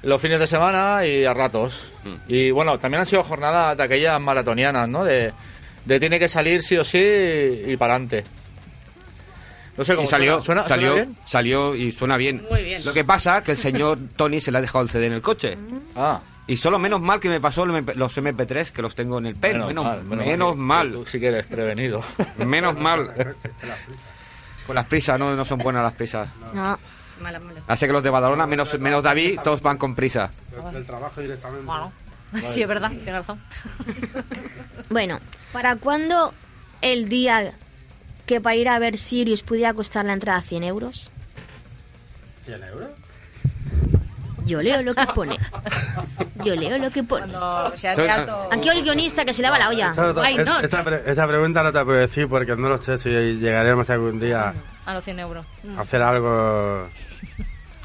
Los 0.03 0.21
fines 0.21 0.39
de 0.39 0.45
semana 0.47 1.05
y 1.05 1.25
a 1.25 1.33
ratos. 1.33 1.91
Mm. 2.03 2.15
Y 2.27 2.51
bueno, 2.51 2.77
también 2.77 2.99
han 3.01 3.05
sido 3.07 3.23
jornadas 3.23 3.75
de 3.75 3.83
aquellas 3.83 4.21
maratonianas, 4.21 4.87
¿no? 4.87 5.03
De, 5.03 5.33
de 5.85 5.99
tiene 5.99 6.19
que 6.19 6.27
salir 6.29 6.61
sí 6.61 6.77
o 6.77 6.83
sí 6.83 6.99
y, 6.99 7.75
para 7.77 7.93
adelante. 7.95 8.23
No 9.75 9.83
sé 9.83 9.95
cómo 9.95 10.05
Y 10.07 10.09
salió, 10.09 10.41
suena, 10.41 10.63
¿suena- 10.63 10.67
salió, 10.67 10.89
suena 10.91 11.03
bien? 11.05 11.17
salió 11.25 11.75
y 11.75 11.91
suena 11.91 12.17
bien. 12.17 12.45
Muy 12.49 12.63
bien. 12.63 12.83
Lo 12.85 12.93
que 12.93 13.03
pasa 13.03 13.43
que 13.43 13.51
el 13.51 13.57
señor 13.57 13.97
Tony 14.15 14.39
se 14.41 14.51
le 14.51 14.57
ha 14.57 14.61
dejado 14.61 14.83
el 14.83 14.89
CD 14.89 15.05
en 15.07 15.13
el 15.13 15.21
coche. 15.21 15.57
Ah, 15.95 16.19
Y 16.47 16.55
solo 16.55 16.79
menos 16.79 17.01
mal 17.01 17.19
que 17.19 17.29
me 17.29 17.41
pasó 17.41 17.65
los 17.65 18.17
MP3 18.17 18.71
que 18.71 18.81
los 18.81 18.95
tengo 18.95 19.17
en 19.17 19.25
el 19.25 19.35
pelo. 19.35 19.67
Menos, 19.67 20.03
menos, 20.05 20.55
mal. 20.55 20.91
Tú 20.93 21.05
sí 21.05 21.19
que 21.19 21.27
eres 21.27 21.45
prevenido. 21.45 22.01
Menos 22.37 22.77
mal. 22.77 23.35
Pues 24.65 24.75
las 24.75 24.85
prisas 24.85 25.19
no, 25.19 25.35
no 25.35 25.43
son 25.43 25.59
buenas 25.59 25.83
las 25.83 25.93
prisas. 25.93 26.29
No. 26.53 26.79
Mala, 27.21 27.39
mala. 27.39 27.61
Así 27.67 27.85
que 27.85 27.91
los 27.91 28.03
de 28.03 28.09
Badalona, 28.09 28.45
menos, 28.45 28.79
menos 28.79 29.03
David, 29.03 29.39
todos 29.43 29.61
van 29.61 29.77
con 29.77 29.95
prisa. 29.95 30.31
Del 30.71 30.85
trabajo 30.85 31.19
directamente. 31.19 31.65
Bueno, 31.65 31.91
sí, 32.47 32.61
es 32.61 32.67
verdad, 32.67 32.89
tienes 32.89 33.13
razón. 33.13 33.41
Bueno, 34.89 35.19
¿para 35.51 35.75
cuándo 35.75 36.33
el 36.81 37.09
día 37.09 37.53
que 38.25 38.39
para 38.39 38.55
ir 38.55 38.69
a 38.69 38.79
ver 38.79 38.97
Sirius 38.97 39.43
pudiera 39.43 39.73
costar 39.73 40.05
la 40.05 40.13
entrada 40.13 40.41
100 40.41 40.63
euros? 40.63 41.09
¿100 42.47 42.69
euros? 42.69 42.89
Yo 44.47 44.61
leo 44.61 44.81
lo 44.81 44.95
que 44.95 45.05
pone. 45.13 45.37
Yo 46.43 46.55
leo 46.55 46.77
lo 46.77 46.89
que 46.89 47.03
pone. 47.03 47.27
Cuando 47.27 47.77
sea 47.77 47.91
Estoy- 47.93 48.05
teatro... 48.05 48.49
Aquí 48.51 48.69
el 48.69 48.81
guionista 48.83 49.25
que 49.25 49.33
se 49.33 49.41
lava 49.41 49.59
la 49.59 49.69
olla. 49.69 49.89
Esta, 49.89 50.11
Why 50.21 50.37
not? 50.37 50.63
esta 50.63 50.83
pre- 50.83 51.01
esta 51.05 51.27
pregunta 51.27 51.63
no 51.63 51.71
te 51.71 51.83
puedo 51.83 51.99
decir 51.99 52.27
porque 52.27 52.55
no 52.55 52.69
lo 52.69 52.77
sé 52.81 52.97
si 52.97 53.09
llegaremos 53.09 53.89
algún 53.89 54.19
día 54.19 54.53
A 54.85 54.93
los 54.93 55.03
100 55.03 55.19
euros. 55.19 55.45
a 55.77 55.81
hacer 55.81 56.01
algo. 56.01 56.87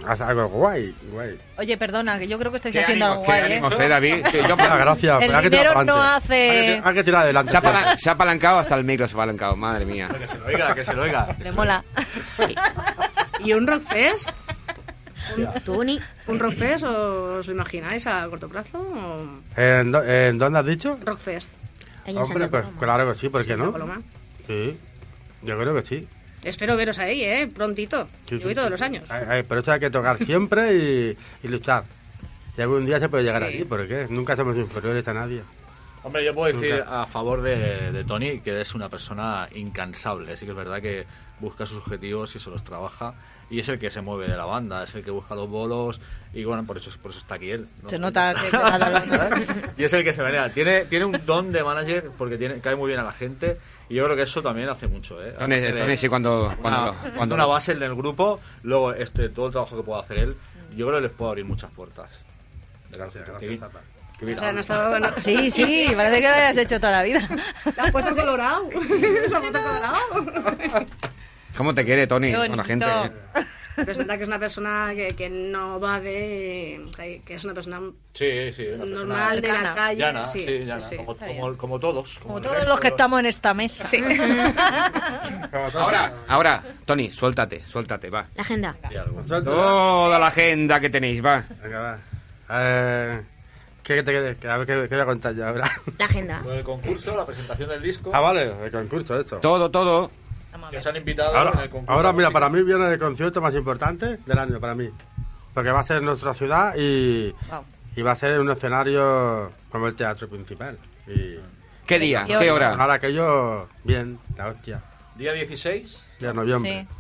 hacer 0.07 0.27
algo 0.27 0.49
guay, 0.49 0.95
guay. 1.13 1.39
Oye, 1.59 1.77
perdona, 1.77 2.19
que 2.19 2.27
yo 2.29 2.39
creo 2.39 2.51
que 2.51 2.57
estáis 2.59 2.75
¿Qué 2.75 2.83
haciendo 2.83 3.07
algo 3.07 3.23
qué 3.23 3.27
guay, 3.27 3.41
¿eh? 3.41 3.45
ánimos, 3.45 3.75
eh, 3.81 3.89
David? 3.89 4.23
Que 4.31 4.39
yo- 4.49 4.57
Ah, 4.59 4.77
gracias. 4.77 5.23
El 5.23 5.35
hay 5.35 5.43
que 5.43 5.51
tirar 5.51 5.65
dinero 5.75 5.85
no 5.85 5.95
adelante. 6.03 6.25
hace- 6.27 6.51
Hay 6.51 6.67
que, 6.83 6.89
hay 6.89 6.95
que 6.95 7.05
tirar 7.05 7.23
adelante. 7.23 7.51
se, 7.53 7.57
ha 7.57 7.61
apala- 7.61 7.97
se 7.97 8.09
ha 8.09 8.13
apalancado 8.13 8.59
hasta 8.59 8.75
el 8.77 8.85
micro, 8.85 9.07
se 9.07 9.13
ha 9.15 9.17
apalancado, 9.17 9.57
madre 9.57 9.85
mía. 9.85 10.09
que 10.19 10.27
se 10.29 10.39
lo 10.39 10.47
oiga, 10.47 10.75
que 10.75 10.85
se 10.85 10.95
lo 10.95 11.03
oiga. 11.03 11.27
Le 11.39 11.53
mola. 11.53 11.85
¿Y 13.45 13.53
un 13.55 13.67
Rockfest? 13.67 14.31
Tony, 15.65 15.99
¿Un 16.27 16.39
Rockfest 16.39 16.85
os 16.85 17.47
lo 17.47 17.53
imagináis 17.53 18.07
a 18.07 18.29
corto 18.29 18.49
plazo? 18.49 18.79
o- 18.81 19.61
¿En, 19.61 19.93
do- 19.93 20.03
en 20.05 20.39
dónde 20.39 20.59
has 20.59 20.67
dicho? 20.67 20.99
Rockfest. 21.05 21.53
Hombre, 22.07 22.49
pues 22.49 22.65
claro 22.81 23.13
que 23.13 23.19
sí, 23.19 23.29
¿por 23.29 23.45
qué 23.45 23.57
no? 23.57 23.73
Sí, 24.47 24.77
yo 25.43 25.59
creo 25.59 25.75
que 25.75 25.83
sí. 25.83 26.09
Espero 26.43 26.77
veros 26.77 26.99
ahí, 26.99 27.23
¿eh? 27.23 27.49
Prontito. 27.55 28.09
Sí, 28.27 28.35
Yo 28.35 28.39
sí, 28.39 28.45
voy 28.47 28.55
todos 28.55 28.67
sí, 28.67 28.73
los 28.73 28.83
años. 28.83 29.05
Ay, 29.11 29.25
ay, 29.29 29.43
pero 29.49 29.61
esto 29.61 29.71
hay 29.73 29.79
que 29.79 29.91
tocar 29.91 30.19
siempre 30.25 30.75
y, 30.75 31.17
y 31.45 31.49
luchar. 31.49 31.85
Y 32.59 32.61
algún 32.63 32.85
día 32.85 32.99
se 32.99 33.09
puede 33.09 33.23
llegar 33.23 33.43
Sí. 33.43 33.49
allí, 33.49 33.65
¿por 33.65 33.87
qué? 33.87 34.07
Nunca 34.11 34.35
somos 34.35 34.57
inferiores 34.57 35.07
a 35.07 35.15
nadie. 35.15 35.43
Hombre, 36.03 36.25
yo 36.25 36.35
puedo 36.35 36.53
decir 36.53 36.75
Nunca. 36.75 37.03
a 37.03 37.07
favor 37.07 37.43
de, 37.43 37.93
de 37.93 38.03
Tony 38.05 38.41
que 38.41 38.61
es 38.61 38.75
una 38.75 38.89
persona 38.89 39.49
incansable. 39.55 40.37
Sí 40.37 40.45
que 40.45 40.51
es 40.51 40.57
verdad 40.57 40.83
que 40.83 41.07
busca 41.43 41.67
sus 41.67 41.79
objetivos 41.79 42.35
y 42.35 42.39
se 42.39 42.49
los 42.49 42.65
trabaja. 42.65 43.13
Y 43.51 43.61
es 43.61 43.69
el 43.69 43.79
que 43.79 43.91
se 43.91 44.01
mueve 44.01 44.29
de 44.29 44.37
la 44.37 44.47
banda, 44.47 44.85
es 44.85 44.95
el 44.95 45.05
que 45.05 45.11
busca 45.11 45.35
los 45.35 45.47
bolos. 45.51 46.01
Y 46.33 46.43
bueno, 46.45 46.65
por 46.65 46.79
eso, 46.79 46.91
por 47.03 47.11
eso 47.11 47.21
está 47.21 47.35
aquí 47.35 47.51
él. 47.51 47.69
¿no? 47.83 47.89
Se 47.91 47.99
nota 47.99 48.35
que 48.35 48.49
y 49.77 49.85
es 49.85 49.93
el 49.93 50.03
que 50.05 50.15
se 50.15 50.23
venera. 50.23 50.49
Tiene, 50.49 50.87
tiene 50.87 51.05
un 51.05 51.21
don 51.27 51.53
de 51.53 51.63
manager 51.63 52.11
porque 52.17 52.39
tiene, 52.39 52.61
cae 52.61 52.77
muy 52.77 52.89
bien 52.89 53.01
a 53.01 53.03
la 53.03 53.13
gente. 53.13 53.59
Y 53.91 53.97
yo 53.97 54.05
creo 54.05 54.17
que 54.17 54.23
eso 54.23 54.41
también 54.43 54.71
hace 54.71 54.87
mucho. 54.89 55.23
¿eh? 55.23 55.35
Tony, 55.39 55.57
Hace 55.57 55.73
Tony 55.73 55.97
sí, 55.99 56.09
cuando, 56.09 56.55
cuando, 56.63 56.81
una, 56.93 56.93
lo- 57.11 57.15
cuando 57.17 57.35
una 57.35 57.45
base 57.47 57.73
en 57.73 57.83
el 57.83 57.95
grupo. 57.95 58.41
Luego, 58.63 58.95
este 58.95 59.29
todo 59.29 59.47
el 59.49 59.53
trabajo 59.53 59.77
que 59.77 59.83
pueda 59.83 60.01
hacer 60.01 60.19
él, 60.19 60.37
yo 60.75 60.87
creo 60.87 60.99
que 61.01 61.09
les 61.09 61.13
puede 61.13 61.29
abrir 61.33 61.45
muchas 61.45 61.71
puertas. 61.73 62.09
Gracias, 62.91 63.27
gracias, 63.27 63.61
O 64.23 64.39
sea, 64.39 64.53
no 64.53 64.61
estado... 64.61 64.99
no- 65.01 65.11
Sí, 65.19 65.51
sí, 65.51 65.93
parece 65.95 66.23
que 66.23 66.29
lo 66.29 66.35
hayas 66.35 66.57
hecho 66.57 66.81
toda 66.81 66.93
la 66.93 67.03
vida. 67.03 67.29
Te 67.75 67.81
has 67.83 67.91
puesto 67.91 68.15
colorado. 68.17 68.71
Se 69.29 69.37
ha 69.37 69.41
puesto 69.41 69.59
colorado. 69.63 69.97
¿Cómo 71.57 71.75
te 71.75 71.85
quiere 71.85 72.07
Tony 72.07 72.33
con 72.33 72.57
la 72.57 72.65
gente? 72.65 72.87
Presenta 73.75 74.19
que 74.19 74.25
es 74.25 74.29
una 74.29 74.39
persona 74.39 74.93
que, 74.95 75.09
que 75.17 75.31
no 75.31 75.81
va 75.81 75.99
de... 75.99 76.85
que 77.25 77.35
es 77.35 77.43
una 77.45 77.55
persona 77.55 77.81
Sí, 78.13 78.53
sí, 78.53 78.67
una 78.67 78.85
persona 78.85 78.99
normal 79.07 79.41
de 79.41 79.49
la 79.49 79.75
calle. 79.75 79.99
llana, 79.99 80.23
sí, 80.23 80.41
sí, 80.41 80.59
llana, 80.65 80.81
sí, 80.83 80.91
sí. 80.91 80.97
Como, 80.97 81.17
como, 81.17 81.57
como 81.57 81.81
todos. 81.81 82.19
Como 82.19 82.37
el 82.37 82.43
todos 82.43 82.57
resto 82.57 82.71
los 82.71 82.81
que 82.81 82.89
estamos 82.89 83.21
en 83.21 83.27
esta 83.27 83.55
mesa. 83.55 83.89
Ahora, 85.75 86.13
ahora, 86.29 86.63
Tony, 86.85 87.11
suéltate, 87.11 87.65
suéltate, 87.65 88.11
va. 88.11 88.27
La 88.35 88.43
agenda. 88.43 88.77
Toda 89.43 90.19
la 90.19 90.27
agenda 90.27 90.79
que 90.79 90.91
tenéis, 90.91 91.25
va. 91.25 91.43
Venga, 91.63 91.81
va. 91.81 91.99
Eh, 92.51 93.23
¿qué, 93.83 94.03
te, 94.03 94.37
qué, 94.37 94.49
a 94.49 94.59
ver, 94.59 94.67
¿qué, 94.67 94.89
qué 94.89 94.95
voy 94.97 95.03
a 95.03 95.07
contar 95.07 95.35
yo 95.35 95.47
ahora? 95.47 95.71
La 95.99 96.05
agenda. 96.05 96.43
Del 96.43 96.63
concurso, 96.63 97.17
la 97.17 97.25
presentación 97.25 97.71
del 97.71 97.83
disco. 97.83 98.11
ah, 98.13 98.21
vale, 98.21 98.53
el 98.65 98.71
concurso, 98.71 99.19
esto. 99.19 99.39
Todo, 99.39 99.71
todo. 99.71 100.11
Que 100.71 100.81
se 100.81 100.89
han 100.89 100.97
invitado 100.97 101.31
en 101.33 101.37
Ahora, 101.37 101.63
el 101.63 101.71
concurso. 101.71 101.93
ahora, 101.93 102.13
mira, 102.13 102.31
para 102.31 102.49
mí 102.49 102.63
viene 102.63 102.93
el 102.93 102.99
concierto 102.99 103.41
más 103.41 103.55
importante 103.55 104.19
del 104.25 104.39
año, 104.39 104.59
para 104.61 104.75
mí. 104.75 104.89
Porque 105.55 105.71
va 105.71 105.81
a 105.81 105.85
ser 105.85 105.99
en 105.99 106.05
nuestra 106.07 106.33
ciudad 106.35 106.75
y, 106.77 107.31
Wow. 107.51 107.65
y 107.97 108.03
va 108.03 108.13
a 108.13 108.17
ser 108.17 108.33
en 108.35 108.41
un 108.41 108.51
escenario 108.51 109.53
como 109.71 109.87
el 109.87 109.95
teatro 109.95 110.29
principal. 110.29 110.79
Y 111.07 111.37
¿Qué 111.87 111.99
día? 111.99 112.25
¿Qué 112.27 112.37
¿Qué 112.39 112.51
hora? 112.51 112.73
hora? 112.73 112.83
ahora 112.83 112.99
que 113.01 113.13
yo, 113.13 113.69
bien, 113.85 114.19
la 114.37 114.49
hostia, 114.49 114.81
Día 115.17 115.33
16. 115.33 116.07
de 116.21 116.33
noviembre. 116.35 116.87
Sí. 116.89 116.97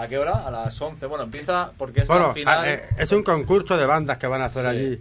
¿A 0.00 0.06
qué 0.06 0.16
hora? 0.16 0.46
A 0.46 0.50
las 0.50 0.80
11. 0.80 1.06
Bueno, 1.06 1.24
empieza 1.24 1.72
porque 1.76 2.02
es 2.02 2.06
Bueno, 2.08 2.28
la 2.28 2.34
final. 2.34 2.68
eh, 2.68 2.88
es 2.98 3.10
un 3.10 3.24
concurso 3.24 3.76
de 3.76 3.84
bandas 3.84 4.16
que 4.18 4.28
van 4.28 4.42
a 4.42 4.44
hacer 4.44 4.62
Sí. 4.62 4.68
allí. 4.68 5.00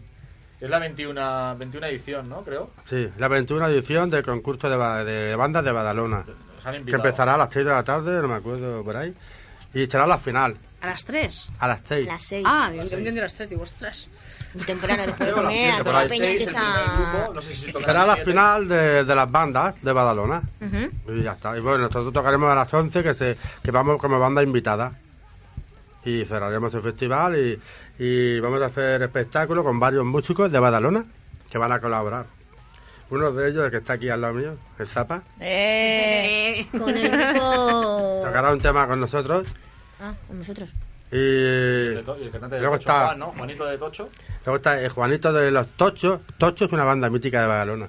Es 0.60 0.68
la 0.72 0.80
21, 0.80 1.56
21 1.56 1.86
edición, 1.86 2.28
¿no? 2.28 2.42
Creo. 2.42 2.72
Sí, 2.86 3.08
la 3.20 3.28
21 3.28 3.68
edición 3.68 4.10
del 4.10 4.24
concurso 4.24 4.68
de 4.72 5.36
bandas 5.36 5.64
de 5.64 5.72
Badalona. 5.72 6.26
Han 6.68 6.86
Que 6.86 6.92
empezará 6.96 7.36
a 7.36 7.38
las 7.38 7.54
6 7.54 7.66
de 7.66 7.72
la 7.72 7.84
tarde, 7.84 8.22
no 8.22 8.28
me 8.28 8.36
acuerdo 8.36 8.84
por 8.84 8.98
ahí. 8.98 9.14
Y 9.74 9.86
será 9.86 10.06
la 10.08 10.18
final, 10.18 10.58
A 10.82 10.88
las 10.88 11.04
3. 11.06 11.50
a 11.60 11.68
las 11.68 11.82
6. 11.86 12.08
Las 12.08 12.24
seis. 12.24 12.46
Ah, 12.48 12.72
yo 12.74 12.82
entendí 12.82 13.20
a 13.20 13.24
las 13.24 13.34
3, 13.34 13.50
digo, 13.50 13.64
ostras. 13.64 14.08
Muy 14.54 14.64
temprano, 14.66 15.06
después 15.06 15.28
de 15.30 15.34
comer, 15.42 15.72
a 15.74 15.78
toda 15.84 16.04
la 16.04 16.10
peña 16.10 16.30
empieza... 16.30 17.30
No 17.34 17.42
sé 17.42 17.54
si 17.54 17.72
Será 17.72 18.06
la 18.06 18.18
final 18.18 18.68
de, 18.68 19.04
de 19.04 19.16
las 19.16 19.30
bandas 19.32 19.76
de 19.82 19.92
Badalona. 19.94 20.42
Ujú. 20.62 21.14
Y 21.14 21.24
ya 21.24 21.34
está. 21.34 21.58
Y 21.58 21.62
bueno, 21.62 21.80
nosotros 21.80 22.14
tocaremos 22.14 22.50
a 22.50 22.56
las 22.56 22.74
11, 22.74 23.04
que, 23.04 23.14
se, 23.14 23.38
que 23.64 23.72
vamos 23.72 24.00
como 24.00 24.20
banda 24.20 24.42
invitada. 24.44 24.94
Y 26.06 26.24
cerraremos 26.26 26.74
el 26.74 26.82
festival 26.82 27.36
y, 27.38 27.60
y 28.00 28.40
vamos 28.40 28.62
a 28.62 28.68
hacer 28.68 29.02
espectáculos 29.04 29.64
con 29.66 29.80
varios 29.80 30.06
músicos 30.06 30.50
de 30.52 30.60
Badalona 30.60 31.04
que 31.52 31.58
van 31.58 31.72
a 31.74 31.80
colaborar. 31.80 32.26
Uno 33.10 33.32
de 33.32 33.50
ellos, 33.50 33.66
el 33.66 33.72
que 33.72 33.78
está 33.78 33.94
aquí 33.94 34.10
al 34.10 34.20
lado 34.22 34.34
mío, 34.34 34.58
el 34.80 34.88
Zapa, 34.88 35.24
Eh, 35.40 36.54
Eh, 36.60 36.68
Con 36.78 36.90
el 36.98 37.10
grupo... 37.10 38.22
tocará 38.26 38.52
un 38.52 38.60
tema 38.60 38.88
con 38.88 39.00
nosotros. 39.00 39.48
Ah, 40.00 40.14
con 40.28 40.38
nosotros. 40.40 40.70
Y 41.12 41.16
El 41.16 42.04
to- 42.06 42.16
el 42.16 42.30
cantante 42.30 42.56
de 42.58 42.62
luego 42.62 42.76
Tocho 42.76 42.90
está, 42.90 43.06
Juan, 43.06 43.20
¿no? 43.20 43.28
Juanito 43.32 43.66
de 43.66 43.78
Tocho. 43.78 44.10
luego 44.46 44.58
está 44.58 44.82
el 44.82 44.90
Juanito 44.90 45.32
de 45.32 45.52
los 45.52 45.68
Tochos. 45.78 46.20
Tocho 46.38 46.66
es 46.66 46.72
una 46.74 46.84
banda 46.84 47.10
mítica 47.10 47.42
de 47.42 47.48
Badalona. 47.48 47.88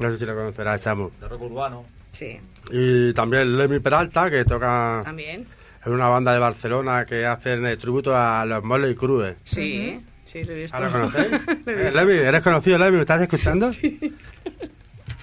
No 0.00 0.10
sé 0.10 0.16
si 0.18 0.24
lo 0.24 0.34
conocerá, 0.34 0.74
estamos. 0.76 1.12
De 1.20 1.28
rock 1.28 1.42
urbano. 1.42 1.84
sí, 2.12 2.40
Y 2.70 3.12
también 3.12 3.56
Lemmy 3.58 3.78
Peralta, 3.80 4.30
que 4.30 4.44
toca 4.44 5.02
también. 5.04 5.46
en 5.84 5.92
una 5.92 6.08
banda 6.08 6.32
de 6.32 6.38
Barcelona 6.38 7.04
que 7.04 7.26
hacen 7.26 7.66
el 7.66 7.76
tributo 7.78 8.16
a 8.16 8.44
los 8.46 8.64
Molley 8.64 8.94
Crue. 8.94 9.36
Sí, 9.44 10.02
sí, 10.32 10.44
lo 10.44 10.52
he 10.52 10.64
Eh, 11.66 12.28
¿eres 12.28 12.42
conocido, 12.42 12.78
Lemmy? 12.78 12.96
¿Me 12.96 13.02
estás 13.02 13.22
escuchando? 13.22 13.72
Sí. 13.72 13.98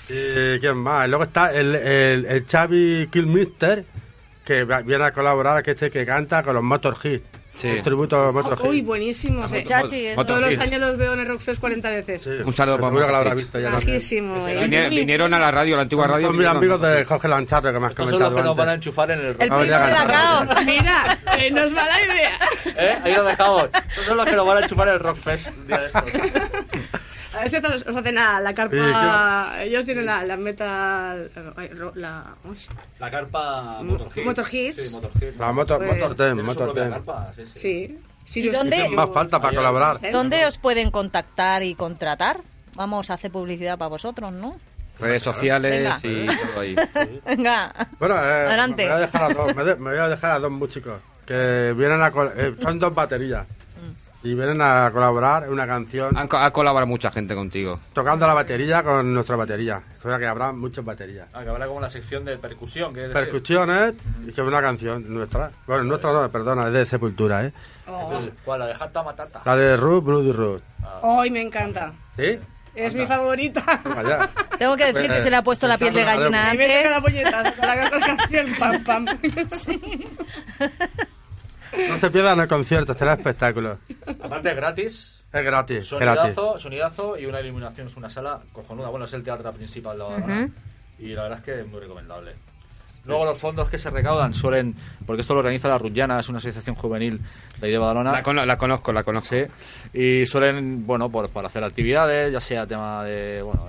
¿Y 0.10 0.60
quién 0.60 0.78
más? 0.78 1.10
Luego 1.10 1.24
está 1.24 1.54
el, 1.54 1.76
el, 1.76 2.26
el 2.26 2.46
Xavi 2.46 3.08
Killmister, 3.12 3.86
que 4.44 4.64
viene 4.86 5.04
a 5.04 5.12
colaborar, 5.12 5.64
que 5.64 5.72
este 5.72 5.90
que 5.90 6.06
canta 6.06 6.44
con 6.44 6.56
los 6.56 6.64
Motor 6.64 6.96
Hit. 6.98 7.24
Sí. 7.58 7.70
El 7.70 7.82
tributo 7.82 8.22
a 8.26 8.32
Motor 8.34 8.60
Uy, 8.68 8.78
Hit. 8.78 8.86
buenísimo. 8.86 9.48
sí. 9.48 9.64
Chachi, 9.64 10.08
eso. 10.08 10.16
Motor 10.20 10.40
Todos 10.42 10.54
los 10.56 10.66
años 10.66 10.82
los 10.82 10.98
veo 10.98 11.14
en 11.14 11.20
el 11.22 11.28
Rockfest 11.28 11.60
40 11.62 11.90
veces. 11.90 12.22
Sí. 12.22 12.30
Un 12.44 12.54
saludo 12.54 12.76
para 12.78 12.88
Seguro 12.90 13.06
que 13.06 13.12
lo 13.12 13.14
Motor 13.14 13.16
habrá 13.16 13.30
Hits. 13.30 13.38
visto 13.38 13.60
ya 13.60 13.72
también. 13.72 13.90
Bajísimo. 13.92 14.36
Ese 14.38 14.52
eh. 14.54 14.68
Vine- 14.68 14.90
vinieron 14.90 15.34
a 15.34 15.40
la 15.40 15.52
radio, 15.52 15.76
a 15.76 15.78
la 15.78 15.82
antigua 15.84 16.08
radio. 16.08 16.28
Son 16.28 16.38
mis 16.38 16.48
amigos 16.48 16.82
de 16.82 17.06
Jorge 17.06 17.28
Lancharro 17.30 17.72
que 17.74 17.80
me 17.80 17.86
has 17.86 17.92
Estos 17.92 18.10
son 18.10 18.20
los 18.20 18.20
comentado 18.30 18.36
que 18.44 18.48
nos 18.50 18.58
van 18.58 18.70
a 18.70 18.72
antes. 18.74 18.86
enchufar 18.88 19.12
en 19.12 19.20
el 19.20 19.28
rock. 19.34 19.42
El 19.42 19.70
ya 19.70 20.46
de. 20.56 20.66
Mira, 20.66 21.18
eh, 21.38 21.52
nos 21.52 21.76
va 21.76 21.86
la 21.86 22.02
idea. 22.06 22.40
¿Eh? 22.78 22.98
Ahí 23.04 23.14
lo 23.16 23.24
dejamos. 23.24 23.64
Estos 23.90 24.06
son 24.06 24.18
los 24.18 24.26
que 24.26 24.36
nos 24.36 24.46
van 24.46 24.58
a 24.58 24.62
enchufar 24.62 24.88
en 24.90 24.94
el 24.96 25.00
Rockfest 25.00 25.50
un 25.58 25.68
día 25.68 25.78
de 25.80 25.88
estos. 25.88 26.04
A 27.36 27.40
ver 27.42 27.50
si 27.50 27.58
os 27.58 27.64
os 27.88 27.96
hacen 27.96 28.18
a 28.18 28.40
la 28.40 28.54
carpa. 28.54 29.64
Ellos 29.64 29.86
tienen 29.86 30.06
la, 30.06 30.24
la 30.24 30.36
ro- 30.36 31.92
La, 31.96 33.12
carpa 33.12 33.82
Motor 33.84 34.08
Hits. 34.16 34.26
Motor 34.26 34.46
Hits. 34.54 34.82
Sí, 34.90 34.96
Motor 34.96 35.12
Hits. 35.22 35.38
La 35.38 35.52
Motor, 35.52 35.78
Pues- 35.86 36.00
motor 36.02 36.16
Ten, 36.16 36.42
Motor 36.44 36.66
propia 36.68 36.84
Ten. 36.84 36.92
carpa, 36.92 37.34
sí, 37.36 37.44
sí. 37.54 38.00
sí. 38.26 38.40
¿Y 38.42 38.50
dónde? 38.50 38.90
Más 38.90 39.10
falta 39.12 39.40
para 39.42 39.56
colaborar. 39.56 39.98
¿Dónde 40.12 40.46
os 40.46 40.58
pueden 40.58 40.92
contactar 40.92 41.64
y 41.64 41.76
contratar? 41.76 42.42
Vamos 42.76 43.10
a 43.10 43.14
hacer 43.16 43.32
publicidad 43.32 43.78
para 43.78 43.90
vosotros, 43.90 44.32
¿no? 44.32 44.58
Redes 45.00 45.24
sociales 45.24 45.72
Venga. 45.72 46.00
y 46.04 46.26
todo 46.28 46.60
ahí. 46.62 46.76
Venga. 47.26 47.74
Bueno, 48.00 48.16
eh, 48.16 48.20
Adelante. 48.48 48.84
Me 48.86 48.90
voy, 48.92 48.98
a 48.98 49.00
dejar 49.06 49.24
a 49.24 49.34
dos, 49.34 49.56
me, 49.56 49.64
de- 49.66 49.76
me 49.76 49.90
voy 49.92 50.00
a 50.00 50.08
dejar 50.08 50.32
a 50.32 50.40
dos 50.40 50.52
músicos 50.52 51.02
que 51.26 51.74
vienen 51.78 52.02
a 52.02 52.12
eh, 52.38 52.56
son 52.62 52.80
dos 52.80 52.94
baterías 52.96 53.46
y 54.26 54.36
vienen 54.36 54.62
a 54.62 54.90
colaborar 54.92 55.44
en 55.44 55.52
una 55.52 55.66
canción 55.66 56.18
Han 56.18 56.28
co- 56.28 56.38
ha 56.38 56.52
colaborado 56.52 56.88
mucha 56.88 57.12
gente 57.12 57.36
contigo. 57.36 57.80
tocando 57.94 58.28
la 58.28 58.34
batería 58.34 58.84
con 58.84 59.14
nuestra 59.14 59.36
batería. 59.36 59.82
O 60.00 60.10
sea 60.10 60.18
que 60.20 60.26
habrá 60.26 60.52
muchas 60.52 60.84
baterías. 60.84 61.28
Ah, 61.34 61.44
que 61.44 61.50
habrá 61.50 61.68
como 61.68 61.80
la 61.80 61.90
sección 61.90 62.26
de 62.26 62.38
percusión. 62.38 62.94
Percusiones 62.94 63.94
y 64.24 64.32
que 64.32 64.42
es 64.42 64.48
una 64.48 64.62
canción 64.62 65.06
nuestra. 65.14 65.52
Bueno, 65.68 65.84
nuestra 65.86 66.12
no, 66.12 66.30
perdona, 66.32 66.68
es 66.68 66.74
de 66.74 66.86
Sepultura, 66.86 67.46
¿eh? 67.46 67.54
Entonces, 67.88 68.32
¿Cuál? 68.44 68.60
La 68.60 68.68
de 68.68 68.74
Hatta 68.80 69.04
Matata. 69.04 69.42
La 69.46 69.56
de 69.56 69.78
Ruth, 69.78 70.04
Bloody 70.04 70.32
Ruth. 70.32 70.62
Ay, 71.04 71.30
me 71.30 71.42
encanta. 71.42 71.94
¿Sí? 72.18 72.40
Es 72.76 72.94
mi 72.94 73.06
favorita. 73.06 73.82
Vaya. 73.86 74.30
Tengo 74.60 74.76
que 74.76 74.92
decir 74.92 75.10
que 75.10 75.22
se 75.22 75.30
le 75.30 75.38
ha 75.38 75.42
puesto 75.44 75.66
la 75.68 75.78
piel 75.78 75.94
de 75.94 76.04
gallina 76.04 76.50
Y 76.54 76.58
me 76.58 76.68
toca 76.68 76.90
la 76.90 76.98
antes. 76.98 77.14
puñetazo 77.14 77.66
la 77.66 77.90
canción. 78.18 78.48
Pam, 78.60 78.84
pam. 78.84 79.06
No 81.90 81.98
te 82.00 82.10
pierdas 82.12 82.34
en 82.34 82.40
el 82.42 82.48
concierto, 82.48 82.94
será 82.94 83.14
espectáculo. 83.14 83.78
Aparte 84.22 84.50
es 84.52 84.56
gratis. 84.56 85.24
Es 85.34 85.44
gratis. 85.44 85.86
Sonidazo, 85.86 86.60
sonidazo 86.60 87.18
y 87.18 87.26
una 87.26 87.42
iluminación. 87.42 87.88
Es 87.88 87.98
una 87.98 88.10
sala 88.10 88.40
cojonuda. 88.54 88.90
Bueno, 88.90 89.06
es 89.06 89.14
el 89.14 89.24
teatro 89.24 89.52
principal 89.52 89.98
de 89.98 90.04
Badalona. 90.04 90.50
Y 91.00 91.08
la 91.14 91.24
verdad 91.24 91.40
es 91.40 91.44
que 91.46 91.60
es 91.62 91.68
muy 91.68 91.80
recomendable. 91.80 92.34
Luego 93.06 93.24
los 93.26 93.38
fondos 93.38 93.70
que 93.70 93.78
se 93.78 93.92
recaudan 93.92 94.34
suelen... 94.34 94.74
Porque 95.06 95.22
esto 95.22 95.36
lo 95.36 95.42
organiza 95.42 95.68
la 95.68 95.78
Rullana, 95.78 96.20
es 96.20 96.28
una 96.28 96.40
asociación 96.40 96.76
juvenil 96.76 97.22
de 97.60 97.68
ahí 97.68 97.72
de 97.72 97.78
Badalona. 97.78 98.12
La, 98.12 98.24
cono- 98.24 98.44
la 98.46 98.58
conozco, 98.58 98.92
la 98.92 99.04
conozco. 99.04 99.30
Sí, 99.36 99.44
y 99.94 100.26
suelen, 100.26 100.88
bueno, 100.88 101.08
por, 101.12 101.30
para 101.30 101.48
hacer 101.48 101.64
actividades, 101.64 102.34
ya 102.34 102.40
sea 102.40 102.66
tema 102.66 103.04
de, 103.04 103.44
bueno, 103.44 103.64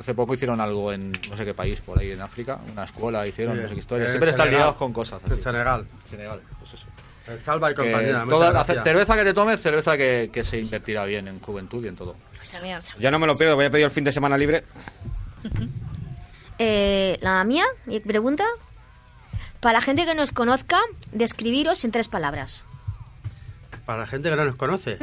hace 0.00 0.12
poco 0.12 0.34
hicieron 0.34 0.60
algo 0.60 0.92
en 0.92 1.12
no 1.30 1.36
sé 1.36 1.44
qué 1.44 1.54
país, 1.54 1.80
por 1.82 2.00
ahí 2.00 2.10
en 2.10 2.20
África, 2.20 2.58
una 2.72 2.82
escuela 2.82 3.24
hicieron, 3.28 3.62
no 3.62 3.68
sé 3.68 3.74
qué 3.74 3.78
historia, 3.80 4.06
Eh, 4.06 4.10
siempre 4.10 4.30
están 4.30 4.50
liados 4.50 4.74
con 4.74 4.92
cosas 4.92 5.22
así. 5.24 5.40
Senegal. 5.40 5.86
Senegal, 6.08 6.40
pues 6.58 6.74
eso. 6.74 6.86
Salva 7.42 7.70
y 7.70 7.74
compañía. 7.74 8.24
toda- 8.28 8.64
cerveza 8.64 9.16
que 9.16 9.24
te 9.24 9.34
tomes, 9.34 9.60
cerveza 9.60 9.96
que, 9.96 10.30
que 10.32 10.44
se 10.44 10.58
invertirá 10.58 11.04
bien 11.04 11.28
en 11.28 11.40
juventud 11.40 11.84
y 11.84 11.88
en 11.88 11.96
todo. 11.96 12.16
Yo 12.98 13.10
no 13.10 13.18
me 13.18 13.26
lo 13.26 13.36
pierdo, 13.36 13.54
voy 13.56 13.66
a 13.66 13.70
pedir 13.70 13.84
el 13.84 13.90
fin 13.90 14.04
de 14.04 14.12
semana 14.12 14.36
libre. 14.38 14.64
Eh, 16.62 17.16
la 17.22 17.42
mía, 17.44 17.64
mi 17.86 18.00
pregunta. 18.00 18.44
Para 19.60 19.78
la 19.78 19.80
gente 19.80 20.04
que 20.04 20.14
nos 20.14 20.30
conozca, 20.30 20.78
describiros 21.10 21.84
en 21.86 21.90
tres 21.90 22.08
palabras. 22.08 22.66
Para 23.86 24.00
la 24.00 24.06
gente 24.06 24.28
que 24.28 24.36
no 24.36 24.44
nos 24.44 24.56
conoce. 24.56 24.98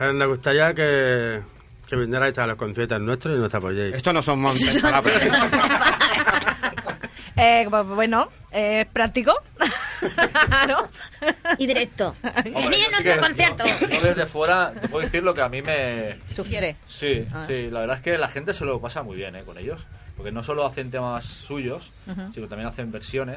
Eh, 0.00 0.12
me 0.14 0.24
gustaría 0.26 0.72
que, 0.72 1.42
que 1.86 1.96
vinierais 1.96 2.38
a 2.38 2.46
los 2.46 2.56
conciertos 2.56 2.98
nuestros 3.02 3.36
y 3.36 3.38
nos 3.38 3.52
apoyéis. 3.54 3.96
Esto 3.96 4.14
no 4.14 4.22
son 4.22 4.40
montes 4.40 4.78
palabras. 4.82 5.20
Eh, 7.36 7.66
bu- 7.68 7.94
bueno, 7.94 8.28
eh, 8.50 8.80
es 8.82 8.86
práctico. 8.86 9.32
¿No? 10.68 10.88
Y 11.58 11.66
directo. 11.66 12.14
Hombre, 12.54 12.78
nuestro 12.90 13.20
concierto. 13.20 13.64
Yo 13.90 14.00
desde 14.00 14.26
fuera 14.26 14.72
te 14.80 14.88
puedo 14.88 15.04
decir 15.04 15.22
lo 15.22 15.34
que 15.34 15.42
a 15.42 15.48
mí 15.48 15.62
me... 15.62 16.16
Sugiere. 16.34 16.76
Sí, 16.86 17.26
Ah. 17.32 17.44
sí, 17.46 17.70
la 17.70 17.80
verdad 17.80 17.96
es 17.98 18.02
que 18.02 18.16
la 18.18 18.28
gente 18.28 18.54
se 18.54 18.64
lo 18.64 18.80
pasa 18.80 19.02
muy 19.02 19.16
bien 19.16 19.36
¿eh? 19.36 19.42
con 19.44 19.58
ellos. 19.58 19.86
Porque 20.16 20.32
no 20.32 20.42
solo 20.42 20.64
hacen 20.64 20.90
temas 20.90 21.26
suyos, 21.26 21.92
sino 22.32 22.48
también 22.48 22.68
hacen 22.68 22.90
versiones. 22.90 23.36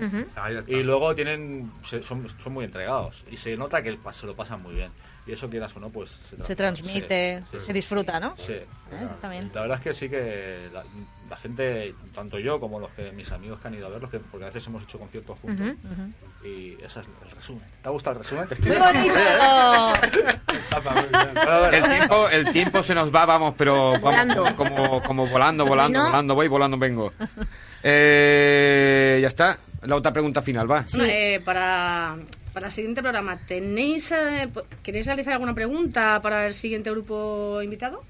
Y 0.67 0.81
luego 0.83 1.13
tienen 1.13 1.73
se- 1.83 2.01
son, 2.01 2.25
son 2.41 2.53
muy 2.53 2.63
entregados. 2.63 3.25
Y 3.29 3.35
se 3.35 3.57
nota 3.57 3.83
que 3.83 3.97
se 4.13 4.25
lo 4.25 4.33
pasan 4.33 4.61
muy 4.63 4.75
bien. 4.75 4.89
Y 5.27 5.33
eso 5.33 5.49
quieras 5.49 5.75
o 5.75 5.79
no, 5.79 5.89
pues 5.89 6.09
se, 6.29 6.37
Se 6.43 6.53
tra- 6.53 6.57
transmite, 6.57 7.39
sí, 7.41 7.45
sí, 7.51 7.59
se 7.59 7.65
sí. 7.67 7.73
disfruta, 7.73 8.19
¿no? 8.19 8.35
Sí. 8.37 8.53
Eh, 8.53 8.65
también. 9.21 9.51
La 9.53 9.61
verdad 9.61 9.77
es 9.77 9.83
que 9.83 9.93
sí 9.93 10.09
que 10.09 10.67
la, 10.73 10.83
la 11.29 11.37
gente, 11.37 11.93
tanto 12.15 12.39
yo 12.39 12.59
como 12.59 12.79
los 12.79 12.89
que 12.91 13.11
mis 13.11 13.31
amigos 13.31 13.59
que 13.59 13.67
han 13.67 13.75
ido 13.75 13.85
a 13.85 13.89
verlos, 13.89 14.09
que, 14.09 14.17
porque 14.19 14.45
a 14.45 14.47
veces 14.47 14.65
hemos 14.65 14.81
hecho 14.83 14.97
conciertos 14.97 15.37
juntos, 15.39 15.75
y 16.43 16.73
ese 16.83 17.01
es 17.01 17.07
el 17.07 17.31
resumen. 17.35 17.63
¿Te 17.83 17.89
ha 17.89 17.91
gustado 17.91 18.17
el 18.17 18.23
resumen? 18.23 18.47
¡Muy 18.65 18.77
bonito! 18.77 19.15
¿eh? 19.15 19.91
El 21.73 21.83
tiempo, 21.89 22.29
el 22.29 22.51
tiempo 22.51 22.83
se 22.83 22.95
nos 22.95 23.13
va, 23.13 23.25
vamos, 23.25 23.53
pero 23.57 23.91
vamos, 23.91 24.01
Volando. 24.01 24.55
como, 24.55 25.03
como 25.03 25.27
volando, 25.27 25.65
volando, 25.65 25.99
¿No? 25.99 26.05
volando 26.05 26.35
voy, 26.35 26.47
volando 26.47 26.77
vengo. 26.77 27.13
Eh, 27.83 29.19
ya 29.21 29.27
está. 29.27 29.57
La 29.83 29.95
otra 29.95 30.11
pregunta 30.11 30.41
final, 30.41 30.69
va. 30.69 30.83
Bueno, 30.91 31.05
eh, 31.09 31.41
para, 31.45 32.17
para 32.53 32.67
el 32.67 32.71
siguiente 32.71 33.01
programa, 33.01 33.37
¿tenéis, 33.47 34.11
eh, 34.11 34.49
¿queréis 34.83 35.05
realizar 35.05 35.33
alguna 35.33 35.53
pregunta 35.53 36.19
para 36.21 36.47
el 36.47 36.53
siguiente 36.53 36.89
grupo 36.91 37.61
invitado? 37.61 38.03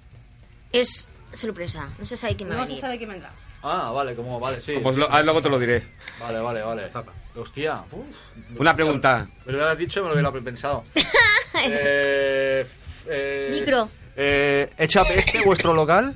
Es 0.72 1.08
sorpresa. 1.34 1.90
No 2.00 2.06
se 2.06 2.18
sabe 2.18 2.36
quién 2.36 2.50
va 2.50 2.56
a 2.56 2.58
No 2.58 2.68
se 2.68 2.78
sabe 2.78 2.98
quién 2.98 3.10
vendrá. 3.10 3.32
Ah, 3.62 3.92
vale, 3.94 4.16
como, 4.16 4.40
vale, 4.40 4.62
sí. 4.62 4.76
Pues 4.82 4.96
lo- 4.96 5.12
ah, 5.12 5.22
luego 5.22 5.42
te 5.42 5.50
lo 5.50 5.60
diré. 5.60 5.84
Vale, 6.20 6.40
vale, 6.40 6.62
vale. 6.62 6.90
Zapa. 6.90 7.12
Hostia. 7.36 7.84
uf. 7.92 8.60
Una 8.60 8.74
pregunta. 8.76 9.28
Me 9.46 9.52
lo 9.52 9.58
hubieras 9.60 9.78
dicho 9.78 10.00
y 10.00 10.04
me 10.04 10.10
lo 10.10 10.14
hubiera 10.16 10.32
pensado. 10.32 10.84
eh, 11.66 12.62
f- 12.66 13.08
eh, 13.10 13.50
Micro. 13.60 13.90
Eh, 14.16 14.70
¿Echa 14.78 15.04
peste 15.04 15.44
vuestro 15.44 15.74
local? 15.74 16.16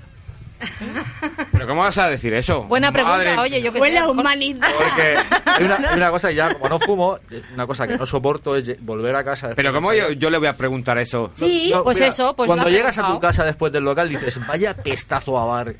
¿Pero 1.52 1.68
cómo 1.68 1.82
vas 1.82 1.98
a 1.98 2.08
decir 2.10 2.34
eso? 2.34 2.64
Buena 2.64 2.92
pregunta, 2.92 3.18
Madre 3.18 3.38
oye, 3.38 3.62
yo 3.62 3.72
que 3.72 3.80
sé. 3.80 3.82
Huele 3.82 3.98
a 3.98 4.04
a 4.04 4.08
lo 4.08 4.14
mejor- 4.14 4.22
humanidad. 4.26 4.68
Porque 4.78 5.18
hay 5.46 5.64
una, 5.64 5.76
hay 5.92 5.98
una 5.98 6.12
cosa 6.12 6.30
que 6.30 6.36
ya, 6.36 6.54
como 6.54 6.70
no 6.70 6.80
fumo, 6.80 7.20
una 7.54 7.68
cosa 7.68 7.88
que 7.88 7.98
no 7.98 8.06
soporto 8.06 8.56
es 8.56 8.76
volver 8.84 9.16
a 9.16 9.24
casa. 9.24 9.48
después 9.48 9.56
Pero 9.56 9.74
¿cómo 9.74 9.94
yo, 9.94 10.12
yo 10.12 10.30
le 10.30 10.38
voy 10.38 10.48
a 10.48 10.58
preguntar 10.58 10.98
eso? 10.98 11.32
Sí. 11.36 11.70
No, 11.74 11.84
Pues 11.84 12.00
eso, 12.02 12.36
pues 12.36 12.48
Cuando 12.48 12.66
lo 12.66 12.72
llegas 12.72 12.98
a 12.98 13.08
tu 13.08 13.20
casa 13.20 13.44
después 13.46 13.72
del 13.72 13.84
local 13.84 14.10
dices, 14.10 14.40
vaya 14.48 14.74
pestazo 14.74 15.38
a 15.40 15.46
bar. 15.46 15.76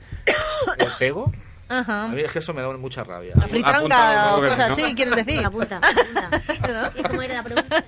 ¿Te 0.78 0.86
pego? 1.00 1.32
A 1.70 1.80
Ajá. 1.80 2.08
mí 2.10 2.22
es 2.22 2.32
que 2.32 2.40
eso 2.40 2.54
me 2.54 2.62
da 2.62 2.70
mucha 2.78 3.04
rabia. 3.04 3.34
La 3.36 3.48
fritanga 3.48 4.36
o 4.36 4.42
¿no? 4.42 4.50
cosas 4.50 4.72
así, 4.74 4.94
quieres 4.96 5.16
decir. 5.16 5.44
Apunta, 5.44 5.78
apunta. 5.78 6.92
¿Y 6.96 7.04
cómo 7.04 7.22
era 7.22 7.36
la 7.36 7.44
pregunta? 7.44 7.84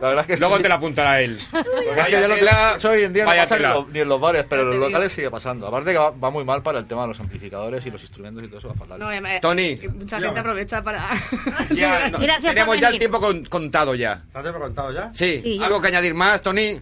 La 0.00 0.08
verdad 0.08 0.20
es 0.20 0.26
que 0.26 0.36
Luego 0.38 0.58
te 0.60 0.68
la 0.68 0.74
apuntará 0.76 1.20
él. 1.20 1.38
Porque 1.50 1.68
Vaya 1.94 2.20
ya 2.20 2.26
lo- 2.28 2.34
tela, 2.34 2.72
eso 2.76 2.90
hoy 2.90 3.04
en 3.04 3.12
día 3.12 3.24
no 3.24 3.28
vaya 3.30 3.42
pasa 3.42 3.56
ni, 3.58 3.62
lo- 3.62 3.86
ni 3.92 3.98
en 4.00 4.08
los 4.08 4.20
bares, 4.20 4.44
pero 4.48 4.62
en 4.62 4.70
los 4.70 4.78
locales 4.78 5.12
sigue 5.12 5.30
pasando. 5.30 5.66
Aparte 5.68 5.92
que 5.92 5.98
va, 5.98 6.10
va 6.10 6.30
muy 6.30 6.44
mal 6.44 6.62
para 6.62 6.78
el 6.78 6.86
tema 6.86 7.02
de 7.02 7.08
los 7.08 7.20
amplificadores 7.20 7.84
y 7.86 7.90
los 7.90 8.00
instrumentos 8.00 8.42
y 8.42 8.48
todo 8.48 8.58
eso 8.58 8.68
va 8.68 8.74
fatal. 8.74 8.98
No, 8.98 9.12
eh, 9.12 9.38
Tony. 9.42 9.76
que 9.76 9.88
Mucha 9.90 10.18
gente 10.18 10.40
aprovecha 10.40 10.82
para... 10.82 11.10
Ya, 11.70 12.08
no, 12.10 12.18
Gracias 12.18 12.54
tenemos 12.54 12.80
ya 12.80 12.88
el 12.88 12.98
tiempo 12.98 13.20
con- 13.20 13.44
contado 13.44 13.94
ya. 13.94 14.20
¿Te 14.32 14.38
has 14.38 14.52
contado 14.56 14.90
ya? 14.92 15.10
Sí, 15.14 15.40
Sí, 15.42 15.58
ya. 15.58 15.66
¿algo 15.66 15.80
que 15.80 15.88
añadir 15.88 16.14
más, 16.14 16.40
Tony? 16.42 16.80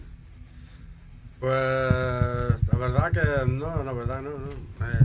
Pues 1.39 1.51
la 1.51 2.77
verdad 2.77 3.11
que 3.11 3.45
no, 3.51 3.83
la 3.83 3.91
verdad 3.93 4.21
no. 4.21 4.29
no. 4.31 4.85
Eh, 4.85 4.99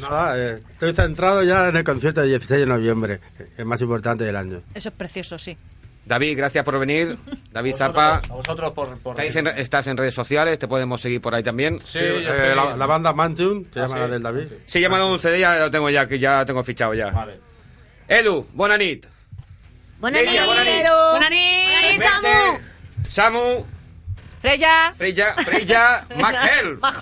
nada, 0.00 0.38
eh, 0.38 0.62
estoy 0.72 0.92
centrado 0.94 1.42
ya 1.42 1.68
en 1.68 1.76
el 1.76 1.84
concierto 1.84 2.20
del 2.20 2.30
16 2.30 2.60
de 2.60 2.66
noviembre, 2.66 3.20
que 3.36 3.48
es 3.62 3.66
más 3.66 3.80
importante 3.80 4.24
del 4.24 4.36
año. 4.36 4.62
Eso 4.74 4.88
es 4.90 4.94
precioso, 4.94 5.38
sí. 5.38 5.56
David, 6.04 6.36
gracias 6.36 6.64
por 6.64 6.78
venir. 6.78 7.18
David 7.50 7.74
A 7.74 7.78
Zapa. 7.78 8.10
vosotros- 8.20 8.30
A 8.30 8.34
vosotros 8.36 8.72
por... 8.74 8.98
por 8.98 9.12
Estáis 9.14 9.34
en- 9.36 9.48
estás 9.58 9.86
en 9.88 9.96
redes 9.96 10.14
sociales, 10.14 10.56
te 10.58 10.68
podemos 10.68 11.00
seguir 11.00 11.20
por 11.20 11.34
ahí 11.34 11.42
también. 11.42 11.80
Sí, 11.84 11.98
Eh, 12.00 12.52
la, 12.54 12.76
la 12.76 12.86
banda 12.86 13.12
Mantium, 13.12 13.64
se 13.72 13.80
Ah, 13.80 13.82
llama 13.82 13.94
sí. 13.94 14.00
la 14.02 14.08
del 14.08 14.22
David. 14.22 14.46
Sí, 14.66 14.84
ha 14.84 14.88
dado 14.88 15.12
un 15.12 15.18
CD, 15.20 15.40
ya 15.40 15.58
lo 15.58 15.70
tengo 15.70 15.90
ya, 15.90 16.06
que 16.06 16.18
ya 16.20 16.44
tengo 16.44 16.62
fichado 16.62 16.94
ya. 16.94 17.10
Vale. 17.10 17.40
Edu, 18.06 18.46
bona 18.52 18.78
nit. 18.78 19.04
¡Buena 19.98 20.20
nit! 20.20 20.30
Buenas 20.46 21.30
nit, 21.30 22.02
Samu. 22.02 22.58
Samu, 23.08 23.66
Freya. 24.46 24.92
Freya, 24.94 25.34
Freya, 25.44 26.06
Magel. 26.16 26.76
Muchas 26.76 27.00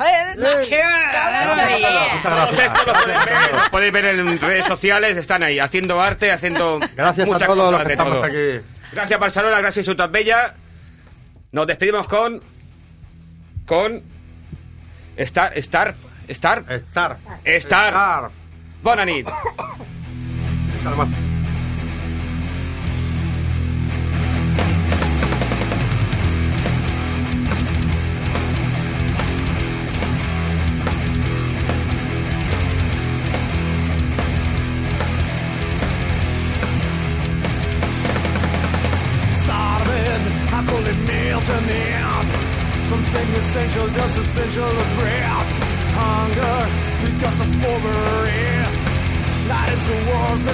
Todos 2.23 2.57
gracias. 2.57 2.73
estos 2.73 2.87
los 2.87 2.97
podéis 2.97 3.25
ver, 3.27 3.53
los 3.53 3.69
podéis 3.69 3.93
ver 3.93 4.05
en 4.07 4.41
redes 4.41 4.67
sociales, 4.67 5.17
están 5.19 5.43
ahí, 5.43 5.59
haciendo 5.59 6.01
arte, 6.01 6.33
haciendo 6.33 6.81
Gracias 6.97 7.29
a 7.29 7.31
muchas 7.31 7.47
todos 7.47 7.71
los 7.71 7.83
cosas 7.83 7.83
que 7.83 7.89
de 7.89 7.97
todo. 7.97 8.25
aquí. 8.25 8.67
Gracias 8.93 9.21
Barcelona, 9.21 9.59
gracias 9.59 9.85
Ciutat 9.85 10.11
Bella. 10.11 10.55
Nos 11.53 11.67
despedimos 11.67 12.09
con... 12.09 12.41
Con... 13.67 14.03
Star... 15.19 15.53
Star... 15.59 15.95
Star... 16.29 16.65
Star. 16.67 17.19
Star. 17.45 18.31
Star 18.83 19.25
starving. 20.85 21.34
Essential, 44.35 44.65
as 44.65 44.93
bread. 44.99 45.23
Hunger 45.95 46.59
because 47.07 47.41
of 47.41 47.47
poverty. 47.63 48.45
That 49.47 49.67
is 49.75 49.83
the 49.91 49.99
worst 50.11 50.45